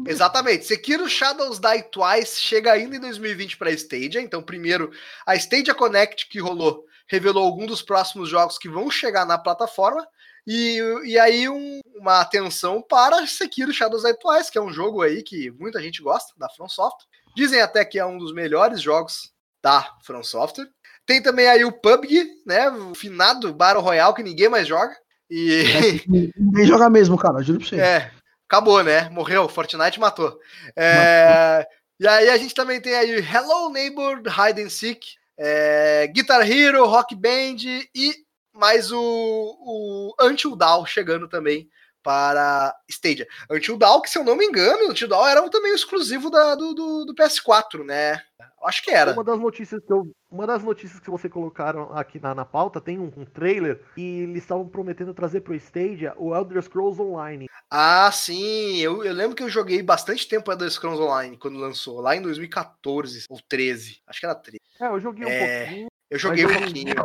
[0.07, 0.65] Exatamente.
[0.65, 4.21] Sekiro Shadows Die Twice chega ainda em 2020 para Stadia.
[4.21, 4.91] Então, primeiro,
[5.25, 10.05] a Stadia Connect que rolou revelou alguns dos próximos jogos que vão chegar na plataforma.
[10.47, 15.01] E, e aí, um- uma atenção para Sekiro Shadows Die Twice, que é um jogo
[15.01, 17.05] aí que muita gente gosta, da From Software.
[17.35, 19.31] Dizem até que é um dos melhores jogos
[19.61, 20.67] da From Software.
[21.05, 22.69] Tem também aí o PUBG, né?
[22.69, 24.95] O finado Battle Royale que ninguém mais joga.
[25.29, 26.01] E.
[26.37, 27.41] ninguém joga mesmo, cara.
[27.41, 27.75] Juro pra você.
[27.79, 28.11] É,
[28.47, 29.09] acabou, né?
[29.09, 30.39] Morreu, Fortnite matou.
[30.75, 31.65] É,
[31.99, 35.07] e aí a gente também tem aí Hello Neighbor, Hide and Seek,
[35.37, 37.57] é, Guitar Hero, Rock Band
[37.95, 38.13] e
[38.53, 41.67] mais o, o Until Dawn chegando também
[42.01, 43.27] para Stadia.
[43.49, 46.73] Until Dawn, que se eu não me engano, Until Dawn era também exclusivo da- do,
[46.73, 48.21] do- do PS4, né?
[48.63, 49.11] Acho que era.
[49.13, 52.81] Uma das notícias que eu, uma das notícias que você colocaram aqui na, na pauta
[52.81, 57.47] tem um, um trailer e eles estavam prometendo trazer pro Stadia o Elder Scrolls Online.
[57.71, 58.77] Ah, sim.
[58.79, 62.21] Eu, eu lembro que eu joguei bastante tempo Elder Scrolls Online quando lançou, lá em
[62.21, 64.01] 2014 ou 13.
[64.05, 64.59] Acho que era 13.
[64.81, 65.65] É, eu joguei um É.
[65.65, 66.95] pouquinho, Eu joguei um pouquinho.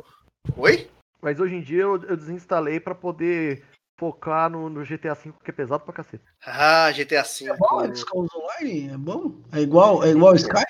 [0.57, 0.91] Oi?
[1.23, 3.63] mas hoje em dia eu, eu desinstalei pra poder
[3.99, 6.25] focar no, no GTA V, que é pesado pra cacete.
[6.45, 7.51] Ah, GTA V.
[7.51, 8.89] É bom, Elder Scrolls Online?
[8.89, 9.35] É bom?
[9.53, 10.65] É igual, é igual Sky?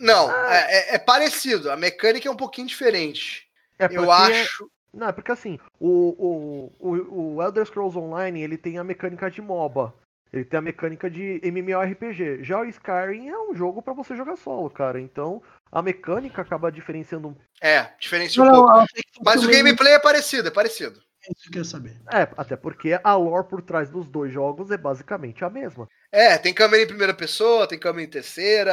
[0.00, 0.60] Não, é,
[0.92, 1.70] é- é parecido.
[1.70, 3.46] A mecânica é um pouquinho diferente.
[3.78, 4.70] É Eu porque- acho.
[4.92, 9.28] Não, é porque assim, o, o, o, o Elder Scrolls Online, ele tem a mecânica
[9.28, 9.92] de MOBA.
[10.32, 12.42] Ele tem a mecânica de MMORPG.
[12.44, 15.00] Já o Skyrim é um jogo pra você jogar solo, cara.
[15.00, 18.72] Então, a mecânica acaba diferenciando um É, diferencia um pouco.
[18.72, 18.86] eu
[19.24, 21.00] Mas o gameplay é parecido, é parecido.
[21.26, 21.96] É isso que eu saber.
[22.12, 25.88] É, até porque a lore por trás dos dois jogos é basicamente a mesma.
[26.12, 28.72] É, tem câmera em primeira pessoa, tem câmera em terceira.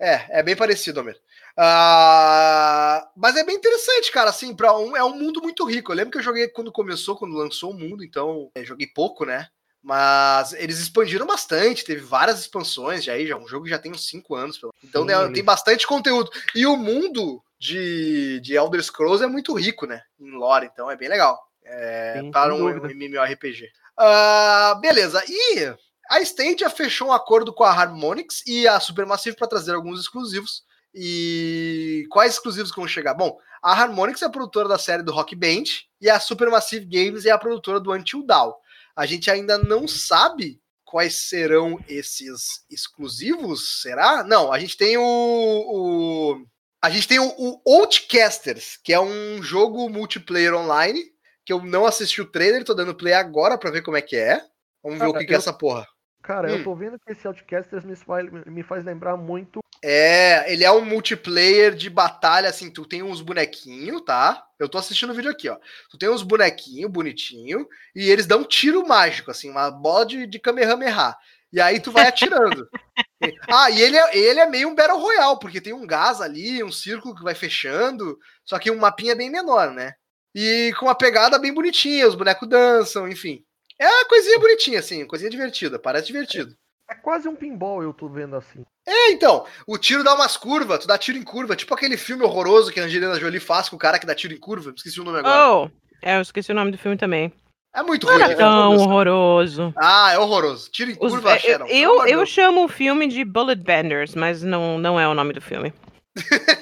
[0.00, 1.18] É, É, bem parecido, Homer.
[1.56, 4.30] Ah, mas é bem interessante, cara.
[4.30, 5.90] Assim, para um é um mundo muito rico.
[5.90, 9.24] Eu lembro que eu joguei quando começou, quando lançou o mundo, então é, joguei pouco,
[9.24, 9.48] né?
[9.82, 13.92] Mas eles expandiram bastante, teve várias expansões já aí, já um jogo que já tem
[13.92, 14.60] uns 5 anos.
[14.84, 16.30] Então né, tem bastante conteúdo.
[16.54, 20.02] E o mundo de, de Elder Scrolls é muito rico, né?
[20.20, 21.40] Em lore, então é bem legal.
[21.64, 22.92] É, Sim, para um, dúvida.
[22.92, 23.68] MMORPG.
[23.96, 25.22] Ah, beleza.
[25.28, 25.74] E
[26.08, 30.62] a Stadia fechou um acordo com a Harmonix e a Supermassive para trazer alguns exclusivos.
[30.94, 33.14] E quais exclusivos que vão chegar?
[33.14, 35.64] Bom, a Harmonix é a produtora da série do Rock Band
[36.00, 38.52] e a Supermassive Games é a produtora do Until Dawn.
[38.96, 44.24] A gente ainda não sabe quais serão esses exclusivos, será?
[44.24, 46.46] Não, a gente tem o, o-
[46.82, 51.00] a gente tem o, o Outcasters, que é um jogo multiplayer online
[51.44, 54.16] que eu não assisti o trailer, tô dando play agora pra ver como é que
[54.16, 54.40] é.
[54.82, 55.86] Vamos ver o Cara, que, que é eu- essa porra.
[56.28, 56.56] Cara, Hum.
[56.58, 59.60] eu tô vendo que esse Outcasters me faz, me faz lembrar muito.
[59.82, 64.44] É, ele é um multiplayer de batalha, assim, tu tem uns bonequinhos, tá?
[64.58, 65.56] Eu tô assistindo o vídeo aqui, ó.
[65.90, 70.26] Tu tem uns bonequinhos bonitinho e eles dão um tiro mágico, assim, uma bola de,
[70.26, 71.16] de Kamehameha.
[71.50, 72.68] E aí tu vai atirando.
[73.50, 76.62] ah, e ele é, ele é meio um Battle Royale, porque tem um gás ali,
[76.62, 79.94] um círculo que vai fechando, só que um mapinha bem menor, né?
[80.34, 83.42] E com uma pegada bem bonitinha, os bonecos dançam, enfim.
[83.78, 86.54] É uma coisinha bonitinha, assim, coisinha divertida, parece divertido.
[86.90, 88.64] É quase um pinball, eu tô vendo assim.
[88.86, 92.24] É, então, o tiro dá umas curvas, tu dá tiro em curva, tipo aquele filme
[92.24, 94.98] horroroso que a Angelina Jolie faz com o cara que dá tiro em curva, esqueci
[95.00, 95.52] o nome agora.
[95.52, 95.70] Oh,
[96.02, 97.32] é, eu esqueci o nome do filme também.
[97.74, 98.22] É muito Não ruim.
[98.22, 98.36] era né?
[98.36, 99.74] tão horroroso.
[99.76, 100.70] Ah, é horroroso.
[100.70, 101.66] Tiro em Os curva, ve- Sharon.
[101.66, 105.34] eu, eu, eu chamo o filme de Bullet Benders, mas não, não é o nome
[105.34, 105.72] do filme.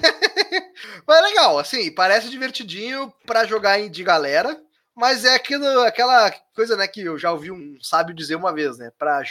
[1.07, 4.61] Mas é legal, assim, parece divertidinho pra jogar em- de galera,
[4.97, 8.79] mas é aquilo, aquela coisa, né, que eu já ouvi um sábio dizer uma vez,
[8.79, 9.23] né, pra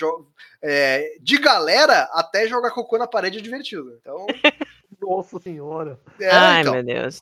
[0.61, 3.97] é, de galera até jogar cocô na parede é divertido.
[3.99, 4.25] Então,
[5.01, 5.99] Nossa senhora.
[6.19, 6.73] é, Ai, então.
[6.73, 7.21] meu Deus.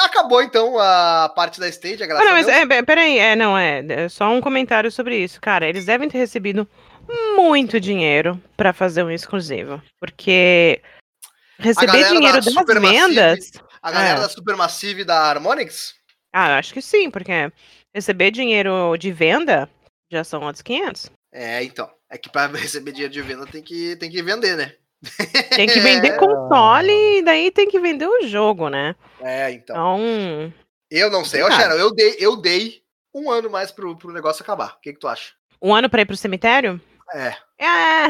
[0.00, 3.36] acabou então a parte da stage, a Ah, graça não, mas é, pe- peraí, é,
[3.36, 5.40] não, é, é só um comentário sobre isso.
[5.40, 6.66] Cara, eles devem ter recebido
[7.36, 9.82] muito dinheiro pra fazer um exclusivo.
[10.00, 10.80] Porque
[11.58, 13.50] receber da dinheiro das vendas.
[13.82, 14.22] A galera É.
[14.22, 15.94] da Supermassive e da Harmonix,
[16.34, 17.32] Ah, eu acho que sim, porque
[17.94, 19.70] receber dinheiro de venda
[20.10, 21.12] já são outros 500.
[21.32, 21.88] É, então.
[22.10, 24.74] É que para receber dinheiro de venda tem que, tem que vender, né?
[25.54, 28.96] Tem que vender console e daí tem que vender o jogo, né?
[29.20, 29.98] É, então.
[30.00, 30.52] Então,
[30.90, 31.42] Eu não sei.
[31.42, 31.60] Ô, Cara.
[31.60, 32.82] Sharon, eu dei, eu dei
[33.14, 34.74] um ano mais pro, pro negócio acabar.
[34.76, 35.34] O que, que tu acha?
[35.62, 36.80] um ano pra ir pro cemitério?
[37.14, 37.36] É.
[37.58, 38.06] É.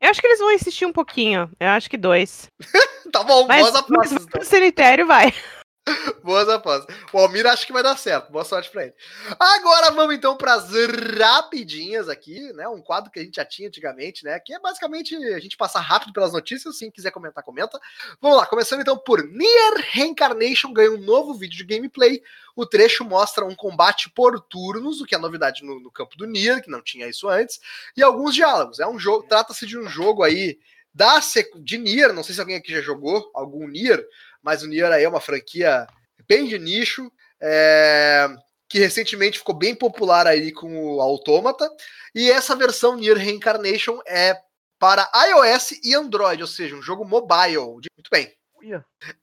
[0.00, 1.50] Eu acho que eles vão insistir um pouquinho.
[1.58, 2.48] Eu acho que dois.
[3.12, 4.26] Tá bom, Mas, boas mas apostas, então.
[4.28, 5.34] pro cemitério vai.
[6.22, 6.94] Boas apostas.
[7.12, 8.30] O Almir acha que vai dar certo.
[8.30, 8.94] Boa sorte pra ele.
[9.38, 10.70] Agora vamos então pras
[11.18, 12.68] rapidinhas aqui, né?
[12.68, 14.38] Um quadro que a gente já tinha antigamente, né?
[14.38, 16.78] Que é basicamente a gente passar rápido pelas notícias.
[16.78, 17.80] Se quiser comentar, comenta.
[18.20, 22.22] Vamos lá, começando então por Nier Reincarnation ganha um novo vídeo de gameplay.
[22.54, 26.26] O trecho mostra um combate por turnos, o que é novidade no, no campo do
[26.26, 27.60] Nier, que não tinha isso antes,
[27.96, 28.78] e alguns diálogos.
[28.78, 30.58] É um jogo, trata-se de um jogo aí
[30.94, 31.20] da
[31.56, 34.06] de Nier, não sei se alguém aqui já jogou algum Nier,
[34.42, 35.86] mas o Nier aí é uma franquia
[36.28, 37.10] bem de nicho,
[37.40, 38.28] é,
[38.68, 41.68] que recentemente ficou bem popular aí com o Autômata,
[42.14, 44.36] e essa versão Nier Reincarnation é
[44.78, 47.80] para iOS e Android, ou seja, um jogo mobile.
[47.96, 48.34] Muito bem.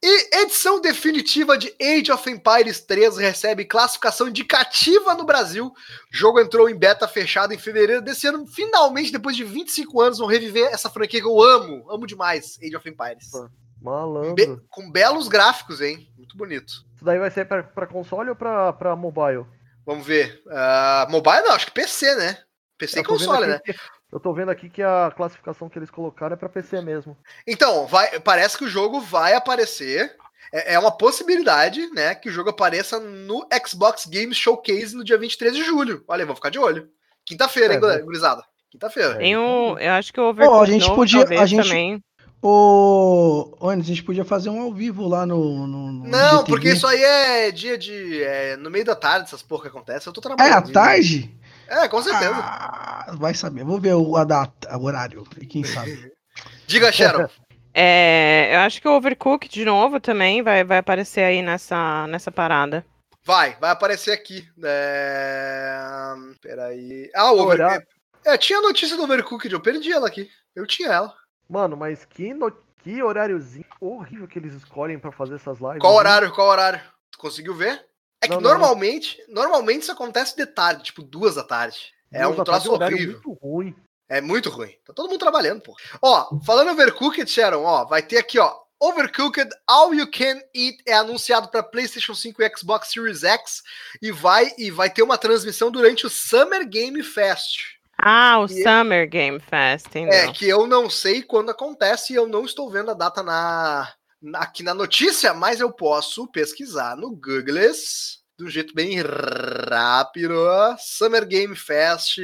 [0.03, 5.67] E edição definitiva de Age of Empires 3 recebe classificação indicativa no Brasil.
[5.67, 5.73] O
[6.11, 8.45] jogo entrou em beta fechado em fevereiro desse ano.
[8.45, 11.89] Finalmente, depois de 25 anos, vão reviver essa franquia que eu amo.
[11.89, 13.31] Amo demais, Age of Empires.
[13.81, 14.35] Malandro.
[14.35, 16.07] Be- com belos gráficos, hein?
[16.17, 16.71] Muito bonito.
[16.95, 19.45] Isso daí vai ser pra, pra console ou pra, pra mobile?
[19.85, 20.41] Vamos ver.
[20.49, 22.37] Ah, mobile não, acho que PC, né?
[22.77, 23.59] PC e Eu console, né?
[23.63, 23.75] que-
[24.11, 27.15] Eu tô vendo aqui que a classificação que eles colocaram é pra PC mesmo.
[27.47, 30.15] Então, vai, parece que o jogo vai aparecer.
[30.51, 32.15] É, é uma possibilidade, né?
[32.15, 36.03] Que o jogo apareça no Xbox Game Showcase no dia 23 de julho.
[36.07, 36.89] Olha, aí, vamos ficar de olho.
[37.25, 38.43] Quinta-feira, É, hein, vai- gurizada?
[38.71, 39.17] Quinta-feira.
[39.17, 39.77] Tem o.
[39.77, 42.03] Eu acho que o Overcooked a gente novo, podia- talvez, a gente- também.
[42.41, 45.67] Ô, Onis, a gente podia fazer um ao vivo lá no.
[45.67, 46.45] no, no Não, IGTV.
[46.45, 48.23] porque isso aí é dia de.
[48.23, 50.07] É, no meio da tarde, essas porra que acontece.
[50.07, 50.69] Eu tô É, trabalhando.
[50.69, 51.35] à tarde?
[51.67, 52.33] É, com certeza.
[52.35, 53.63] Ah, vai saber.
[53.63, 55.23] Vou ver o, a data, o horário.
[55.39, 56.11] E quem sabe.
[56.65, 57.27] Diga, Sharon.
[57.73, 62.31] É, eu acho que o Overcooked de novo também vai, vai aparecer aí nessa, nessa
[62.31, 62.85] parada.
[63.23, 64.47] Vai, vai aparecer aqui.
[64.63, 65.79] É...
[66.41, 67.09] Peraí.
[67.15, 67.65] Ah, o Olha.
[67.67, 67.87] Over...
[68.25, 70.27] É, tinha a notícia do Overcooked, eu perdi ela aqui.
[70.55, 71.13] Eu tinha ela.
[71.49, 72.51] Mano, mas que, no...
[72.83, 75.79] que horáriozinho horrível que eles escolhem pra fazer essas lives.
[75.79, 76.31] Qual horário?
[76.31, 76.79] Qual horário?
[77.11, 77.83] Tu conseguiu ver?
[78.21, 81.91] É que Não, não, normalmente, normalmente isso acontece de tarde, tipo duas da tarde.
[82.11, 83.13] É Duas um da tarde troço é horrível.
[83.13, 83.75] muito ruim.
[84.09, 84.75] É muito ruim.
[84.85, 85.75] Tá todo mundo trabalhando, pô.
[86.01, 88.55] Ó, falando Overcooked, Sharon, ó, vai ter aqui, ó.
[88.81, 93.61] Overcooked All You Can Eat é anunciado para PlayStation 5 e Xbox Series X
[94.01, 97.78] e vai e vai ter uma transmissão durante o Summer Game Fest.
[98.01, 100.13] Ah, o E- Summer Game Fest, entendeu?
[100.13, 103.91] É, que eu não sei quando acontece e eu não estou vendo a data na,
[104.21, 107.59] na- aqui na notícia, mas eu posso pesquisar no Google
[108.39, 109.01] de um jeito bem
[109.69, 110.33] rápido.
[110.79, 112.17] Summer Game Fest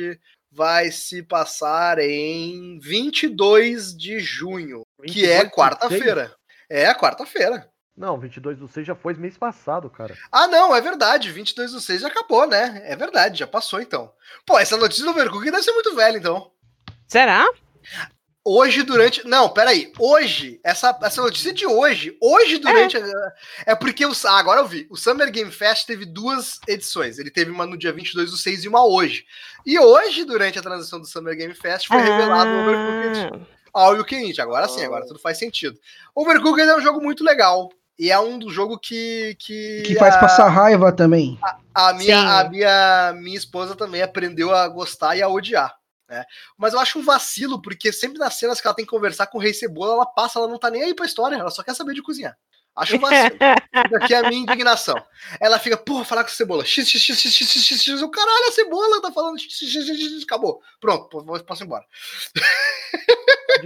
[0.51, 6.35] vai se passar em 22 de junho, que 22 é do quarta-feira.
[6.69, 7.69] É, quarta-feira.
[7.97, 10.17] Não, 22 do 6 já foi mês passado, cara.
[10.31, 11.31] Ah, não, é verdade.
[11.31, 12.81] 22 do 6 já acabou, né?
[12.85, 14.11] É verdade, já passou então.
[14.45, 16.51] Pô, essa notícia do Overcooked deve ser muito velha, então.
[17.07, 17.47] Será?
[18.47, 19.25] Hoje, durante.
[19.25, 19.91] Não, peraí.
[19.97, 22.95] Hoje, essa, essa notícia de hoje, hoje, durante.
[22.97, 23.33] a-
[23.65, 24.05] É, porque.
[24.05, 24.85] O, ah, agora eu vi.
[24.91, 27.17] O Summer Game Fest teve duas edições.
[27.17, 29.25] Ele teve uma no dia 22 do 6 e uma hoje.
[29.65, 33.95] E hoje, durante a transição do Summer Game Fest, foi revelado o Overcooked Ah, All
[33.97, 34.39] You Can Eat.
[34.39, 35.79] Agora sim, agora tudo faz sentido.
[36.13, 37.71] Overcooked é um jogo muito legal.
[37.97, 39.35] E é um do jogo que.
[39.39, 41.39] Que, Que faz a- passar raiva também.
[41.73, 42.27] a minha, Sim.
[42.27, 45.73] a minha, minha esposa também aprendeu a gostar e a odiar.
[46.09, 46.23] Né?
[46.57, 49.37] Mas eu acho um vacilo, porque sempre nas cenas que ela tem que conversar com
[49.37, 51.73] o Rei Cebola, ela passa, ela não tá nem aí pra história, ela só quer
[51.73, 52.35] saber de cozinhar.
[52.75, 53.29] Acho um vacilo.
[53.31, 55.01] Fica aqui a minha indignação.
[55.39, 56.65] Ela fica, porra, falar com a cebola.
[56.65, 59.47] X, x, x, x, x, x, x, x, o caralho, a cebola tá falando x,
[59.57, 60.59] x, x, x, x, acabou.
[60.81, 61.85] Pronto, posso ir embora.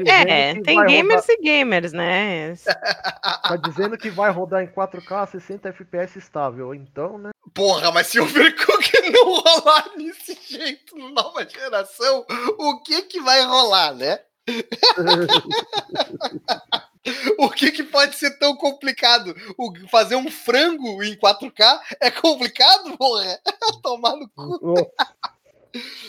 [0.06, 2.52] É, tem gamers e gamers, né?
[2.52, 2.66] rodar-
[3.44, 6.74] tá dizendo que vai rodar em 4K 60 FPS estável.
[6.74, 7.32] Então, né?
[7.54, 12.26] Porra, mas se o Overcooked não rolar desse jeito, nova geração,
[12.58, 14.20] o que que vai rolar, né?
[17.40, 19.34] O que, que pode ser tão complicado?
[19.58, 23.40] O, fazer um frango em 4K é complicado, porra?
[23.82, 24.76] Tomar no cu.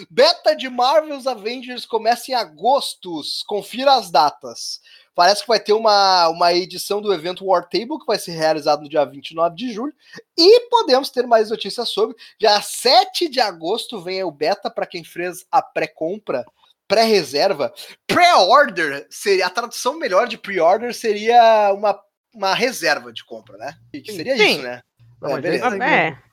[0.08, 3.20] Beta de Marvel's Avengers começa em agosto.
[3.46, 4.80] Confira as datas.
[5.14, 8.82] Parece que vai ter uma, uma edição do evento War Table, que vai ser realizado
[8.82, 9.92] no dia 29 de julho.
[10.36, 12.16] E podemos ter mais notícias sobre.
[12.38, 16.44] Dia 7 de agosto vem o beta para quem fez a pré-compra,
[16.88, 17.72] pré-reserva.
[18.06, 22.00] Pré-order seria a tradução melhor de pre-order seria uma,
[22.34, 23.74] uma reserva de compra, né?
[23.92, 24.52] Que seria Sim.
[24.54, 24.82] isso, né?
[25.20, 25.84] Não, É, mas beleza.
[25.84, 26.29] é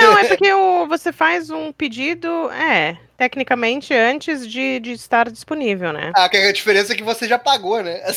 [0.00, 5.92] Não, é porque o, você faz um pedido, é, tecnicamente antes de, de estar disponível,
[5.92, 6.12] né?
[6.14, 8.00] Ah, que a diferença é que você já pagou, né?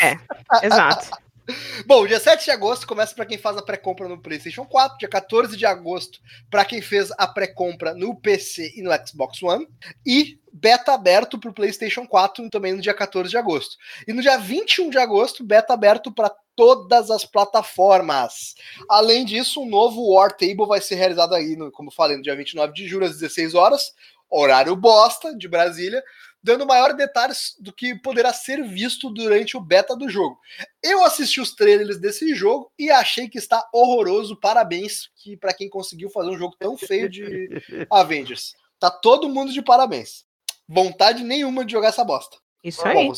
[0.00, 0.16] É,
[0.64, 1.10] exato.
[1.86, 5.08] Bom, dia 7 de agosto começa para quem faz a pré-compra no PlayStation 4, dia
[5.08, 6.20] 14 de agosto
[6.50, 9.66] para quem fez a pré-compra no PC e no Xbox One,
[10.06, 13.76] e beta aberto para o PlayStation 4 também no dia 14 de agosto.
[14.06, 18.54] E no dia 21 de agosto, beta aberto para todas as plataformas.
[18.88, 22.36] Além disso, um novo War Table vai ser realizado aí, no, como falei, no dia
[22.36, 23.94] 29 de julho às 16 horas,
[24.30, 26.02] horário bosta de Brasília,
[26.42, 30.38] dando maiores detalhes do que poderá ser visto durante o beta do jogo.
[30.82, 34.36] Eu assisti os trailers desse jogo e achei que está horroroso.
[34.36, 37.48] Parabéns que para quem conseguiu fazer um jogo tão feio de
[37.90, 38.54] Avengers.
[38.78, 40.24] Tá todo mundo de parabéns.
[40.68, 42.36] Vontade nenhuma de jogar essa bosta.
[42.64, 42.94] Isso aí.
[42.94, 43.12] Bom,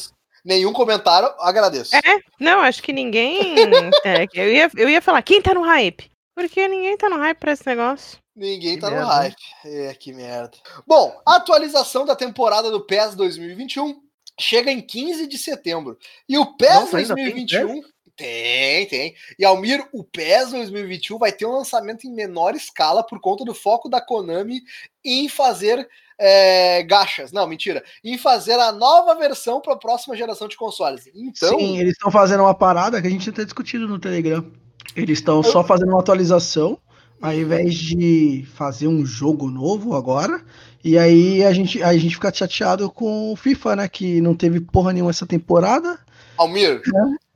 [0.44, 1.96] nenhum comentário, agradeço.
[1.96, 3.54] É, não, acho que ninguém.
[4.04, 6.10] é, eu, ia, eu ia falar, quem tá no hype?
[6.34, 8.18] Porque ninguém tá no hype pra esse negócio.
[8.34, 9.36] Ninguém Que tá no merda, hype.
[9.64, 10.58] É, que merda.
[10.86, 14.02] Bom, a atualização da temporada do PES 2021
[14.40, 15.96] chega em 15 de setembro.
[16.28, 17.82] E o PES Nossa, ainda tem 2021.
[18.16, 19.14] Tem, tem.
[19.38, 23.54] E Almir, o PES 2021 vai ter um lançamento em menor escala por conta do
[23.54, 24.60] foco da Konami
[25.04, 25.88] em fazer
[26.18, 27.32] é, gachas.
[27.32, 27.84] Não, mentira.
[28.02, 31.08] Em fazer a nova versão para a próxima geração de consoles.
[31.14, 34.63] Então, Sim, eles estão fazendo uma parada que a gente até discutido no Telegram.
[34.96, 36.78] Eles estão só fazendo uma atualização,
[37.20, 40.42] ao invés de fazer um jogo novo agora.
[40.82, 43.88] E aí a gente, a gente fica chateado com o FIFA, né?
[43.88, 45.98] Que não teve porra nenhuma essa temporada.
[46.36, 46.82] Almir,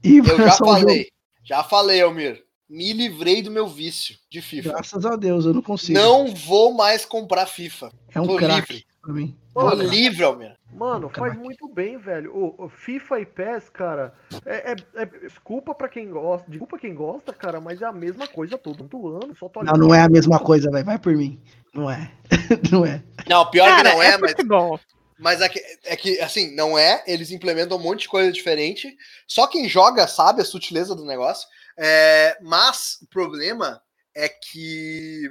[0.04, 0.66] E eu já jogo.
[0.72, 1.08] falei.
[1.44, 2.42] Já falei, Almir.
[2.68, 4.68] Me livrei do meu vício de FIFA.
[4.72, 5.98] Graças a Deus, eu não consigo.
[5.98, 7.90] Não vou mais comprar FIFA.
[8.14, 8.86] é um tô craque livre.
[9.00, 9.34] pra mim.
[9.54, 10.54] Tô livre, Almir.
[10.78, 12.34] Mano, faz muito bem, velho.
[12.34, 14.14] O, o FIFA e PES, cara,
[14.46, 18.28] é, é- é- desculpa pra quem gosta, desculpa quem gosta, cara, mas é a mesma
[18.28, 20.84] coisa todo ano, só tô Não, não é a mesma coisa, velho.
[20.84, 21.40] Vai por mim.
[21.74, 22.12] Não é.
[22.70, 23.02] não é.
[23.28, 24.80] Não, pior Cara, que não é, mas, futebol.
[25.18, 27.02] mas é, que, é que, assim, não é.
[27.06, 28.96] Eles implementam um monte de coisa diferente.
[29.26, 31.48] Só quem joga sabe a sutileza do negócio.
[31.76, 33.80] É, mas o problema
[34.14, 35.30] é que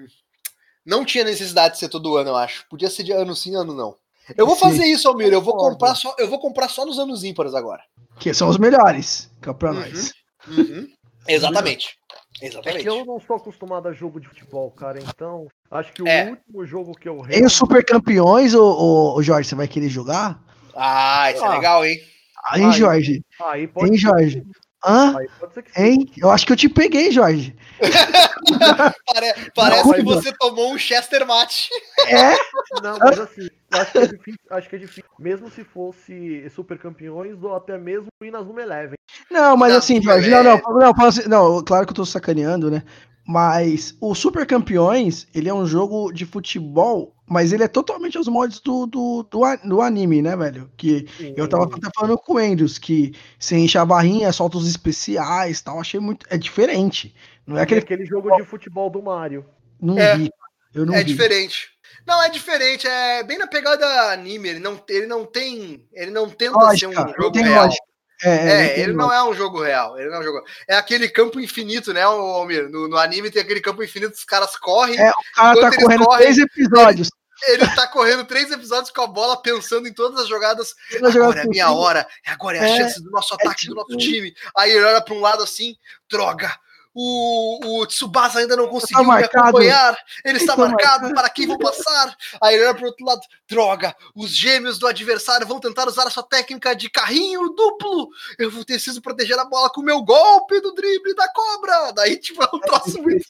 [0.85, 2.65] não tinha necessidade de ser todo ano, eu acho.
[2.69, 3.97] Podia ser de ano sim, ano não.
[4.35, 5.31] Eu vou fazer isso, Almir.
[5.31, 7.81] Eu vou comprar só, eu vou comprar só nos anos ímpares agora.
[8.19, 9.29] Que são os melhores.
[9.41, 9.79] Que é pra Uhum.
[9.79, 10.11] nós.
[10.47, 10.87] Uhum.
[11.27, 11.97] Exatamente.
[12.41, 12.83] É Exatamente.
[12.83, 16.29] que eu não sou acostumado a jogo de futebol, cara, então acho que o É.
[16.29, 20.39] último jogo que eu Em os Super Campeões, ô, Jorge, você vai querer jogar?
[20.75, 21.55] Ah, isso é Ah.
[21.55, 21.95] legal, hein?
[22.55, 22.71] Hein, Ai.
[22.73, 23.25] Jorge?
[23.43, 24.43] Aí pode, Hein, Jorge?
[24.85, 25.15] Hã?
[25.75, 26.09] Hein?
[26.17, 27.55] Eu acho que eu te peguei, Jorge.
[29.05, 31.69] Pare- parece Não, que você tomou um Chester Mate.
[32.07, 32.35] É?
[32.81, 35.03] Não, mas assim, acho que é difícil, acho que é difícil.
[35.19, 38.95] Mesmo se fosse super campeões ou até mesmo ir nas Zuma Eleven.
[39.31, 42.69] Não, mas Não, assim, Jorge, não, não, não, assim- não, claro que eu tô sacaneando,
[42.69, 42.83] né?
[43.27, 48.29] Mas o Super Campeões, ele é um jogo de futebol, mas ele é totalmente aos
[48.29, 50.71] moldes do, do, do, do anime, né, velho?
[50.77, 51.05] Que
[51.35, 55.59] eu tava até falando com o Andrews, que você enche a barrinha, solta os especiais
[55.59, 56.25] e tal, achei muito.
[56.29, 57.13] É diferente.
[57.45, 58.03] Não é aquele, aquele.
[58.03, 59.45] aquele jogo de futebol do Mario.
[59.81, 60.15] Não É.
[60.17, 60.29] vi.
[60.73, 61.05] Eu não é vi.
[61.05, 61.67] diferente.
[62.05, 62.87] Não, é diferente.
[62.87, 64.47] É bem na pegada anime.
[64.47, 65.85] Ele não, ele não tem.
[65.91, 67.65] Ele não tenta Lógica, ser um não jogo tem real.
[67.65, 67.83] lógica.
[68.23, 68.29] É,
[68.65, 69.97] É, tem ele não é um jogo real.
[69.99, 70.43] Ele não é um jogo.
[70.67, 72.69] É aquele campo infinito, né, Almir?
[72.69, 74.99] No, no anime tem aquele campo infinito, os caras correm.
[74.99, 77.09] É, O cara tá correndo correm, três episódios.
[77.47, 80.73] Ele tá correndo três episódios com a bola, pensando em todas as jogadas.
[80.89, 82.07] Jogada Agora é a minha hora.
[82.25, 84.33] Agora é a É, chance do nosso ataque, tipo- do nosso time.
[84.57, 85.75] Aí ele olha pra um lado assim,
[86.09, 86.51] droga.
[86.99, 89.49] O, o Tsubasa ainda não conseguiu me marcado.
[89.49, 89.95] acompanhar.
[90.25, 91.13] Ele está Está marcado, marcado.
[91.13, 92.15] para quem vou passar.
[92.41, 93.95] Aí ele olha pro outro lado, droga.
[94.15, 98.09] Os gêmeos do adversário vão tentar usar a sua técnica de carrinho duplo.
[98.39, 101.91] Eu vou preciso proteger a bola com o meu golpe do drible da cobra.
[101.91, 103.25] Daí, tipo, é um troço muito.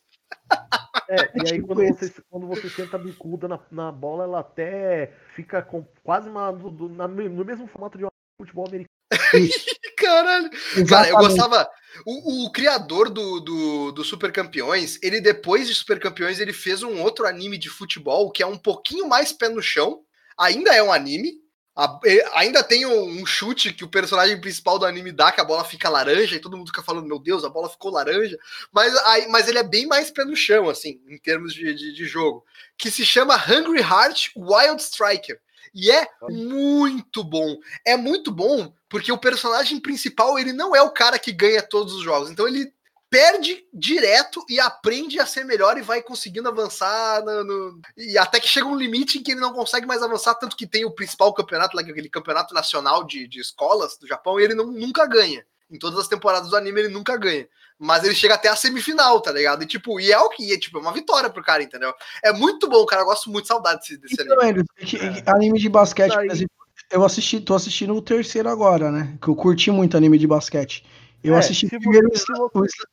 [1.10, 5.12] É, e aí Tipo quando você, quando você senta bicuda na, na bola, ela até
[5.36, 8.88] fica com quase uma, do- na- no mesmo formato de um futebol americano.
[9.98, 10.50] Caralho.
[10.88, 11.68] Cara, eu gostava.
[12.06, 16.84] O, o criador do, do, do Super Campeões, ele depois de Super Campeões, ele fez
[16.84, 20.02] um outro anime de futebol que é um pouquinho mais pé no chão.
[20.38, 21.34] Ainda é um anime.
[21.76, 22.00] a-
[22.36, 25.64] ainda tem um, um chute que o personagem principal do anime dá, que a bola
[25.64, 28.38] fica laranja, e todo mundo fica falando, meu Deus, a bola ficou laranja.
[28.72, 31.94] Mas, aí, mas ele é bem mais pé no chão, assim, em termos de, de,
[31.94, 32.44] de jogo.
[32.78, 35.40] Que se chama Hungry Heart Wild Striker.
[35.74, 37.58] E é muito bom.
[37.86, 41.94] É muito bom porque o personagem principal, ele não é o cara que ganha todos
[41.94, 42.30] os jogos.
[42.30, 42.72] Então ele
[43.10, 48.38] perde direto e aprende a ser melhor e vai conseguindo avançar no, no- e até
[48.40, 50.92] que chega um limite em que ele não consegue mais avançar, tanto que tem o
[50.92, 54.66] principal campeonato, lá, é aquele campeonato nacional de, de escolas do Japão, e ele não,
[54.66, 55.46] nunca ganha.
[55.72, 57.48] Em todas as temporadas do anime ele nunca ganha.
[57.80, 59.64] Mas ele chega até a semifinal, tá ligado?
[59.64, 61.94] E tipo, e é o que é, tipo, é uma vitória pro cara, entendeu?
[62.24, 63.04] É muito bom, cara.
[63.04, 64.64] Eu gosto muito, saudade desse, desse Então, anime.
[64.78, 66.57] Que- que- anime de basquete, por exemplo,
[66.92, 69.18] eu assisti, tô assistindo o terceiro agora, né?
[69.22, 70.86] Que eu curti muito anime de basquete.
[71.24, 72.50] Eu É, assisti se primeiro o você- Sla-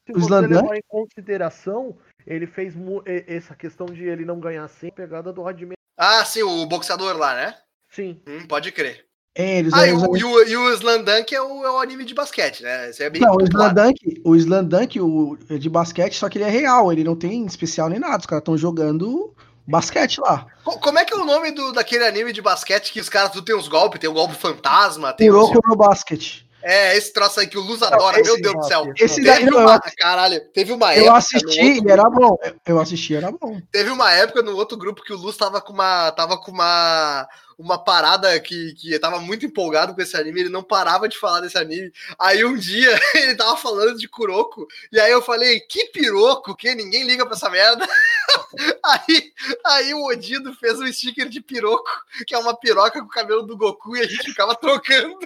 [0.07, 0.63] Se o você Slandan.
[0.63, 1.97] levar em consideração,
[2.27, 2.75] ele fez
[3.27, 5.77] essa questão de ele não ganhar sem pegada do Radimir.
[5.97, 7.55] Ah, sim, o boxeador lá, né?
[7.91, 8.21] Sim.
[8.27, 9.05] Hum, pode crer.
[9.37, 12.05] É, eles, Ah, e o, e o, e o Slandunk é o, é o anime
[12.05, 12.91] de basquete, né?
[12.91, 13.43] Isso é bem Não, o.
[13.43, 17.45] Slandunk, o Slandunk, o é de basquete, só que ele é real, ele não tem
[17.45, 18.19] especial nem nada.
[18.19, 19.35] Os caras estão jogando
[19.67, 20.47] basquete lá.
[20.65, 23.31] Co- Como é que é o nome do, daquele anime de basquete que os caras
[23.33, 24.01] tudo tem uns golpes?
[24.01, 26.45] Tem o golpe fantasma, tem os- Kuroko no basquete.
[26.67, 28.85] É, esse troço aí que o Luz adora, esse- meu Deus do céu.
[28.99, 31.19] Esse Teve daí, não, eu, uma, caralho, teve uma eu época.
[31.19, 32.37] assisti no outro e era bom.
[32.43, 33.61] Eu- Eu assisti era bom.
[33.71, 36.11] Teve uma época no outro grupo que o Luz tava com uma.
[36.13, 37.29] Tava com uma.
[37.59, 41.41] Uma parada que, que tava muito empolgado com esse anime, ele não parava de falar
[41.41, 41.93] desse anime.
[42.19, 46.75] Aí um dia ele tava falando de Kuroko, e aí eu falei, que piroco, que
[46.75, 47.87] ninguém liga pra essa merda.
[48.85, 49.33] Aí,
[49.65, 51.91] aí o Odido fez um sticker de piroco,
[52.27, 55.19] que é uma piroca com o cabelo do Goku, e a gente ficava trocando.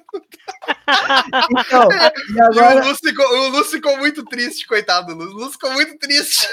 [1.51, 5.13] Então, e E agora, o Luz ficou, o ficou muito triste, coitado.
[5.13, 6.49] O Luz ficou muito triste.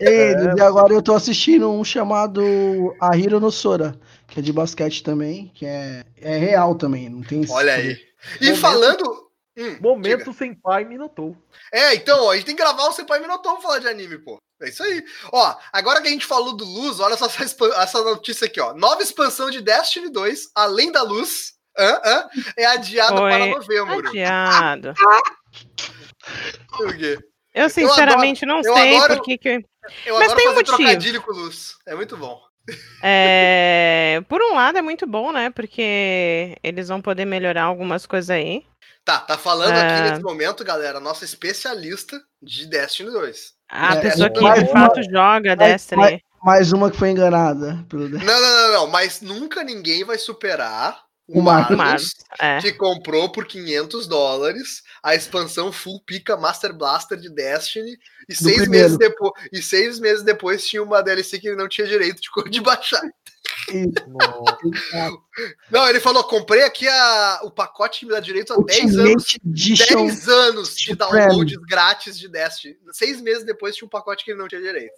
[0.00, 3.98] eles, e agora eu tô assistindo um chamado Ahiro no Sora,
[4.36, 7.96] que é de basquete também, que é, é real também, não tem Olha aí.
[8.38, 9.26] E Momento- falando.
[9.58, 11.34] Hum, Momento sem pai Minotou.
[11.72, 14.18] É, então, ó, a gente tem que gravar o Senpai Minotou pra falar de anime,
[14.18, 14.36] pô.
[14.60, 15.02] É isso aí.
[15.32, 17.42] Ó, agora que a gente falou do Luz, olha só essa,
[17.82, 18.74] essa notícia aqui, ó.
[18.74, 24.08] Nova expansão de Destiny 2, Além da Luz, hã, hã, é adiada Foi para novembro.
[24.10, 24.92] Adiado.
[26.76, 27.18] Por quê?
[27.54, 29.48] Eu sinceramente não eu sei adoro- por que que...
[30.04, 30.76] Eu Mas adoro tem um motivo.
[30.76, 31.76] trocadilho com Luz.
[31.86, 32.38] É muito bom.
[33.02, 35.50] É, Por um lado é muito bom, né?
[35.50, 38.64] Porque eles vão poder melhorar algumas coisas aí.
[39.04, 40.10] Tá, tá falando aqui É.
[40.10, 43.52] nesse momento, galera, nossa especialista de Destiny 2.
[43.70, 46.00] A É, pessoa que de uma- fato joga mais- Destiny.
[46.00, 47.84] mais- Mais uma que foi enganada.
[47.88, 48.08] Pelo...
[48.08, 51.76] Não, não, não, não, mas nunca ninguém vai superar o Marcos.
[51.76, 52.60] Marcos, É.
[52.60, 57.98] que comprou por 500 dólares a expansão Full Pica Master Blaster de Destiny
[58.28, 58.84] e seis, primeiro.
[58.84, 62.50] meses depois, e seis meses depois tinha uma DLC que ele não tinha direito de,
[62.50, 63.02] de baixar.
[65.70, 69.10] Não, ele falou: comprei aqui a, o pacote que me dá direito a 10 anos.
[69.10, 70.06] Ultimate Edition.
[70.06, 72.76] 10 anos de downloads grátis de Destiny.
[72.92, 74.94] Seis meses depois tinha um pacote que ele não tinha direito.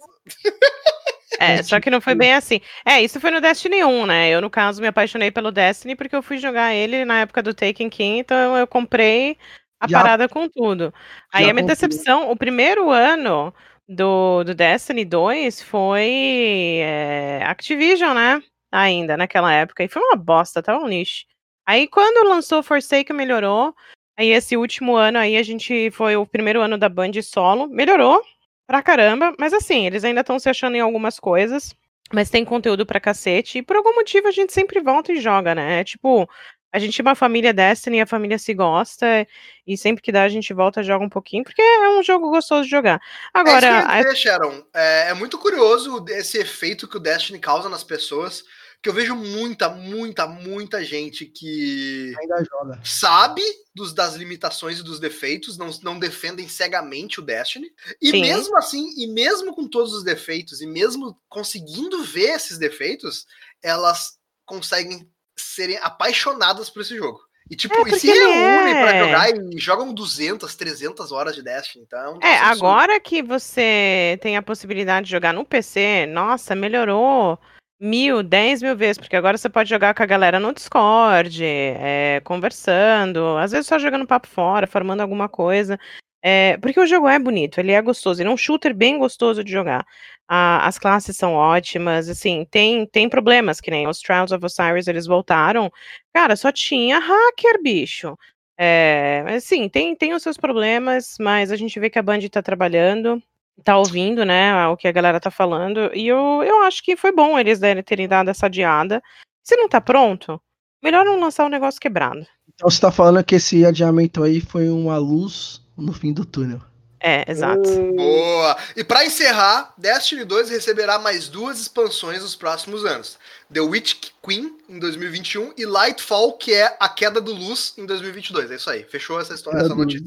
[1.39, 2.59] É, só que não foi bem assim.
[2.85, 4.29] É, isso foi no Destiny 1, né?
[4.29, 7.53] Eu, no caso, me apaixonei pelo Destiny porque eu fui jogar ele na época do
[7.53, 9.37] Taken King, então eu comprei
[9.79, 10.93] a Já- parada com tudo.
[11.31, 13.53] Aí a minha decepção, o primeiro ano
[13.87, 18.43] do, do Destiny 2 foi é, Activision, né?
[18.71, 19.83] Ainda naquela época.
[19.83, 21.23] E foi uma bosta, tava um lixo.
[21.65, 23.73] Aí quando lançou Forsaken melhorou.
[24.17, 28.21] Aí esse último ano aí a gente foi o primeiro ano da Band solo, melhorou
[28.69, 31.73] pra caramba, mas assim, eles ainda estão se achando em algumas coisas,
[32.13, 35.55] mas tem conteúdo pra cacete e por algum motivo a gente sempre volta e joga,
[35.55, 35.79] né?
[35.79, 36.29] É tipo,
[36.71, 39.27] a gente é uma família Destiny, a família se gosta
[39.65, 42.29] e sempre que dá a gente volta e joga um pouquinho, porque é um jogo
[42.29, 43.01] gostoso de jogar.
[43.33, 44.63] Agora, é isso que eu a- dizer, Sharon.
[44.71, 48.43] É, é muito curioso esse efeito que o Destiny causa nas pessoas.
[48.81, 52.79] Que eu vejo muita, muita, muita gente que Ainda joga.
[52.83, 53.41] sabe
[53.75, 57.67] dos, das limitações e dos defeitos, não, não defendem cegamente o Destiny.
[58.01, 58.21] E Sim.
[58.21, 63.25] mesmo assim, e mesmo com todos os defeitos, e mesmo conseguindo ver esses defeitos,
[63.61, 67.19] elas conseguem serem apaixonadas por esse jogo.
[67.51, 71.41] E tipo, É, e se reúnem pra é- jogar e jogam 200, 300 horas de
[71.41, 71.83] Destiny.
[71.85, 77.39] Então, é É, agora que você tem a possibilidade de jogar no PC, nossa, melhorou
[77.79, 82.21] mil, dez mil vezes, porque agora você pode jogar com a galera no Discord, é,
[82.25, 85.79] conversando, às vezes só jogando papo fora, formando alguma coisa.
[86.21, 89.43] É, porque o jogo é bonito, ele é gostoso, ele é um shooter bem gostoso
[89.43, 89.85] de jogar.
[90.27, 95.07] As classes são ótimas, assim, tem, tem problemas, que nem os Trials of Osiris, eles
[95.07, 95.71] voltaram.
[96.13, 98.15] Cara, só tinha hacker, bicho.
[98.57, 102.41] É, assim, tem, tem os seus problemas, mas a gente vê que a Band tá
[102.43, 103.23] trabalhando,
[103.63, 107.11] tá ouvindo, né, o que a galera tá falando, e eu, eu acho que foi
[107.11, 109.01] bom eles derem- terem dado essa adiada.
[109.43, 110.41] Se não tá pronto,
[110.83, 112.25] melhor não lançar o negócio quebrado.
[112.53, 116.61] Então você tá falando que esse adiamento aí foi uma luz no fim do túnel.
[117.01, 117.63] É, exato.
[117.95, 118.57] Boa!
[118.75, 123.17] E pra encerrar, Destiny 2 receberá mais duas expansões nos próximos anos:
[123.53, 128.51] The Witch Queen em 2021 e Lightfall, que é a queda do Luz em 2022.
[128.51, 130.05] É isso aí, fechou essa história, essa notícia.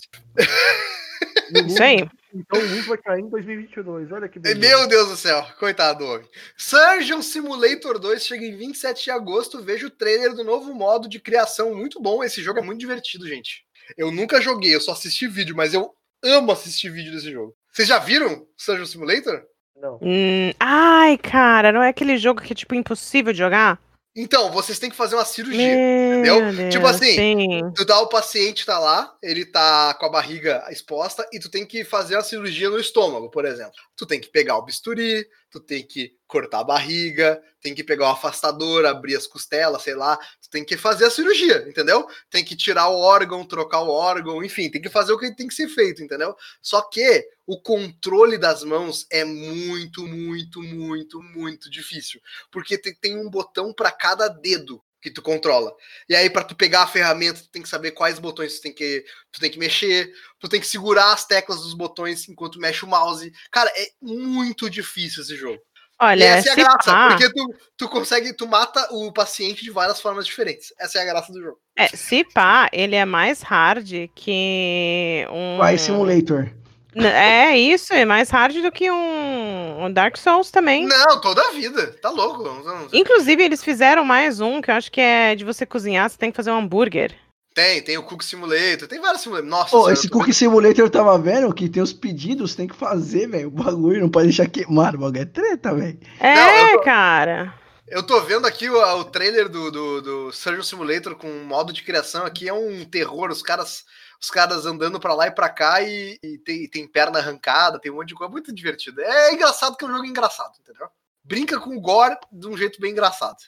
[1.67, 2.07] Isso aí.
[2.35, 4.11] Então o Luz vai cair em 2022.
[4.13, 4.61] Olha que beleza.
[4.61, 6.29] Meu Deus do céu, coitado do homem.
[6.57, 9.63] Surgeon Simulator 2 chega em 27 de agosto.
[9.63, 12.25] Veja o trailer do novo modo de criação, muito bom.
[12.25, 13.65] Esse jogo é muito divertido, gente.
[13.97, 15.93] Eu nunca joguei, eu só assisti vídeo, mas eu
[16.23, 17.55] amo assistir vídeo desse jogo.
[17.71, 19.43] Vocês já viram Surgeon Simulator?
[19.77, 19.99] Não.
[20.01, 23.81] Hum, ai, cara, não é aquele jogo que é tipo impossível de jogar?
[24.15, 25.75] Então, vocês têm que fazer uma cirurgia.
[25.75, 26.53] Meu entendeu?
[26.53, 27.73] Deus, Tipo assim, sim.
[27.75, 31.67] Tu dá o paciente tá lá, ele tá com a barriga exposta e tu tem
[31.67, 33.73] que fazer a cirurgia no estômago, por exemplo.
[33.97, 38.07] Tu tem que pegar o bisturi, tu tem que cortar a barriga, tem que pegar
[38.07, 40.17] o afastador, abrir as costelas, sei lá.
[40.17, 42.07] Tu tem que fazer a cirurgia, entendeu?
[42.31, 45.47] Tem que tirar o órgão, trocar o órgão, enfim, tem que fazer o que tem
[45.47, 46.35] que ser feito, entendeu?
[46.63, 52.21] Só que o controle das mãos é muito, muito, muito, muito difícil,
[52.51, 55.75] porque te- tem um botão para cada dedo que tu controla.
[56.09, 58.73] E aí, para tu pegar a ferramenta, tu tem que saber quais botões tu tem
[58.73, 62.85] que, tu tem que mexer, tu tem que segurar as teclas dos botões enquanto mexe
[62.85, 63.33] o mouse.
[63.51, 65.59] Cara, é muito difícil esse jogo.
[65.59, 69.65] e Olha, essa é a graça, pá, porque tu, tu consegue, tu mata o paciente
[69.65, 70.73] de várias formas diferentes.
[70.79, 71.59] Essa é a graça do jogo.
[71.77, 75.59] é, se pá, ele é mais hard que um.
[75.59, 76.62] Fly Simulator.
[76.95, 80.87] É isso, é mais hard do que um, um Dark Souls também.
[80.87, 81.87] Não, toda a vida.
[82.03, 82.43] Tá louco.
[82.43, 86.09] Não- não- Inclusive, eles fizeram mais um que eu acho que é de você cozinhar,
[86.11, 87.15] você tem que fazer um hambúrguer.
[87.55, 89.51] Tem, tem o Cook Simulator, tem vários simuladores.
[89.51, 93.27] Nossa, senhora, esse Cookie Simulator eu tava vendo que tem os pedidos, tem que fazer,
[93.29, 93.49] velho.
[93.49, 95.99] O bagulho não pode deixar queimar, o bagulho é treta, velho.
[96.19, 97.55] É, Não, eu tô- cara.
[97.87, 101.83] Eu tô vendo aqui o, o trailer do, do, do Surgeon Simulator com modo de
[101.83, 103.85] criação aqui, é um terror, os caras
[104.23, 107.91] os caras andando pra lá e pra cá e, e tem, tem perna arrancada, tem
[107.91, 109.01] um monte de coisa, muito divertido.
[109.01, 110.89] É engraçado que é um jogo engraçado, entendeu?
[111.25, 113.39] Brinca com o gore de um jeito bem engraçado.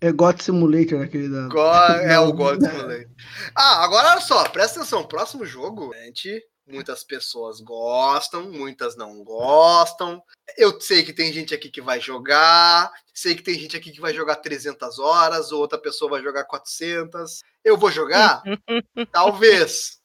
[0.00, 1.48] É God Simulator, aquele da.
[1.48, 2.32] Gore, é o.
[2.32, 3.10] God Simulator.
[3.56, 10.22] Ah, agora olha só, presta atenção, próximo jogo, gente, muitas pessoas gostam, muitas não gostam.
[10.56, 14.00] Eu sei que tem gente aqui que vai jogar, sei que tem gente aqui que
[14.00, 17.42] vai jogar 300 horas, outra pessoa vai jogar 400.
[17.64, 18.42] Eu vou jogar?
[19.12, 19.98] talvez.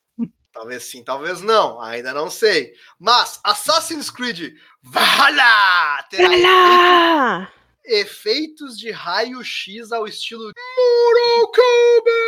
[0.51, 2.73] Talvez sim, talvez não, ainda não sei.
[2.99, 7.51] Mas Assassin's Creed Valhalla terá Olha!
[7.85, 12.23] efeitos de raio-x ao estilo Mortal Kombat.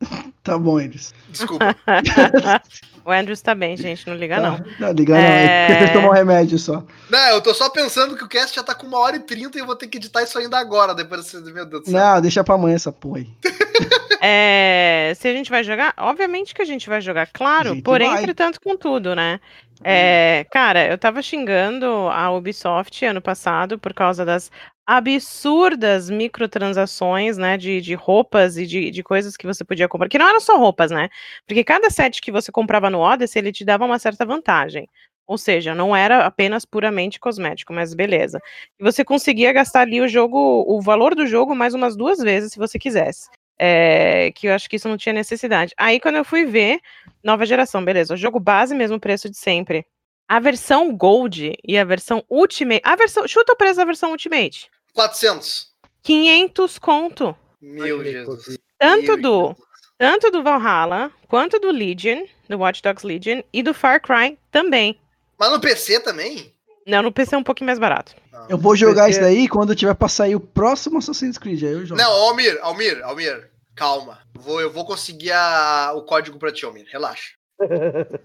[0.46, 1.12] Tá bom, eles.
[1.28, 1.74] Desculpa.
[3.04, 4.60] O Andrews tá bem, gente, não liga não.
[4.80, 5.20] Não, liga não.
[5.20, 5.66] É.
[5.68, 6.82] Tem que tomar um remédio só.
[7.08, 9.56] Não, eu tô só pensando que o cast já tá com uma hora e trinta
[9.56, 11.40] e eu vou ter que editar isso ainda agora, depois desse.
[11.52, 12.00] Meu Deus do céu.
[12.00, 13.28] Não, deixa pra amanhã essa porra aí.
[14.28, 18.22] É, se a gente vai jogar, obviamente que a gente vai jogar, claro, porém, vai.
[18.22, 19.38] entretanto, com tudo, né?
[19.84, 24.50] É, cara, eu tava xingando a Ubisoft ano passado por causa das
[24.86, 30.18] absurdas microtransações, né, de, de roupas e de, de coisas que você podia comprar, que
[30.18, 31.08] não eram só roupas, né?
[31.46, 34.88] Porque cada set que você comprava no Odyssey, ele te dava uma certa vantagem.
[35.26, 38.40] Ou seja, não era apenas puramente cosmético, mas beleza.
[38.78, 42.52] E você conseguia gastar ali o jogo, o valor do jogo mais umas duas vezes
[42.52, 43.28] se você quisesse.
[43.58, 45.74] É, que eu acho que isso não tinha necessidade.
[45.76, 46.78] Aí quando eu fui ver,
[47.24, 49.84] nova geração, beleza, o jogo base, mesmo preço de sempre.
[50.28, 54.68] A versão Gold e a versão Ultimate, a versão, chuta o preço da versão Ultimate.
[54.96, 55.66] 400.
[56.02, 57.36] 500 conto.
[57.60, 58.58] Meu Jesus.
[58.78, 59.56] Tanto Meu do, Jesus.
[59.98, 64.98] tanto do Valhalla, quanto do Legion, do Watch Dogs Legion e do Far Cry também.
[65.38, 66.52] Mas no PC também?
[66.86, 68.14] Não, no PC é um pouquinho mais barato.
[68.32, 68.46] Não.
[68.48, 71.62] Eu vou jogar Porque- isso daí quando tiver pra sair o próximo Assassin's Creed.
[71.62, 72.00] Aí eu jogo.
[72.00, 74.20] Não, Almir, Almir, Almir, calma.
[74.34, 76.86] Vou, eu vou conseguir a- o código pra ti, Almir.
[76.90, 77.32] Relaxa.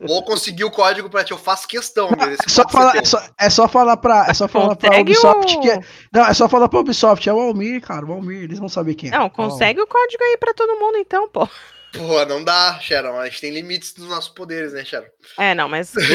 [0.08, 1.32] Vou conseguir o código pra ti.
[1.32, 2.34] Eu faço questão, Almir.
[2.34, 5.58] esse É só falar, é só, é só falar pra, é só falar pra Ubisoft
[5.58, 5.62] o...
[5.62, 5.80] que é,
[6.14, 8.96] não, é só falar pra Ubisoft, é o Almir, cara, o Almir, eles vão saber
[8.96, 9.18] quem é.
[9.18, 11.48] Não, consegue o código aí pra todo mundo então, pô.
[11.94, 13.20] Pô, não dá, Sharon.
[13.20, 15.08] A gente tem limites dos nossos poderes, né, Sharon?
[15.38, 16.10] É, não, mas 500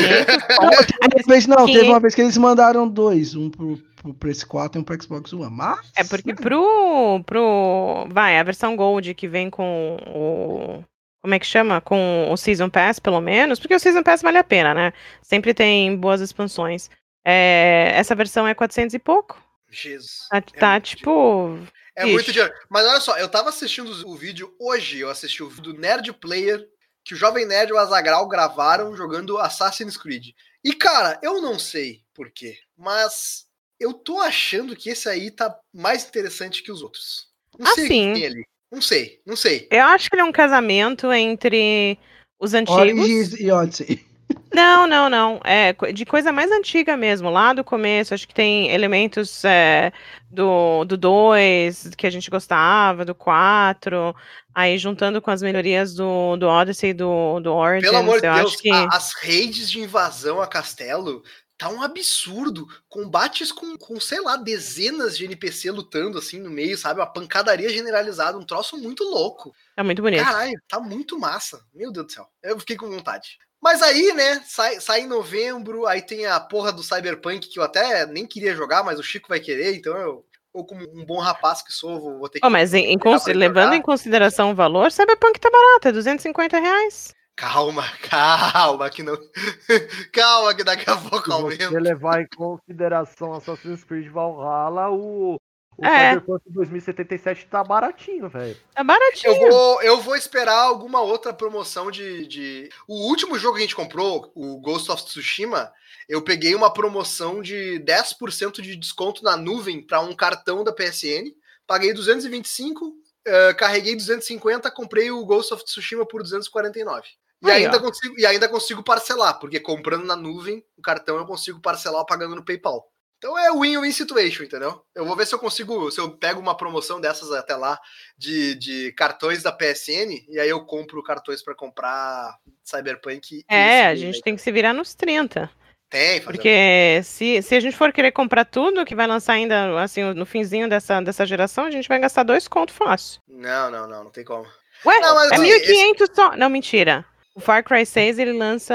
[0.59, 3.77] Ó, teve uma vez, não, que- teve uma vez que eles mandaram dois, um pro,
[4.03, 5.81] pro PS4 e um pro Xbox One, mas...
[5.95, 8.07] É porque pro, pro.
[8.11, 10.85] Vai, a versão Gold que vem com o.
[11.27, 11.81] Como é que chama?
[11.81, 13.59] Com o Season Pass, pelo menos.
[13.59, 14.93] Porque o Season Pass vale a pena, né?
[15.21, 16.89] Sempre tem boas expansões.
[17.25, 19.43] É, essa versão é 400 e pouco.
[19.69, 20.29] Jesus.
[20.31, 21.59] Tá, É tá, tipo.
[21.97, 22.13] É Ixi.
[22.13, 22.55] muito dinheiro.
[22.71, 26.13] Mas olha só, eu tava assistindo o vídeo hoje, eu assisti o vídeo do Nerd
[26.13, 26.65] Player,
[27.05, 30.29] que o Jovem Nerd e o Azagal gravaram jogando Assassin's Creed.
[30.63, 33.47] E, cara, eu não sei por quê, mas
[33.81, 37.27] eu tô achando que esse aí tá mais interessante que os outros.
[37.59, 38.47] Não Ah, sei o que tem ali.
[38.73, 39.69] Não sei, não sei.
[39.71, 41.99] Eu acho que ele é um casamento entre
[42.39, 42.81] os antigos.
[42.81, 44.05] Origins e Odyssey.
[44.53, 45.41] Não, não, não.
[45.45, 48.15] É de coisa mais antiga mesmo, lá do começo.
[48.15, 49.93] Acho que tem elementos é,
[50.31, 54.15] do 2 que a gente gostava, do 4,
[54.55, 57.91] aí juntando com as melhorias do, do Odyssey e do, do Origins.
[57.91, 58.71] Pelo amor de eu Deus, acho que.
[58.71, 61.23] a- as raids de invasão a castelo
[61.59, 62.67] tá um absurdo.
[62.89, 67.01] Combates com, com, sei lá, dezenas de NPC lutando assim no meio, sabe?
[67.01, 69.53] Uma pancadaria generalizada, um troço muito louco.
[69.77, 70.23] É muito bonito.
[70.23, 71.61] Caralho, tá muito massa.
[71.75, 72.27] Meu Deus do céu.
[72.43, 73.39] Eu fiquei com vontade.
[73.61, 77.65] Mas aí, né, sai, sai em novembro, aí tem a porra do Cyberpunk que eu
[77.65, 80.25] até nem queria jogar, mas o Chico vai querer, então eu,
[80.55, 82.47] eu como um bom rapaz que sou, vou, ter que.
[82.47, 82.99] Oh, mas em- em
[83.35, 87.16] levando em consideração o valor, Cyberpunk tá barato, é 250 reais.
[87.37, 89.17] Calma, calma, que não.
[90.13, 91.69] calma, que daqui a pouco Se aumenta.
[91.69, 95.35] você levar em consideração Assassin's Creed Valhalla, o,
[95.77, 96.15] o É.
[96.15, 98.57] Cyberpunk 2077 tá baratinho, velho.
[98.75, 99.35] Tá baratinho.
[99.35, 102.71] Eu vou, eu vou esperar alguma outra promoção de, de.
[102.89, 105.71] O último jogo que a gente comprou, o Ghost of Tsushima,
[106.09, 111.35] eu peguei uma promoção de 10% de desconto na nuvem para um cartão da PSN.
[111.67, 112.95] Paguei 225,
[113.27, 117.07] eh, carreguei 250, comprei o Ghost of Tsushima por 249.
[117.49, 117.81] E Aí, ainda, ó.
[117.81, 122.37] consigo, e ainda consigo parcelar, porque comprando na nuvem, o cartão eu consigo parcelar pagando
[122.37, 122.91] no PayPal.
[123.19, 124.83] Então é win-win situation, entendeu?
[124.95, 127.81] Eu vou ver se eu consigo, se eu pego uma promoção dessas até lá
[128.17, 133.43] de, de cartões da PSN, e aí eu compro cartões para comprar Cyberpunk.
[133.49, 134.23] É, esse a gente aí.
[134.23, 135.51] tem que se virar nos 30.
[135.89, 140.03] Tem, Porque se, se a gente for querer comprar tudo que vai lançar ainda assim
[140.03, 143.21] no finzinho dessa, dessa geração, a gente vai gastar dois contos fácil.
[143.29, 144.45] Não, não, não, não tem como.
[144.85, 146.37] Ué, Não, mas é assim, 1.500 só.
[146.37, 147.05] Não, mentira.
[147.37, 148.75] O Far Cry 6 ele lança.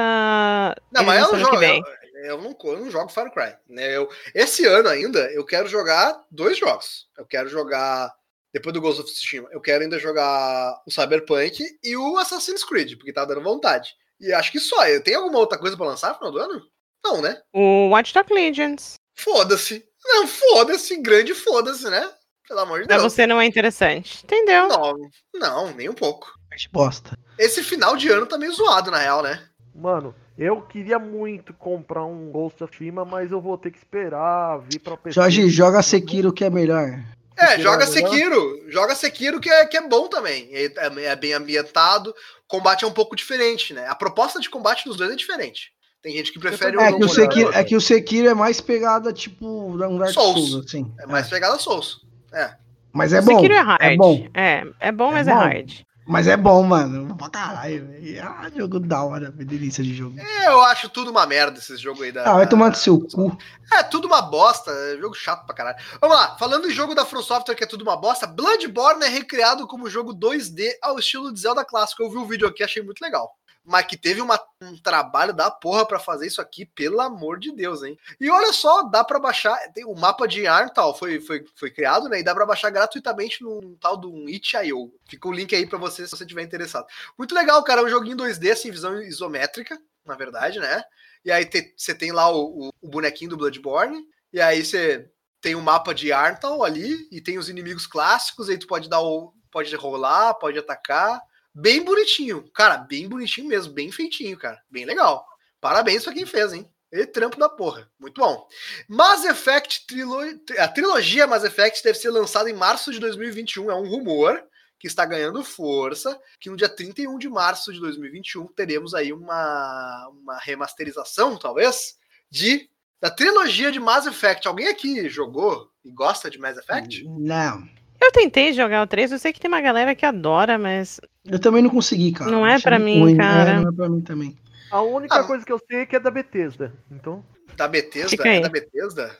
[0.91, 1.87] Não, ele mas eu lança não ano que jogo.
[2.13, 3.55] Eu, eu não, eu não jogo Far Cry.
[3.67, 3.97] Né?
[3.97, 7.07] Eu, esse ano ainda, eu quero jogar dois jogos.
[7.17, 8.13] Eu quero jogar.
[8.53, 12.97] Depois do Ghost of Tsushima, eu quero ainda jogar o Cyberpunk e o Assassin's Creed,
[12.97, 13.95] porque tá dando vontade.
[14.19, 14.87] E acho que só.
[14.87, 16.61] Eu tenho alguma outra coisa pra lançar no final do ano?
[17.03, 17.41] Não, né?
[17.51, 18.93] O Watch Dogs Legends.
[19.15, 19.83] Foda-se.
[20.05, 20.97] Não, foda-se.
[20.97, 22.07] Grande foda-se, né?
[22.51, 23.01] Pelo amor de Deus.
[23.03, 24.25] você não é interessante.
[24.25, 24.67] Entendeu?
[24.67, 24.93] Não,
[25.35, 26.27] não, nem um pouco.
[26.49, 27.17] Parte bosta.
[27.39, 29.41] Esse final de ano tá meio zoado, na real, né?
[29.73, 34.59] Mano, eu queria muito comprar um Ghost of Tsushima, mas eu vou ter que esperar
[34.69, 35.15] vir pra PC.
[35.15, 36.99] Jorge, joga Sekiro que é melhor.
[37.37, 38.09] É, Sekiro joga é melhor?
[38.09, 38.65] Sekiro.
[38.69, 40.49] Joga Sekiro que é, que é bom também.
[40.51, 42.09] É, é- é bem ambientado.
[42.09, 42.13] O
[42.49, 43.87] combate é um pouco diferente, né?
[43.87, 45.71] A proposta de combate dos dois é diferente.
[46.01, 48.59] Tem gente que prefere É um que, o Sekiro, é que o Sekiro é mais
[48.59, 50.49] pegada, tipo, um Dark Souls.
[50.49, 50.91] Souls, assim.
[50.99, 52.01] É mais pegada Souls.
[52.33, 52.55] É.
[52.93, 53.35] Mas é o bom.
[53.35, 53.81] Sekiro é hard.
[53.81, 54.27] É bom.
[54.33, 55.33] É, é bom, É mas bom.
[55.33, 55.71] é hard.
[56.07, 57.15] Mas é bom, mano.
[57.15, 58.21] Pra caralho, velho.
[58.23, 60.19] Ah, jogo da hora, delícia de jogo.
[60.19, 62.29] É, eu acho tudo uma merda esse jogo aí da.
[62.29, 63.37] Ah, vai tomar no seu cu.
[63.71, 64.71] É, tudo uma bosta.
[64.71, 65.77] É jogo chato pra caralho.
[66.01, 69.07] Vamos lá, falando em jogo da From Software que é tudo uma bosta, Bloodborne é
[69.09, 72.03] recriado como jogo 2D ao estilo de Zelda clássico.
[72.03, 73.31] Eu vi o vídeo aqui, achei muito legal.
[73.63, 77.51] Mas que teve uma- um trabalho da porra pra fazer isso aqui, pelo amor de
[77.51, 77.97] Deus, hein?
[78.19, 79.55] E olha só, dá pra baixar.
[79.71, 82.19] Tem o mapa de Arntal foi, foi, foi criado, né?
[82.19, 84.91] E dá pra baixar gratuitamente num tal do itch.io.
[85.07, 86.87] Fica o link aí pra você se você tiver interessado.
[87.17, 87.81] Muito legal, cara.
[87.81, 90.83] É um joguinho 2D, assim, visão isométrica, na verdade, né?
[91.23, 94.03] E aí te- você tem lá o, o- o bonequinho do Bloodborne.
[94.33, 95.07] E aí você
[95.39, 97.07] tem o mapa de Arntal ali.
[97.11, 98.49] E tem os inimigos clássicos.
[98.49, 99.33] Aí tu pode dar o.
[99.51, 101.21] Pode rolar, pode atacar.
[101.53, 102.49] Bem bonitinho.
[102.53, 103.73] Cara, bem bonitinho mesmo.
[103.73, 104.61] Bem feitinho, cara.
[104.69, 105.25] Bem legal.
[105.59, 106.69] Parabéns pra quem fez, hein?
[106.91, 107.89] E trampo da porra.
[107.99, 108.47] Muito bom.
[108.87, 110.19] Mass Effect, trilo...
[110.57, 113.71] a trilogia Mass Effect deve ser lançada em março de 2021.
[113.71, 114.43] É um rumor
[114.77, 120.09] que está ganhando força, que no dia 31 de março de 2021 teremos aí uma,
[120.09, 121.95] uma remasterização, talvez,
[122.29, 122.67] de
[122.99, 124.47] da trilogia de Mass Effect.
[124.47, 127.03] Alguém aqui jogou e gosta de Mass Effect?
[127.07, 127.67] Não.
[128.01, 131.39] Eu tentei jogar o 3, eu sei que tem uma galera que adora, mas Eu
[131.39, 132.31] também não consegui, cara.
[132.31, 133.23] Não é muito mim, né?
[133.23, 133.59] cara.
[133.61, 134.35] não é pra mim também.
[134.71, 136.73] A única Ah, coisa que eu sei é que é da Bethesda.
[136.89, 137.23] Então.
[137.55, 138.09] Da Bethesda?
[138.09, 138.37] Fica aí.
[138.37, 139.15] É da Bethesda?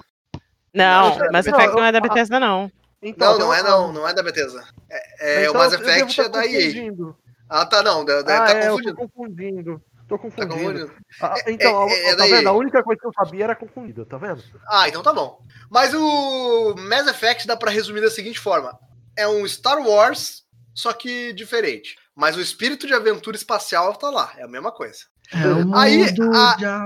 [0.74, 2.72] não, Não, Mass Effect não é da Bethesda, não.
[3.02, 4.64] então Não, não é não, não é da Bethesda.
[4.90, 6.52] É, é, então o Mass Effect tá é da EA.
[6.68, 7.16] confundindo.
[7.49, 9.82] Ah, tá, não, da, da, Ah, tá é, eu confundindo.
[10.12, 10.50] Tô confundindo.
[10.50, 10.88] Tá confundindo.
[10.88, 11.06] confundindo.
[11.22, 12.48] Ah, então, é- é tá vendo?
[12.48, 14.44] A única coisa que eu sabia era confundida, tá vendo?
[14.70, 15.40] Ah, então tá bom.
[15.70, 18.78] Mas o Mass Effect dá pra resumir da seguinte forma:
[19.18, 20.44] é um Star Wars,
[20.74, 21.96] só que diferente.
[22.16, 25.06] Mas o espírito de aventura espacial tá lá, é a mesma coisa.
[25.34, 26.03] É um Aí,
[26.34, 26.82] a-.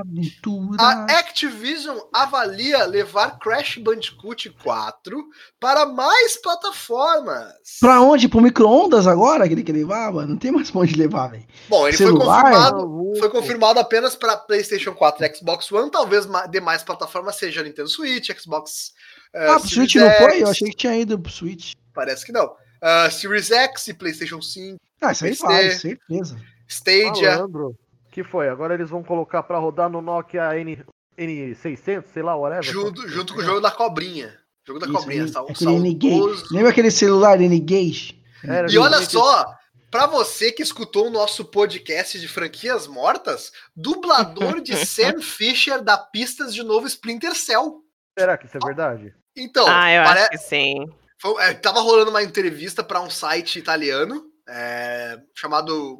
[0.77, 5.23] A Activision avalia levar Crash Bandicoot 4
[5.59, 7.53] para mais plataformas.
[7.79, 8.27] Pra onde?
[8.29, 10.29] Pro micro-ondas agora que ele quer levar, mano?
[10.29, 11.45] Não tem mais pra onde levar, velho.
[11.67, 12.41] Bom, ele Celular?
[12.41, 13.13] foi confirmado.
[13.19, 17.89] Foi confirmado apenas para PlayStation 4 e Xbox One, talvez ma- demais plataformas seja Nintendo
[17.89, 18.91] Switch, Xbox.
[19.33, 20.31] eh, Ah, pro Switch não foi?
[20.33, 20.41] X.
[20.41, 21.73] Eu achei que tinha ido pro Switch.
[21.93, 22.51] Parece que não.
[22.81, 25.45] Ah, Series X e PlayStation 5, Ah, isso aí PC.
[25.47, 26.37] vai, certeza.
[26.67, 27.31] Stadia.
[27.37, 27.75] Malandro.
[28.15, 28.47] Que foi?
[28.47, 30.81] Agora eles vão colocar pra rodar no Nokia N,
[31.19, 32.63] N600, sei lá, whatever.
[32.63, 34.33] Junto, junto com o jogo da cobrinha.
[34.65, 35.23] Jogo da Isso, cobrinha.
[35.23, 36.33] N- sal- aquele.
[36.49, 38.23] Lembra aquele celular N-Gage?
[38.41, 39.45] Era E olha só,
[39.91, 45.97] pra você que escutou o nosso podcast de franquias mortas, dublador de Sam Fisher da
[45.97, 47.81] Pistas de novo Splinter Cell.
[48.17, 49.13] Será que isso é verdade?
[49.35, 50.85] Então, ah, eu pare- acho que sim.
[51.21, 55.97] foi- é, tava rolando uma entrevista para um site italiano é, chamado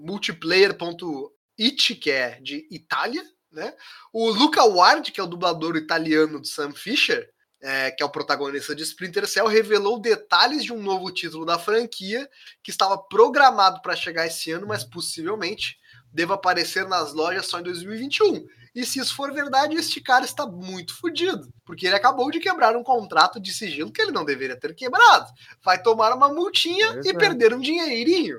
[1.58, 3.74] multiplayer.it, que é de Itália, né?
[4.12, 7.30] O Luca Ward, que é o dublador italiano de Sam Fisher,
[7.62, 11.58] é, que é o protagonista de Splinter Cell, revelou detalhes de um novo título da
[11.58, 12.30] franquia
[12.62, 15.78] que estava programado para chegar esse ano, mas possivelmente
[16.12, 18.46] deva aparecer nas lojas só em 2021.
[18.76, 22.76] E se isso for verdade, este cara está muito fodido, porque ele acabou de quebrar
[22.76, 25.32] um contrato de sigilo que ele não deveria ter quebrado.
[25.64, 27.14] Vai tomar uma multinha Pois e é.
[27.14, 28.38] perder um dinheirinho.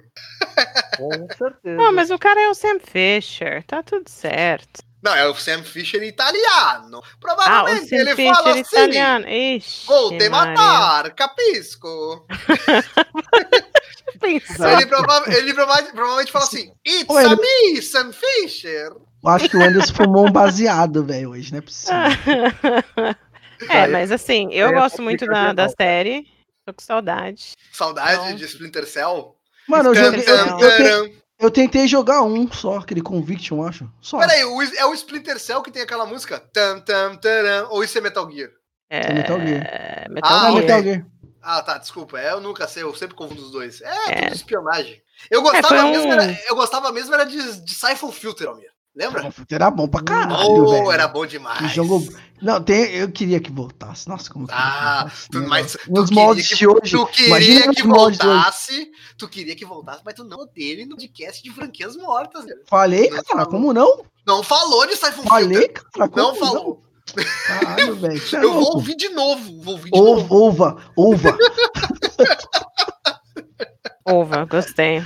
[0.98, 1.76] Com certeza.
[1.76, 4.84] Não, mas o cara é o Sam Fisher, tá tudo certo.
[5.02, 7.00] Não, é o Sam Fisher italiano.
[7.00, 9.28] Ah, o Provavelmente Sam ele Fisher fala assim: italiano.
[9.28, 10.30] Ixi, vou te Maria.
[10.30, 12.26] matar, capisco.
[14.22, 17.36] Ele, prova- ele prova- provavelmente fala assim: It's a ele-
[17.74, 18.92] me, Sam Fisher.
[19.24, 21.94] Eu acho que o Anderson fumou um baseado, velho, hoje, não é possível.
[23.68, 25.74] é, mas assim, eu é gosto muito da, da complicado.
[25.80, 26.26] série.
[26.64, 27.52] Tô com saudade.
[27.72, 28.36] Saudade Não.
[28.36, 29.34] de Splinter Cell.
[29.68, 31.10] Mano, eu, joguei, eu, eu, te- taram.
[31.40, 33.92] eu tentei jogar um só, aquele Conviction, eu acho.
[34.00, 34.18] Só.
[34.18, 36.38] Peraí, o- é o Splinter Cell que tem aquela música?
[36.52, 37.68] Tam, tam, taram.
[37.70, 38.50] Ou isso é Metal Gear?
[38.90, 40.06] É, Metal Gear.
[40.10, 40.54] Metal Ah, Ah, Gear.
[40.62, 41.06] Metal Gear.
[41.48, 42.18] Ah, tá, desculpa.
[42.18, 43.80] É, eu nunca sei, eu sempre confundo os dois.
[43.80, 44.22] É, É.
[44.24, 45.00] tudo espionagem.
[45.30, 48.68] Eu gostava, foi um- mesmo, era, eu gostava mesmo era de, de Siphon Filter, Almir.
[48.94, 49.30] Lembra?
[49.50, 50.90] Era bom pra caralho, Oh, velho.
[50.90, 51.70] era bom Que demais.
[51.70, 52.02] jogo.
[52.40, 54.08] Não, tem, eu queria que voltasse.
[54.08, 56.90] Nossa, como que Ah, tu, né, mas Nos queria moldes que, de hoje.
[56.92, 58.90] Tu queria que voltasse.
[59.18, 62.44] Tu queria que voltasse, mas tu não dele no podcast de franquias mortas.
[62.46, 62.60] velho.
[62.66, 63.46] Falei, Não cara, falou.
[63.46, 64.04] como não?
[64.26, 65.72] Não falou de Siphon Falei, Filter.
[65.92, 66.82] cara, como Não falou.
[67.46, 68.22] Caralho, velho.
[68.34, 69.62] é Eu vou ouvir de novo.
[69.62, 70.46] Vou ouvir de novo.
[70.46, 71.38] ova, ova.
[74.04, 75.04] Ova, gostei.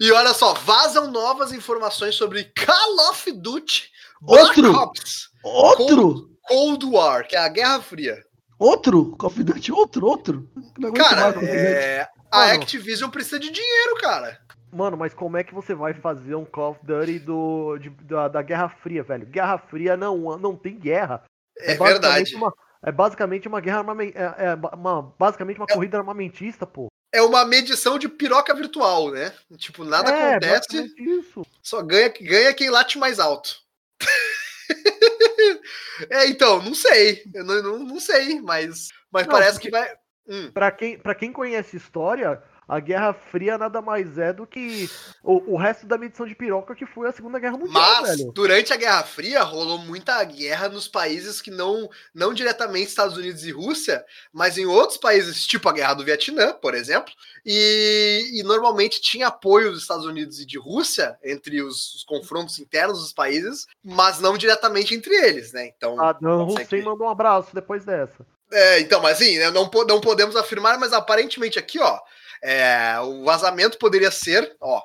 [0.00, 3.90] E olha só, vazam novas informações sobre Call of Duty
[4.20, 4.76] Black Outro?
[4.76, 6.30] Ops Outro?
[6.48, 8.22] Cold War, que é a Guerra Fria.
[8.58, 9.16] Outro?
[9.16, 10.50] Call of Duty, outro, outro.
[10.94, 12.52] Cara, é, a.
[12.52, 14.38] Activision precisa de dinheiro, cara.
[14.72, 18.28] Mano, mas como é que você vai fazer um Call of Duty do, de- da,
[18.28, 19.26] da Guerra Fria, velho?
[19.26, 21.22] Guerra Fria não, não tem guerra.
[21.58, 22.34] É, basicamente verdade.
[22.36, 22.54] Uma,
[22.84, 26.86] é basicamente uma guerra armamen- é, é uma, basicamente uma corrida armamentista, pô.
[27.14, 29.30] é uma medição de piroca virtual, né?
[29.58, 31.42] Tipo, nada É, acontece, Isso.
[31.62, 33.54] só ganha, ganha quem late mais alto.
[36.10, 37.22] é, então, não sei.
[37.34, 39.90] Eu não, não, não sei, mas, mas Não, parece porque- que vai.
[40.28, 40.50] Hum.
[40.52, 42.40] Pra quem, pra quem conhece história,
[42.76, 44.88] a Guerra Fria nada mais é do que
[45.22, 47.72] o, o resto da medição de piroca que foi a Segunda Guerra Mundial,
[48.02, 48.32] Mas velho.
[48.32, 53.44] durante a Guerra Fria rolou muita guerra nos países que não, não diretamente Estados Unidos
[53.44, 57.12] e Rússia, mas em outros países, tipo a Guerra do Vietnã, por exemplo,
[57.44, 62.58] e, e normalmente tinha apoio dos Estados Unidos e de Rússia entre os, os confrontos
[62.58, 65.66] internos dos países, mas não diretamente entre eles, né?
[65.76, 68.24] Então, Saddam consegue- Hussein mandou um abraço depois dessa.
[68.50, 71.98] é, então, mas assim, né, não, não podemos afirmar, mas aparentemente aqui, ó,
[72.42, 74.82] é, o vazamento poderia ser, ó,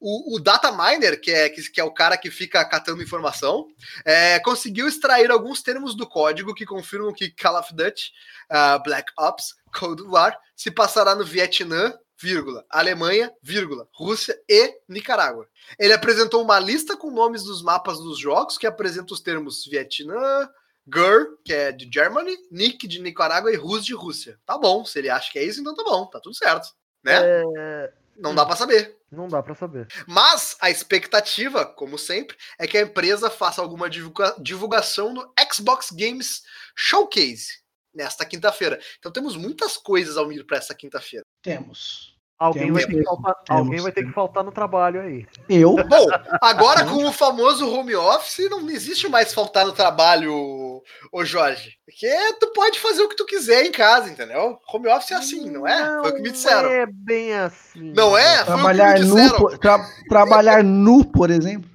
[0.00, 3.68] o, o data miner, que é, que, que é o cara que fica catando informação,
[4.04, 8.10] é, conseguiu extrair alguns termos do código que confirmam que Call of Duty,
[8.50, 15.46] ah, Black Ops, Cold War se passará no Vietnã, vírgula, Alemanha, vírgula, Rússia e Nicarágua.
[15.78, 20.48] Ele apresentou uma lista com nomes dos mapas dos jogos que apresenta os termos Vietnã,
[20.86, 24.38] Gur, que é de Germany, Nick de Nicarágua e Rus de Rússia.
[24.44, 26.68] Tá bom, se ele acha que é isso, então tá bom, tá tudo certo.
[27.04, 27.12] Né?
[27.56, 28.96] É, Não dá pra saber.
[29.10, 29.86] não dá pra saber.
[30.06, 35.90] Mas a expectativa, como sempre, é que a empresa faça alguma divulga- divulgação no Xbox
[35.92, 36.42] Games
[36.76, 37.60] Showcase
[37.94, 38.80] nesta quinta-feira.
[38.98, 41.24] Então temos muitas coisas ao para essa quinta-feira.
[41.42, 42.11] Temos.
[42.38, 45.26] Alguém, Temos vai ter, que faltar, temos, alguém vai ter que faltar no trabalho aí.
[45.48, 45.76] Eu.
[45.88, 46.06] Bom,
[46.40, 50.82] agora com o famoso home office, não existe mais faltar no trabalho,
[51.12, 51.76] ô Jorge.
[51.86, 52.10] Porque
[52.40, 54.58] tu pode fazer o que tu quiser em casa, entendeu?
[54.72, 56.00] Home office é assim, não é?
[56.00, 56.62] Foi o que me disseram.
[56.64, 57.92] Não é bem assim.
[57.92, 58.38] Não é?
[58.38, 61.70] Foi Trabalhar nu, por, tra- trabalhar nu, por exemplo.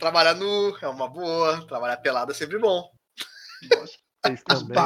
[0.00, 2.82] Trabalhar nu é uma boa, trabalhar pelado é sempre bom.
[3.70, 3.92] Bagos,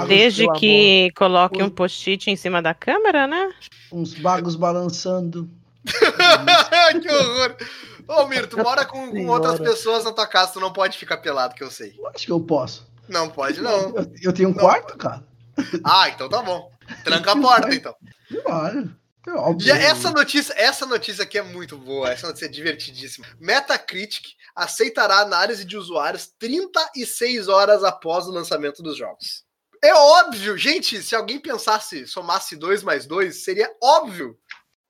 [0.09, 3.53] Desde que coloque um post-it em cima da câmera, né?
[3.93, 5.49] Uns bagos balançando.
[5.85, 7.57] que horror!
[8.09, 11.19] Ô, Miro, tu mora com, com outras pessoas na tua casa, tu não pode ficar
[11.19, 11.95] pelado, que eu sei.
[12.15, 12.87] Acho que eu posso.
[13.09, 13.97] Não pode, não.
[13.97, 14.61] Eu, eu tenho um Não.
[14.61, 15.25] quarto, cara.
[15.85, 16.71] Ah, então tá bom.
[17.05, 17.95] Tranca a porta, então.
[18.45, 18.95] Claro.
[19.27, 19.67] É óbvio.
[19.67, 23.27] E essa notícia, essa notícia aqui é muito boa, essa notícia é divertidíssima.
[23.41, 24.25] Metacritic
[24.57, 29.45] aceitará análise de usuários 36 horas após o lançamento dos jogos.
[29.85, 34.37] É óbvio, gente, se alguém pensasse, somasse 2 mais 2, seria óbvio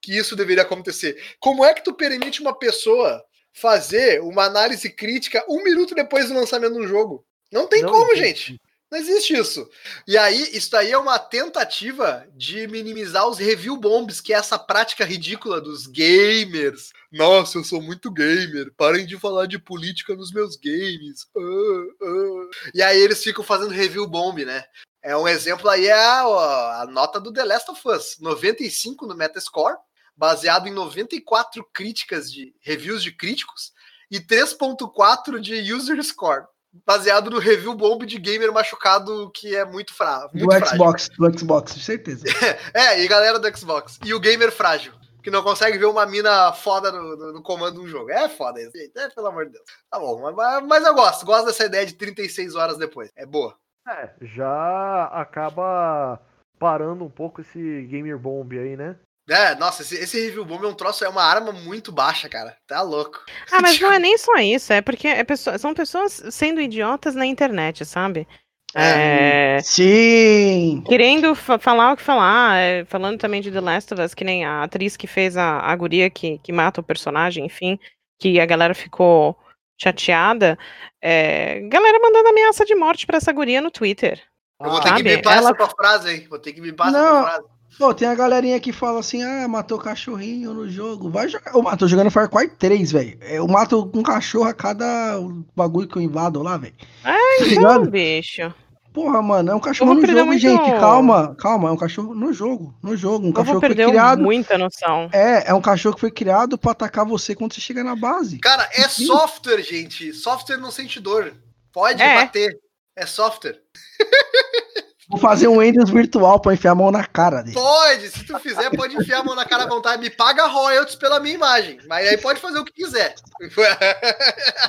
[0.00, 1.20] que isso deveria acontecer.
[1.40, 3.22] Como é que tu permite uma pessoa
[3.52, 7.26] fazer uma análise crítica um minuto depois do lançamento um jogo?
[7.52, 8.60] Não tem Não como, gente.
[8.96, 9.68] Não existe isso.
[10.08, 14.58] E aí, isso aí é uma tentativa de minimizar os review bombs, que é essa
[14.58, 16.92] prática ridícula dos gamers.
[17.12, 18.72] Nossa, eu sou muito gamer.
[18.74, 21.26] Parem de falar de política nos meus games.
[21.36, 22.50] Ah, ah.
[22.72, 24.64] E aí eles ficam fazendo review bomb, né?
[25.02, 29.14] É um exemplo aí é a, a nota do The Last of Us, 95 no
[29.14, 29.76] Metascore,
[30.16, 33.72] baseado em 94 críticas de reviews de críticos
[34.10, 36.46] e 3.4 de user score,
[36.84, 40.66] baseado no review bomb de gamer machucado que é muito, fra Do frágil.
[40.66, 42.24] Xbox, do Xbox, de certeza.
[42.74, 43.98] É, e galera do Xbox.
[44.04, 44.92] E o gamer frágil,
[45.22, 48.10] que não consegue ver uma mina foda no, no- no comando de um jogo.
[48.10, 48.76] É foda isso.
[48.76, 48.92] gente.
[48.98, 49.64] É, pelo amor de Deus.
[49.90, 51.24] Tá bom, mas, mas eu gosto.
[51.24, 53.10] Gosto dessa ideia de 36 horas depois.
[53.16, 53.54] É boa.
[53.88, 56.20] É, já acaba
[56.58, 58.96] parando um pouco esse Gamer Bomb aí, né?
[59.28, 62.56] É, nossa, esse, esse review bomb é um troço, é uma arma muito baixa, cara.
[62.66, 63.18] Tá louco.
[63.50, 67.14] Ah, mas não é nem só isso, é porque é pessoa- são pessoas sendo idiotas
[67.14, 68.26] na internet, sabe?
[68.74, 70.82] É, Sim!
[70.86, 74.22] querendo fa- falar o que falar, é, falando também de The Last of Us, que
[74.24, 77.78] nem a atriz que fez a, a guria que, que mata o personagem, enfim,
[78.20, 79.36] que a galera ficou
[79.80, 80.58] chateada.
[81.02, 84.22] É, galera mandando ameaça de morte pra essa guria no Twitter.
[84.60, 86.20] Eu vou Ah, ter que sabe, bipar ela- tua frase aí.
[86.28, 87.22] Vou ter que bipar essa Não.
[87.22, 87.55] tua frase.
[87.78, 91.10] Pô, tem a galerinha que fala assim, ah, matou cachorrinho no jogo.
[91.10, 91.52] Vai jogar.
[91.54, 93.18] Eu mato jogando Far Cry 3, velho.
[93.22, 95.18] Eu mato um cachorro a cada
[95.54, 96.74] bagulho que eu invado lá, velho.
[97.02, 97.16] Tá
[97.50, 98.54] Então, bicho.
[98.94, 100.70] Porra, mano, é um cachorro no jogo, muito- gente.
[100.80, 101.68] Calma, calma.
[101.68, 102.74] É um cachorro no jogo.
[102.82, 103.26] No jogo.
[103.26, 104.22] Um Eu vou cachorro que foi criado.
[104.22, 105.10] muita noção.
[105.12, 108.38] É, é um cachorro que foi criado pra atacar você quando você chega na base.
[108.38, 110.14] Cara, é software, gente.
[110.14, 111.30] Software não sente dor.
[111.74, 112.14] Pode É.
[112.22, 112.58] bater.
[112.96, 113.60] É software.
[115.08, 117.54] Vou fazer um Windows virtual pra enfiar a mão na cara dele.
[117.54, 120.02] Pode, se tu fizer, pode enfiar a mão na cara à vontade.
[120.02, 121.78] Me paga royalties pela minha imagem.
[121.88, 123.14] Mas aí pode fazer o que quiser.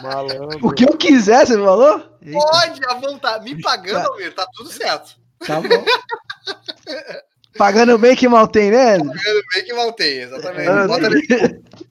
[0.02, 0.60] Malandro.
[0.62, 2.04] O que eu quiser, você falou?
[2.22, 3.44] Eita, Pode, à vontade.
[3.46, 5.16] Me pagando, Almir, tá tudo certo.
[5.46, 5.86] tá bom.
[7.58, 8.98] Pagando bem que mal tem, né?
[9.00, 10.70] Bem que voltei, exatamente.
[10.70, 11.28] Ah, Bota ali.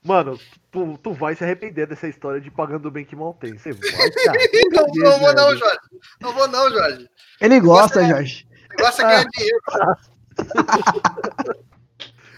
[0.07, 0.39] Mano,
[0.71, 3.57] tu, tu vai se arrepender dessa história de pagando bem que mal tem.
[3.57, 4.39] Você vai, cara.
[4.71, 5.79] Não, não vou não, Jorge.
[6.21, 7.09] Não vou não, Jorge.
[7.41, 8.47] Ele gosta, Jorge.
[8.73, 9.59] O negócio é ganhar dinheiro.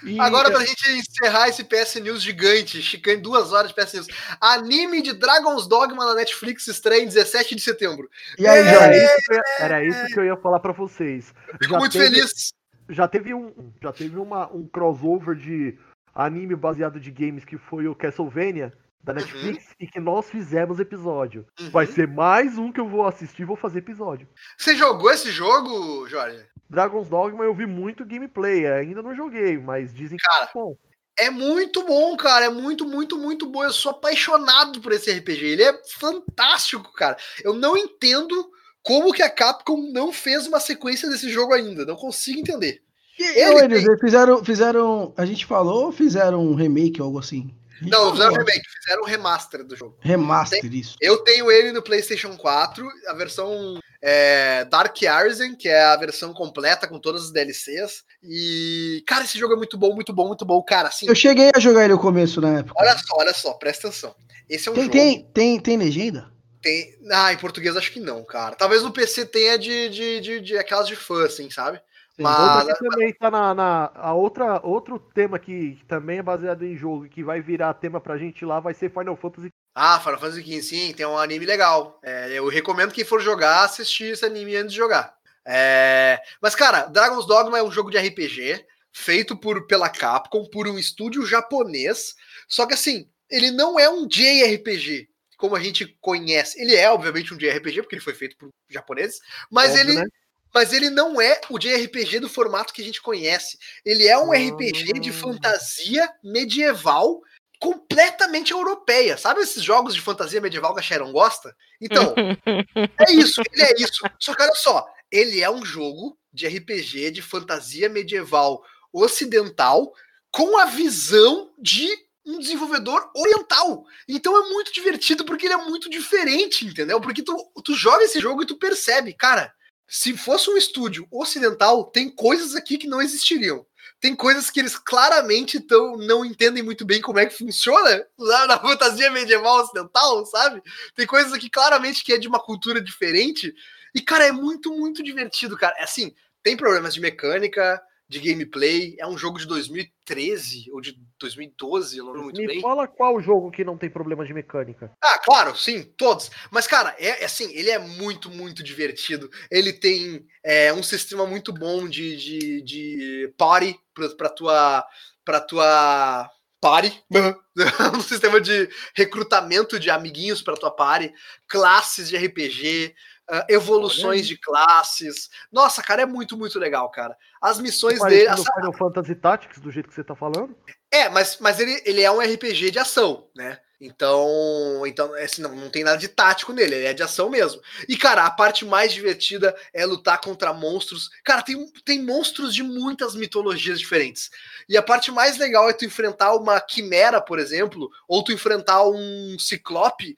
[0.04, 4.08] E- Agora, pra gente encerrar esse PS News gigante, chicane duas horas de PS News.
[4.40, 8.10] Anime de Dragon's Dogma na Netflix estreia em 17 de setembro.
[8.38, 9.42] E aí, É, Jorge?
[9.60, 11.34] Era isso, que eu ia- falar pra vocês.
[11.62, 12.54] Fico Já muito teve- feliz.
[12.92, 15.78] Já teve um, já teve uma, um crossover de
[16.14, 18.74] anime baseado de games que foi o Castlevania
[19.04, 21.46] da Netflix e que nós fizemos episódio.
[21.60, 21.70] Uhum.
[21.70, 24.28] Vai ser mais um que eu vou assistir e vou fazer episódio.
[24.58, 26.46] Você jogou esse jogo, Jorge?
[26.70, 30.78] Dragon's Dogma eu vi muito gameplay, ainda não joguei, mas dizem que Cara, é bom.
[31.18, 32.46] É muito bom, cara.
[32.46, 33.64] É muito, muito, muito bom.
[33.64, 35.46] Eu sou apaixonado por esse RPG.
[35.46, 37.18] Ele é fantástico, cara.
[37.44, 38.50] Eu não entendo
[38.82, 41.86] como que a Capcom não fez uma sequência desse jogo ainda.
[41.86, 42.82] Não consigo entender.
[43.20, 45.14] E, Ele eles fizeram, fizeram.
[45.18, 47.54] A gente falou ou fizeram um remake ou algo assim?
[47.82, 49.98] Não, falou, fizeram um remake, fizeram um remaster do jogo.
[50.00, 50.96] Remaster, isso.
[51.02, 56.34] Eu tenho ele no PlayStation 4, a versão é, Dark Arisen, que é a versão
[56.34, 58.04] completa com todas as DLCs.
[58.24, 60.62] E, cara, esse jogo é muito bom, muito bom, muito bom.
[60.64, 62.82] Cara, assim, Eu cheguei a jogar ele no começo na época.
[62.82, 64.16] olha só, olha só, presta atenção.
[64.50, 64.94] Esse é um tem, jogo.
[64.94, 66.32] tem, tem, tem legenda?
[66.62, 66.98] Tem...
[67.12, 68.56] Ah, em português acho que não, cara.
[68.56, 71.80] Talvez no PC tenha de, de, de, de aquelas de fã, assim, sabe?
[72.24, 76.24] Mas Outra que também tá na, na- a outra, outro tema que, que também é
[76.24, 79.50] baseado em jogo e que vai virar tema pra gente lá vai ser Final Fantasy.
[79.74, 82.00] Ah, Final Fantasy XV, sim, tem um anime legal.
[82.04, 85.14] É, eu recomendo quem for jogar, assistir esse anime antes de jogar.
[85.46, 90.68] É, Mas, cara, Dragon's Dogma é um jogo de RPG feito por, pela Capcom, por
[90.68, 92.16] um estúdio japonês.
[92.48, 96.60] Só que, assim, ele não é um JRPG, como a gente conhece.
[96.62, 99.20] Ele é, obviamente, um JRPG, porque ele foi feito por japoneses,
[99.50, 99.96] mas Óbvio, ele.
[99.96, 100.06] né?
[100.54, 103.58] Mas ele não é o JRPG do formato que a gente conhece.
[103.86, 104.32] Ele é um.
[104.32, 107.22] RPG de fantasia medieval
[107.60, 109.18] completamente europeia.
[109.18, 111.56] Sabe esses jogos de fantasia medieval que a Sharon gosta?
[111.80, 112.16] Então,
[113.08, 114.02] é isso, ele é isso.
[114.20, 118.64] Só que olha só, ele é um jogo de RPG de fantasia medieval
[118.94, 119.94] ocidental
[120.32, 121.88] com a visão de
[122.26, 123.86] um desenvolvedor oriental.
[124.08, 127.02] Então é muito divertido porque ele é muito diferente, entendeu?
[127.02, 129.52] Porque tu, tu joga esse jogo e tu percebe, cara,
[129.90, 133.66] se fosse um estúdio ocidental, tem coisas aqui que não existiriam.
[134.00, 138.46] Tem coisas que eles claramente tão, não entendem muito bem como é que funciona lá
[138.46, 140.62] na fantasia medieval ocidental, sabe?
[140.96, 143.54] Tem coisas aqui claramente que é de uma cultura diferente.
[143.94, 145.76] E, cara, é muito, muito divertido, cara.
[145.80, 146.14] É assim,
[146.44, 148.96] tem problemas de mecânica, de gameplay.
[149.00, 152.62] É um jogo de 2013 ou de 2012, eu não lembro muito Me bem.
[152.62, 154.92] fala qual jogo que não tem problema de mecânica.
[155.02, 156.32] Ah, claro, sim, todos.
[156.50, 159.30] Mas, cara, é, é assim, ele é muito, muito divertido.
[159.52, 164.86] Ele tem é, um sistema muito bom de, de, de party pra, pra tua.
[165.24, 166.30] Pra tua.
[166.62, 166.92] Party,
[167.96, 171.10] um sistema de recrutamento de amiguinhos para tua party,
[171.48, 172.94] classes de RPG,
[173.30, 175.30] ah, evoluções de classes.
[175.52, 177.16] Nossa, cara, é muito, muito legal, cara.
[177.40, 178.30] As missões dele.
[178.30, 180.56] No Final Fantasy Tactics, do jeito que você tá falando.
[180.92, 183.60] É, mas, mas ele, ele é um RPG de ação, né?
[183.82, 187.62] Então, então assim, não, não tem nada de tático nele, ele é de ação mesmo.
[187.88, 191.10] E, cara, a parte mais divertida é lutar contra monstros.
[191.24, 194.30] Cara, tem, tem monstros de muitas mitologias diferentes.
[194.68, 198.84] E a parte mais legal é tu enfrentar uma quimera, por exemplo, ou tu enfrentar
[198.86, 200.18] um ciclope,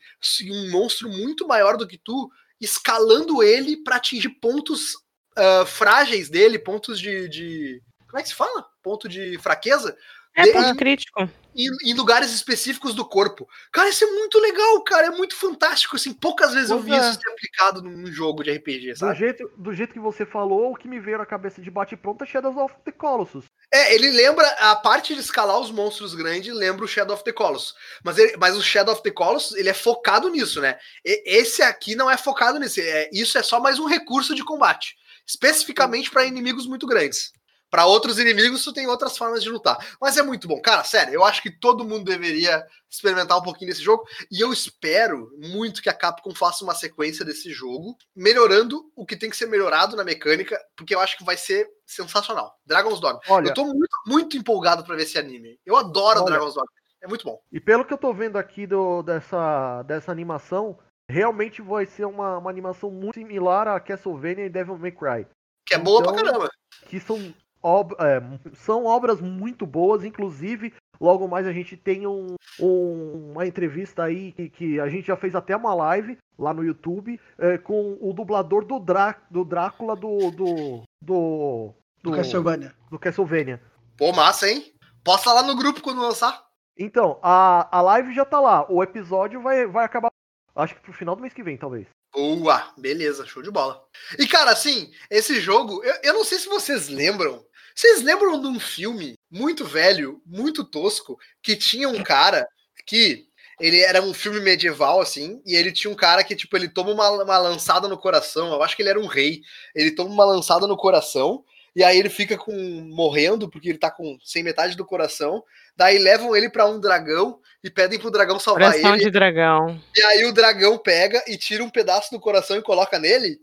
[0.50, 2.32] um monstro muito maior do que tu,
[2.62, 4.94] escalando ele para atingir pontos
[5.36, 7.82] ah, frágeis dele, pontos de, de.
[8.08, 8.66] Como é que se fala?
[8.84, 9.98] Ponto de fraqueza
[10.36, 11.30] É De- ponto crítico.
[11.56, 13.48] Em, em lugares específicos do corpo.
[13.72, 15.08] Cara, isso é muito legal, cara.
[15.08, 15.96] É muito fantástico.
[15.96, 17.10] Assim, poucas vezes eu vi Pois é.
[17.10, 19.20] isso ser aplicado num jogo de RPG, Do sabe?
[19.20, 22.28] jeito, do jeito que você falou, o que me veio na cabeça de bate-pronto é
[22.28, 23.46] Shadows of the Colossus.
[23.74, 27.32] É, ele lembra a parte de escalar os monstros grandes, lembra o Shadow of the
[27.34, 27.74] Colossus.
[28.04, 30.78] Mas, ele- mas o Shadow of the Colossus, ele é focado nisso, né?
[31.06, 32.80] E- esse aqui não é focado nisso.
[32.82, 34.96] É, isso é só mais um recurso de combate,
[35.28, 37.32] especificamente para inimigos muito grandes.
[37.72, 39.78] Para outros inimigos, tu tem outras formas de lutar.
[40.00, 40.62] Mas é muito bom.
[40.62, 44.04] Cara, sério, eu acho que todo mundo deveria experimentar um pouquinho desse jogo.
[44.30, 49.16] E eu espero muito que a Capcom faça uma sequência desse jogo, melhorando o que
[49.16, 52.54] tem que ser melhorado na mecânica, porque eu acho que vai ser sensacional.
[52.66, 53.22] Dragon's Dogma.
[53.30, 55.58] Olha, Eu tô muito, muito empolgado pra ver esse anime.
[55.66, 56.26] Eu adoro Olha.
[56.32, 56.70] Dragon's Dogma.
[57.02, 57.42] É muito bom.
[57.52, 60.78] e pelo que eu tô vendo aqui do, dessa, dessa animação,
[61.10, 65.28] realmente vai ser uma, uma animação muito similar a Castlevania e Devil May Cry.
[65.66, 66.50] Que é boa Então, pra caramba.
[66.88, 68.22] que são, ob- é,
[68.54, 74.32] são obras muito boas, inclusive logo mais a gente tem um, um- uma entrevista aí
[74.34, 78.14] que, que a gente já fez até uma live lá no YouTube é, com o
[78.14, 81.74] dublador do, Drá, do Drácula do do, do,
[82.04, 82.74] Do do, Castlevania.
[82.90, 83.62] do Castlevania.
[83.98, 84.74] Pô, massa, hein?
[85.04, 86.44] Posta lá no grupo quando lançar.
[86.78, 90.10] Então, a, a live já tá lá, o episódio vai, vai acabar,
[90.56, 91.88] acho que pro final do mês que vem, talvez.
[92.14, 93.84] Boa, beleza, show de bola.
[94.20, 97.44] E cara, assim, esse jogo, eu, eu não sei se vocês lembram
[97.76, 102.48] Vocês lembram de um filme muito velho, muito tosco, que tinha um cara
[102.86, 103.26] que
[103.60, 106.92] ele era um filme medieval, assim, e ele tinha um cara que, tipo, ele toma
[106.92, 108.52] uma, uma lançada no coração.
[108.52, 109.42] Eu acho que ele era um rei.
[109.76, 111.44] Ele toma uma lançada no coração,
[111.76, 112.52] e aí ele fica com
[112.90, 115.44] morrendo, porque ele tá com sem metade do coração.
[115.76, 119.06] Daí levam ele pra um dragão e pedem pro dragão salvar Coração ele.
[119.06, 119.82] de dragão.
[119.96, 123.40] E aí o dragão pega e tira um pedaço do coração e coloca nele.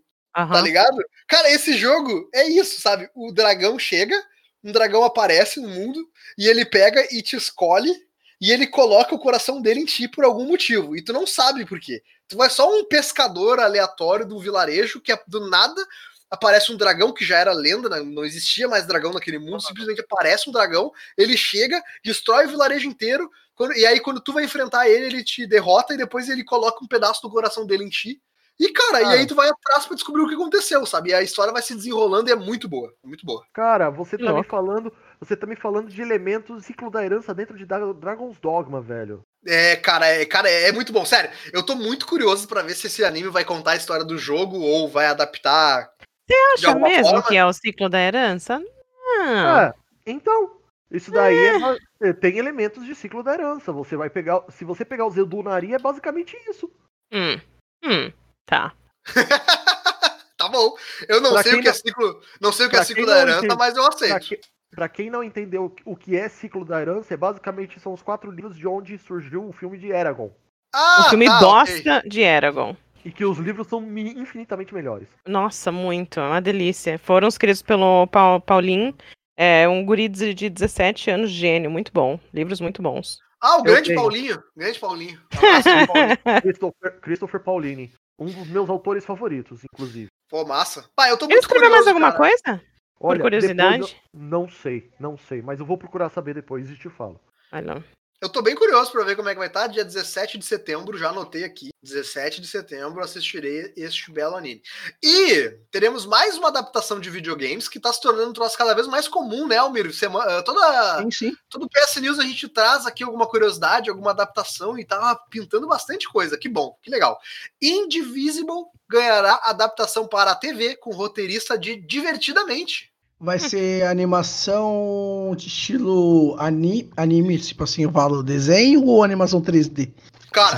[0.46, 0.62] Tá Aham.
[0.62, 0.96] ligado?
[1.26, 3.10] Cara, esse jogo é isso, sabe?
[3.12, 4.14] O dragão chega,
[4.62, 6.00] um dragão aparece no mundo
[6.36, 7.92] e ele pega e te escolhe
[8.40, 10.96] e ele coloca o coração dele em ti por algum motivo.
[10.96, 12.02] E tu não sabe por quê.
[12.28, 15.84] Tu vai só um pescador aleatório do vilarejo que é- do nada
[16.30, 18.00] aparece um dragão que já era lenda, né?
[18.00, 22.86] não existia mais dragão naquele mundo, simplesmente aparece um dragão, ele chega, destrói o vilarejo
[22.86, 26.44] inteiro, quando- e aí quando tu vai enfrentar ele, ele te derrota e depois ele
[26.44, 28.20] coloca um pedaço do coração dele em ti.
[28.60, 29.14] E, cara, e Cara.
[29.20, 31.10] aí tu vai atrás pra descobrir o que aconteceu, sabe?
[31.10, 32.92] E a história vai se desenrolando e é muito boa.
[33.04, 33.44] Muito boa.
[33.52, 34.92] Cara, você tá me falando.
[35.20, 38.80] Você tá me falando de elementos do ciclo da herança dentro de Dra- Dragon's Dogma,
[38.80, 39.22] velho.
[39.46, 41.04] É, cara, é, cara, é muito bom.
[41.04, 44.18] Sério, eu tô muito curioso pra ver se esse anime vai contar a história do
[44.18, 45.90] jogo ou vai adaptar.
[46.28, 46.34] de
[46.66, 47.22] Acha mesmo forma.
[47.28, 48.58] que é o ciclo da herança?
[48.58, 49.60] Não.
[49.60, 49.74] É,
[50.06, 50.58] então.
[50.90, 53.70] Isso daí é ba- é, tem elementos de ciclo da herança.
[53.72, 54.42] Você vai pegar.
[54.50, 56.70] Se você pegar o Zedunari, é basicamente isso.
[57.12, 57.38] Hum.
[57.84, 58.12] Hum.
[58.48, 58.72] Tá.
[60.38, 60.74] tá bom.
[61.08, 62.20] Eu não Pra sei o que é não- ciclo.
[62.40, 64.20] Não sei o que é pra ciclo da herança, entende- mas eu Pra, aceito.
[64.28, 64.40] que-
[64.74, 68.30] pra quem não entendeu o que é ciclo da herança, é basicamente são os quatro
[68.30, 70.30] livros de onde surgiu o filme de Eragon.
[70.74, 71.46] Ah, o filme tá, ok.
[71.48, 72.76] bosta de Eragon.
[73.04, 75.08] E que os livros são infinitamente melhores.
[75.26, 76.18] Nossa, muito.
[76.20, 76.98] É uma delícia.
[76.98, 78.94] Foram escritos pelo Paul, Paulinho.
[79.36, 81.70] É um guri de de 17 anos, gênio.
[81.70, 82.18] Muito bom.
[82.34, 83.18] Livros muito bons.
[83.40, 83.94] Ah, o grande.
[83.94, 84.42] Paulinho.
[84.56, 85.20] Grande Paulinho.
[85.32, 86.42] Abraço Paulinho.
[86.42, 87.92] Christopher, Christopher Paulini.
[88.18, 90.08] Um dos meus autores favoritos, inclusive.
[90.28, 90.88] Pô, massa.
[90.96, 92.18] Pai, eu tô Ele muito escreveu mais alguma cara.
[92.18, 92.62] coisa?
[93.00, 93.78] Olha, curiosidade?
[93.82, 97.20] depois eu- não sei, não sei, mas eu vou procurar saber depois e te falo.
[97.52, 97.82] Olha.
[98.20, 99.68] Eu tô bem curioso pra ver como é que vai estar.
[99.68, 101.68] Dia 17 de setembro, já anotei aqui.
[101.80, 104.60] 17 de setembro assistirei este belo anime.
[105.00, 108.88] E teremos mais uma adaptação de videogames que tá se tornando um troço cada vez
[108.88, 109.94] mais comum, né, Almir?
[109.94, 111.36] Semana, toda, Sim, sim.
[111.48, 116.08] todo PS News a gente traz aqui alguma curiosidade, alguma adaptação e tá pintando bastante
[116.08, 116.36] coisa.
[116.36, 117.20] Que bom, que legal.
[117.62, 122.87] Indivisible ganhará adaptação para a TV com roteirista de Divertidamente.
[123.20, 129.92] Vai ser animação de estilo ani anime, tipo assim, eu falo desenho ou animação 3D?
[130.32, 130.56] Cara,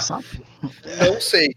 [1.09, 1.55] não sei.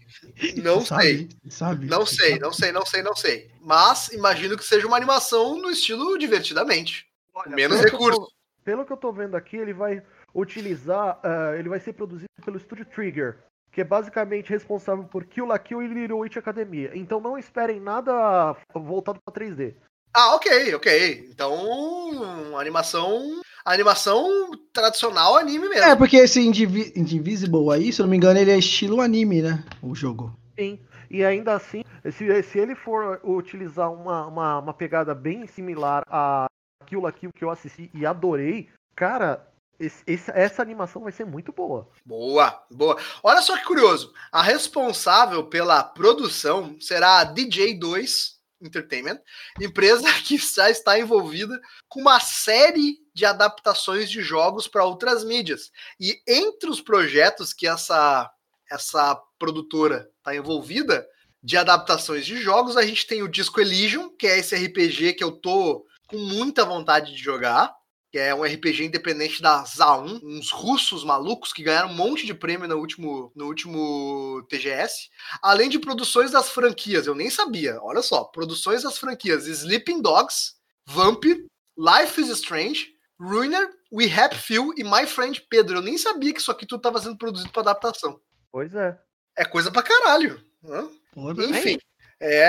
[0.62, 1.28] Não Você sei.
[1.50, 1.86] Sabe?
[1.86, 2.40] Não Você sei, sabe?
[2.40, 3.50] não sei, não sei, não sei.
[3.60, 7.06] Mas imagino que seja uma animação no estilo divertidamente.
[7.48, 8.32] Menos pelo que eu tô- recurso.
[8.64, 10.02] pelo que eu tô vendo aqui, ele vai
[10.34, 13.38] utilizar, ah, ele vai ser produzido pelo estúdio Trigger,
[13.72, 16.90] que é basicamente responsável por Kill la Kill e Little Witch Academia.
[16.94, 19.74] Então não esperem nada voltado pra 3D.
[20.14, 21.28] Ah, ok, ok.
[21.30, 23.40] Então, animação.
[23.64, 25.84] Animação tradicional anime mesmo.
[25.84, 29.40] É, porque esse Indivi Indivisible aí, se eu não me engano, ele é estilo anime,
[29.42, 29.64] né?
[29.82, 30.36] O jogo.
[30.58, 30.78] Sim.
[31.10, 31.82] E ainda assim,
[32.12, 36.46] se, se ele for utilizar uma, uma, uma pegada bem similar a
[36.86, 39.48] Kill la Kill que eu assisti e adorei, cara,
[39.80, 41.88] esse- esse- essa animação vai ser muito boa.
[42.04, 42.98] Boa, boa.
[43.22, 44.12] Olha só que curioso.
[44.30, 48.33] A responsável pela produção será a DJ2
[48.64, 49.20] Entertainment,
[49.60, 55.70] empresa que já está envolvida com uma série de adaptações de jogos para outras mídias.
[56.00, 58.30] E entre os projetos que essa,
[58.70, 61.06] essa produtora está envolvida
[61.42, 65.22] de adaptações de jogos, a gente tem o Disco Elysium, que é esse RPG que
[65.22, 67.74] eu tô com muita vontade de jogar
[68.14, 72.32] que é um RPG independente da ZA1, uns russos malucos que ganharam um monte de
[72.32, 75.10] prêmio no último, no último TGS,
[75.42, 80.54] além de produções das franquias, eu nem sabia, olha só, produções das franquias Sleeping Dogs,
[80.86, 81.24] Vamp,
[81.76, 82.86] Life is Strange,
[83.20, 86.78] Ruiner, We Happy Few e My Friend Pedro, eu nem sabia que isso aqui tudo
[86.78, 88.20] estava sendo produzido para adaptação.
[88.52, 88.96] Pois é.
[89.36, 90.40] É coisa pra caralho.
[90.62, 90.88] Né?
[91.12, 91.46] Porra.
[91.46, 91.74] Enfim.
[91.74, 91.93] É,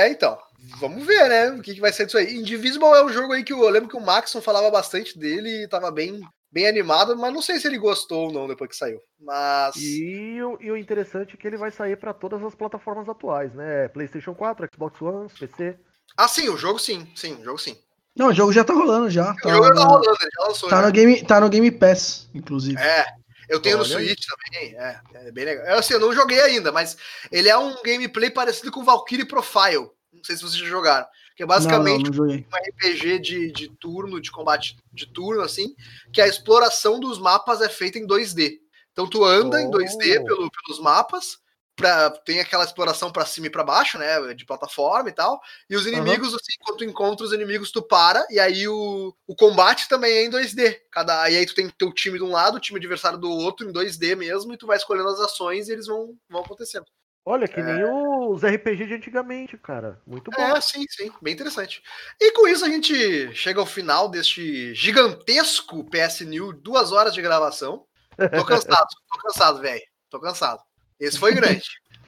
[0.09, 0.37] então.
[0.79, 1.49] Vamos ver, né?
[1.51, 2.35] O que, que vai ser disso aí.
[2.35, 5.63] Indivisible é um jogo aí que eu, eu lembro que o Maxon falava bastante dele
[5.63, 6.19] e tava bem,
[6.51, 8.99] bem animado, mas não sei se ele gostou ou não depois que saiu.
[9.19, 9.75] Mas.
[9.75, 13.53] E, o- e o interessante é que ele vai sair pra todas as plataformas atuais,
[13.53, 13.87] né?
[13.89, 15.75] PlayStation 4, Xbox One, PC.
[16.17, 17.07] Ah, sim, o jogo sim.
[17.15, 17.77] Sim, o jogo sim.
[18.15, 19.31] Não, o jogo já tá rolando já.
[19.33, 20.69] o Tá, jogo tá na- rolando, ele já lançou.
[20.69, 20.85] tá já.
[20.87, 22.81] no game, tá no Game Pass, inclusive.
[22.81, 23.05] É.
[23.49, 24.05] Eu tenho no Olha aí.
[24.07, 24.75] Switch também.
[24.75, 25.65] É, é bem legal.
[25.65, 26.97] Eu, assim, eu não joguei ainda, mas
[27.31, 29.89] ele é um gameplay parecido com Valkyrie Profile.
[30.13, 31.05] Não sei se vocês já jogaram.
[31.35, 35.41] Que é basicamente não, não, não um RPG de, de turno, de combate de turno,
[35.41, 35.75] assim,
[36.13, 38.59] que a exploração dos mapas é feita em 2D.
[38.93, 40.23] Então tu anda em 2D Oh.
[40.23, 41.37] pelo- pelos mapas
[41.75, 44.33] pra, tem aquela exploração pra cima e pra baixo, né?
[44.33, 45.39] De plataforma e tal.
[45.69, 49.35] E os inimigos, assim, quando tu encontra os inimigos, tu para, e aí o, o
[49.35, 50.77] combate também é em 2D.
[50.91, 53.67] Cada, e aí tu tem teu time de um lado, o time adversário do outro,
[53.67, 56.85] em 2D mesmo, e tu vai escolhendo as ações e eles vão, vão acontecendo.
[57.27, 59.99] Olha, que nem os RPG de antigamente, cara.
[60.05, 60.39] Muito bom.
[60.39, 61.81] É, sim, sim, bem interessante.
[62.21, 67.23] E com isso a gente chega ao final deste gigantesco PS New, duas horas de
[67.23, 67.83] gravação.
[68.15, 69.81] Tô cansado, tô cansado, velho.
[70.07, 70.61] Tô cansado.
[70.99, 71.63] Esse foi grande.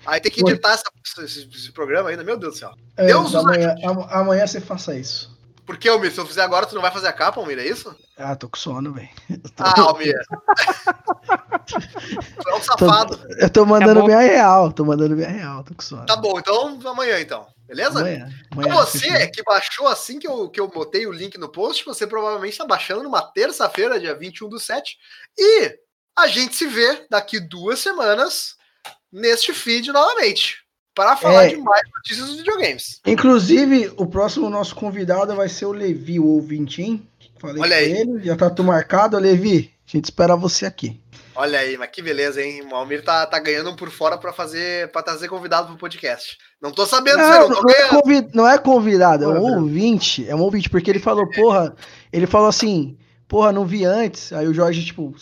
[0.05, 0.83] Aí tem que editar essa-
[1.25, 2.71] esse, esse programa ainda, meu Deus do céu.
[2.95, 5.35] É, Deus amanhã, am- amanhã você faça isso.
[5.65, 6.13] Por que, Almir?
[6.13, 7.59] Se eu fizer agora, tu não vai fazer a capa, Almir?
[7.59, 7.93] É isso?
[8.17, 9.09] Ah, tô com sono, velho.
[9.57, 10.15] Ah, Almir.
[11.67, 13.19] tu é um safado.
[13.37, 16.05] Eu tô mandando minha real, tô mandando minha real, tô com sono.
[16.05, 17.45] Tá bom, então amanhã então.
[17.67, 17.99] Beleza?
[17.99, 18.29] Amanhã.
[18.47, 21.83] Então amanhã você que baixou assim que eu, que eu botei o link no post,
[21.85, 24.97] você provavelmente está baixando numa terça-feira, dia 21 do 7.
[25.37, 25.77] E
[26.17, 28.55] a gente se vê daqui duas semanas
[29.11, 30.57] neste feed novamente.
[30.95, 31.49] Para falar É.
[31.49, 32.99] de mais notícias dos videogames.
[33.05, 37.07] Inclusive, o próximo nosso convidado vai ser o Levi, o ouvinte, hein?
[37.39, 37.91] Falei Olha aí.
[37.91, 39.15] ele, já tá tudo marcado.
[39.19, 40.99] Levi, a gente espera você aqui.
[41.35, 42.63] Olha aí, mas que beleza, hein?
[42.71, 46.35] O Almir tá, tá ganhando um por fora para fazer, para trazer convidado pro podcast.
[46.59, 48.01] Não tô sabendo Não, não não, é ganhando.
[48.01, 50.27] convi- não é convidado, é um ouvinte.
[50.27, 51.75] É um ouvinte, porque ele falou, porra,
[52.11, 52.97] ele falou assim,
[53.27, 54.33] porra, não vi antes.
[54.33, 55.13] Aí o Jorge, tipo,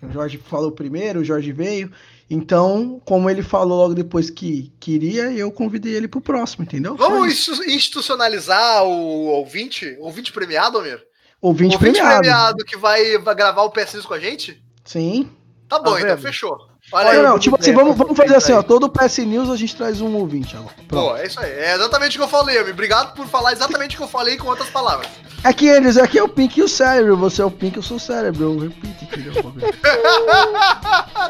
[0.00, 1.90] o Jorge falou primeiro, o Jorge veio.
[2.28, 6.96] Então, como ele falou logo depois que queria, eu convidei ele pro próximo, entendeu?
[6.96, 9.96] Vamos institucionalizar o ouvinte?
[10.00, 11.02] Ouvinte premiado, Almir?
[11.40, 12.20] Ouvinte, ouvinte premiado.
[12.20, 14.62] premiado que vai, gravar o PS com a gente?
[14.84, 15.30] Sim.
[15.68, 16.56] Tá bom, Tá então fechou.
[16.92, 17.22] Olha Não, aí.
[17.22, 18.62] não, tipo assim, vamos, vamos fazer assim, ó.
[18.62, 20.74] Todo PS News a gente traz um ouvinte agora.
[20.88, 21.08] Pronto.
[21.10, 21.50] Pô, é isso aí.
[21.50, 22.72] É exatamente o que eu falei, Almir.
[22.74, 25.08] Obrigado por falar exatamente o que eu falei com outras palavras.
[25.44, 27.16] É que eles aqui é o Pink e o cérebro.
[27.18, 28.44] Você é o Pink, eu sou o cérebro.
[28.44, 29.34] Eu repito, entendeu?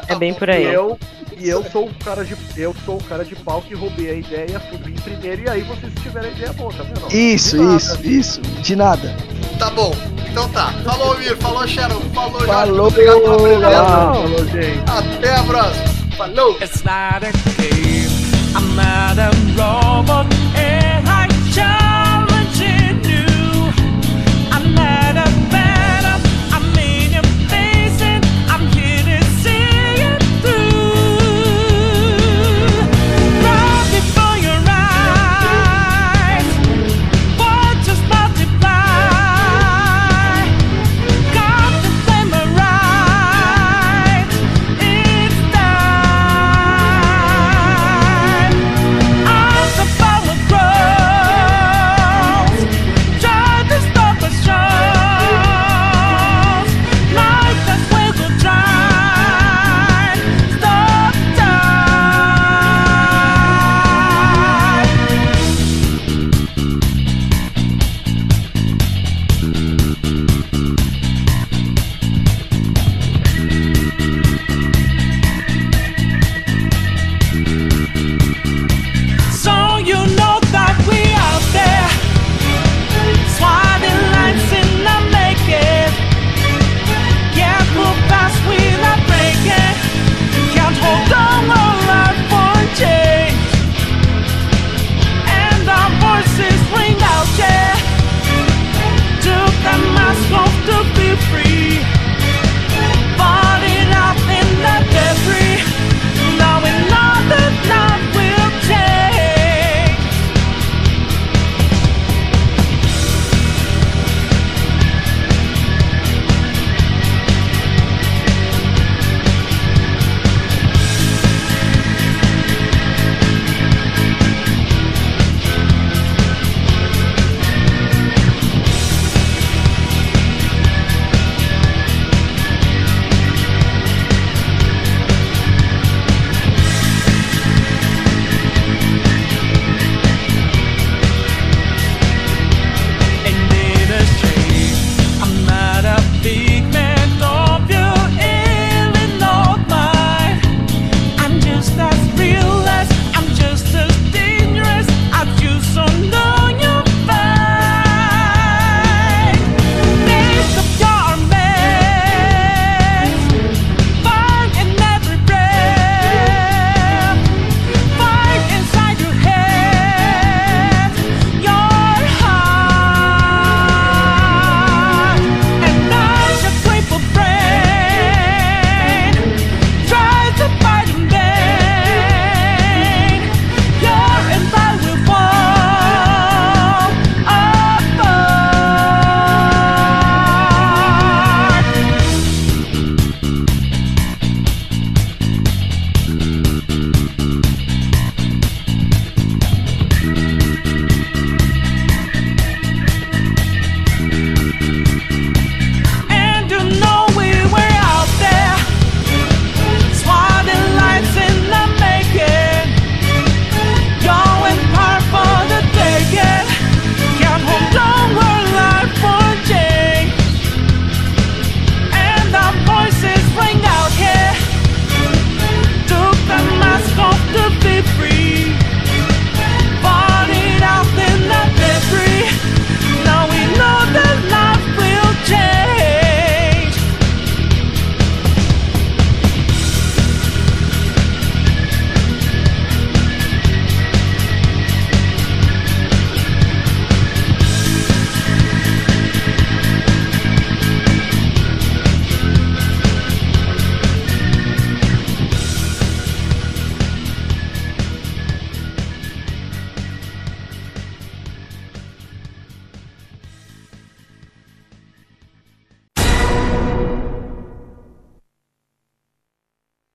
[0.07, 0.63] É bem por E aí.
[0.73, 0.97] eu,
[1.37, 2.35] e eu sou o cara de.
[2.55, 5.91] Eu sou o cara de pau que roubei a ideia, vir primeiro, e aí vocês
[6.01, 7.13] tiveram a ideia boa, tá vendo?
[7.13, 7.75] Isso, nada.
[7.75, 8.41] isso, isso.
[8.41, 9.15] De nada.
[9.59, 9.93] Tá bom.
[10.29, 10.71] Então tá.
[10.83, 11.35] Falou, Almir.
[11.37, 11.99] Falou, Sharon.
[12.13, 12.51] Falou, Jorge.
[12.53, 13.71] Falou, Obrigado pela presença.
[13.71, 14.83] Falou, gente.
[15.17, 15.85] Até a próxima.
[16.17, 16.57] Falou.
[16.61, 17.31] It's not a
[17.61, 18.05] game.
[18.55, 22.04] I'm not a robot, and I just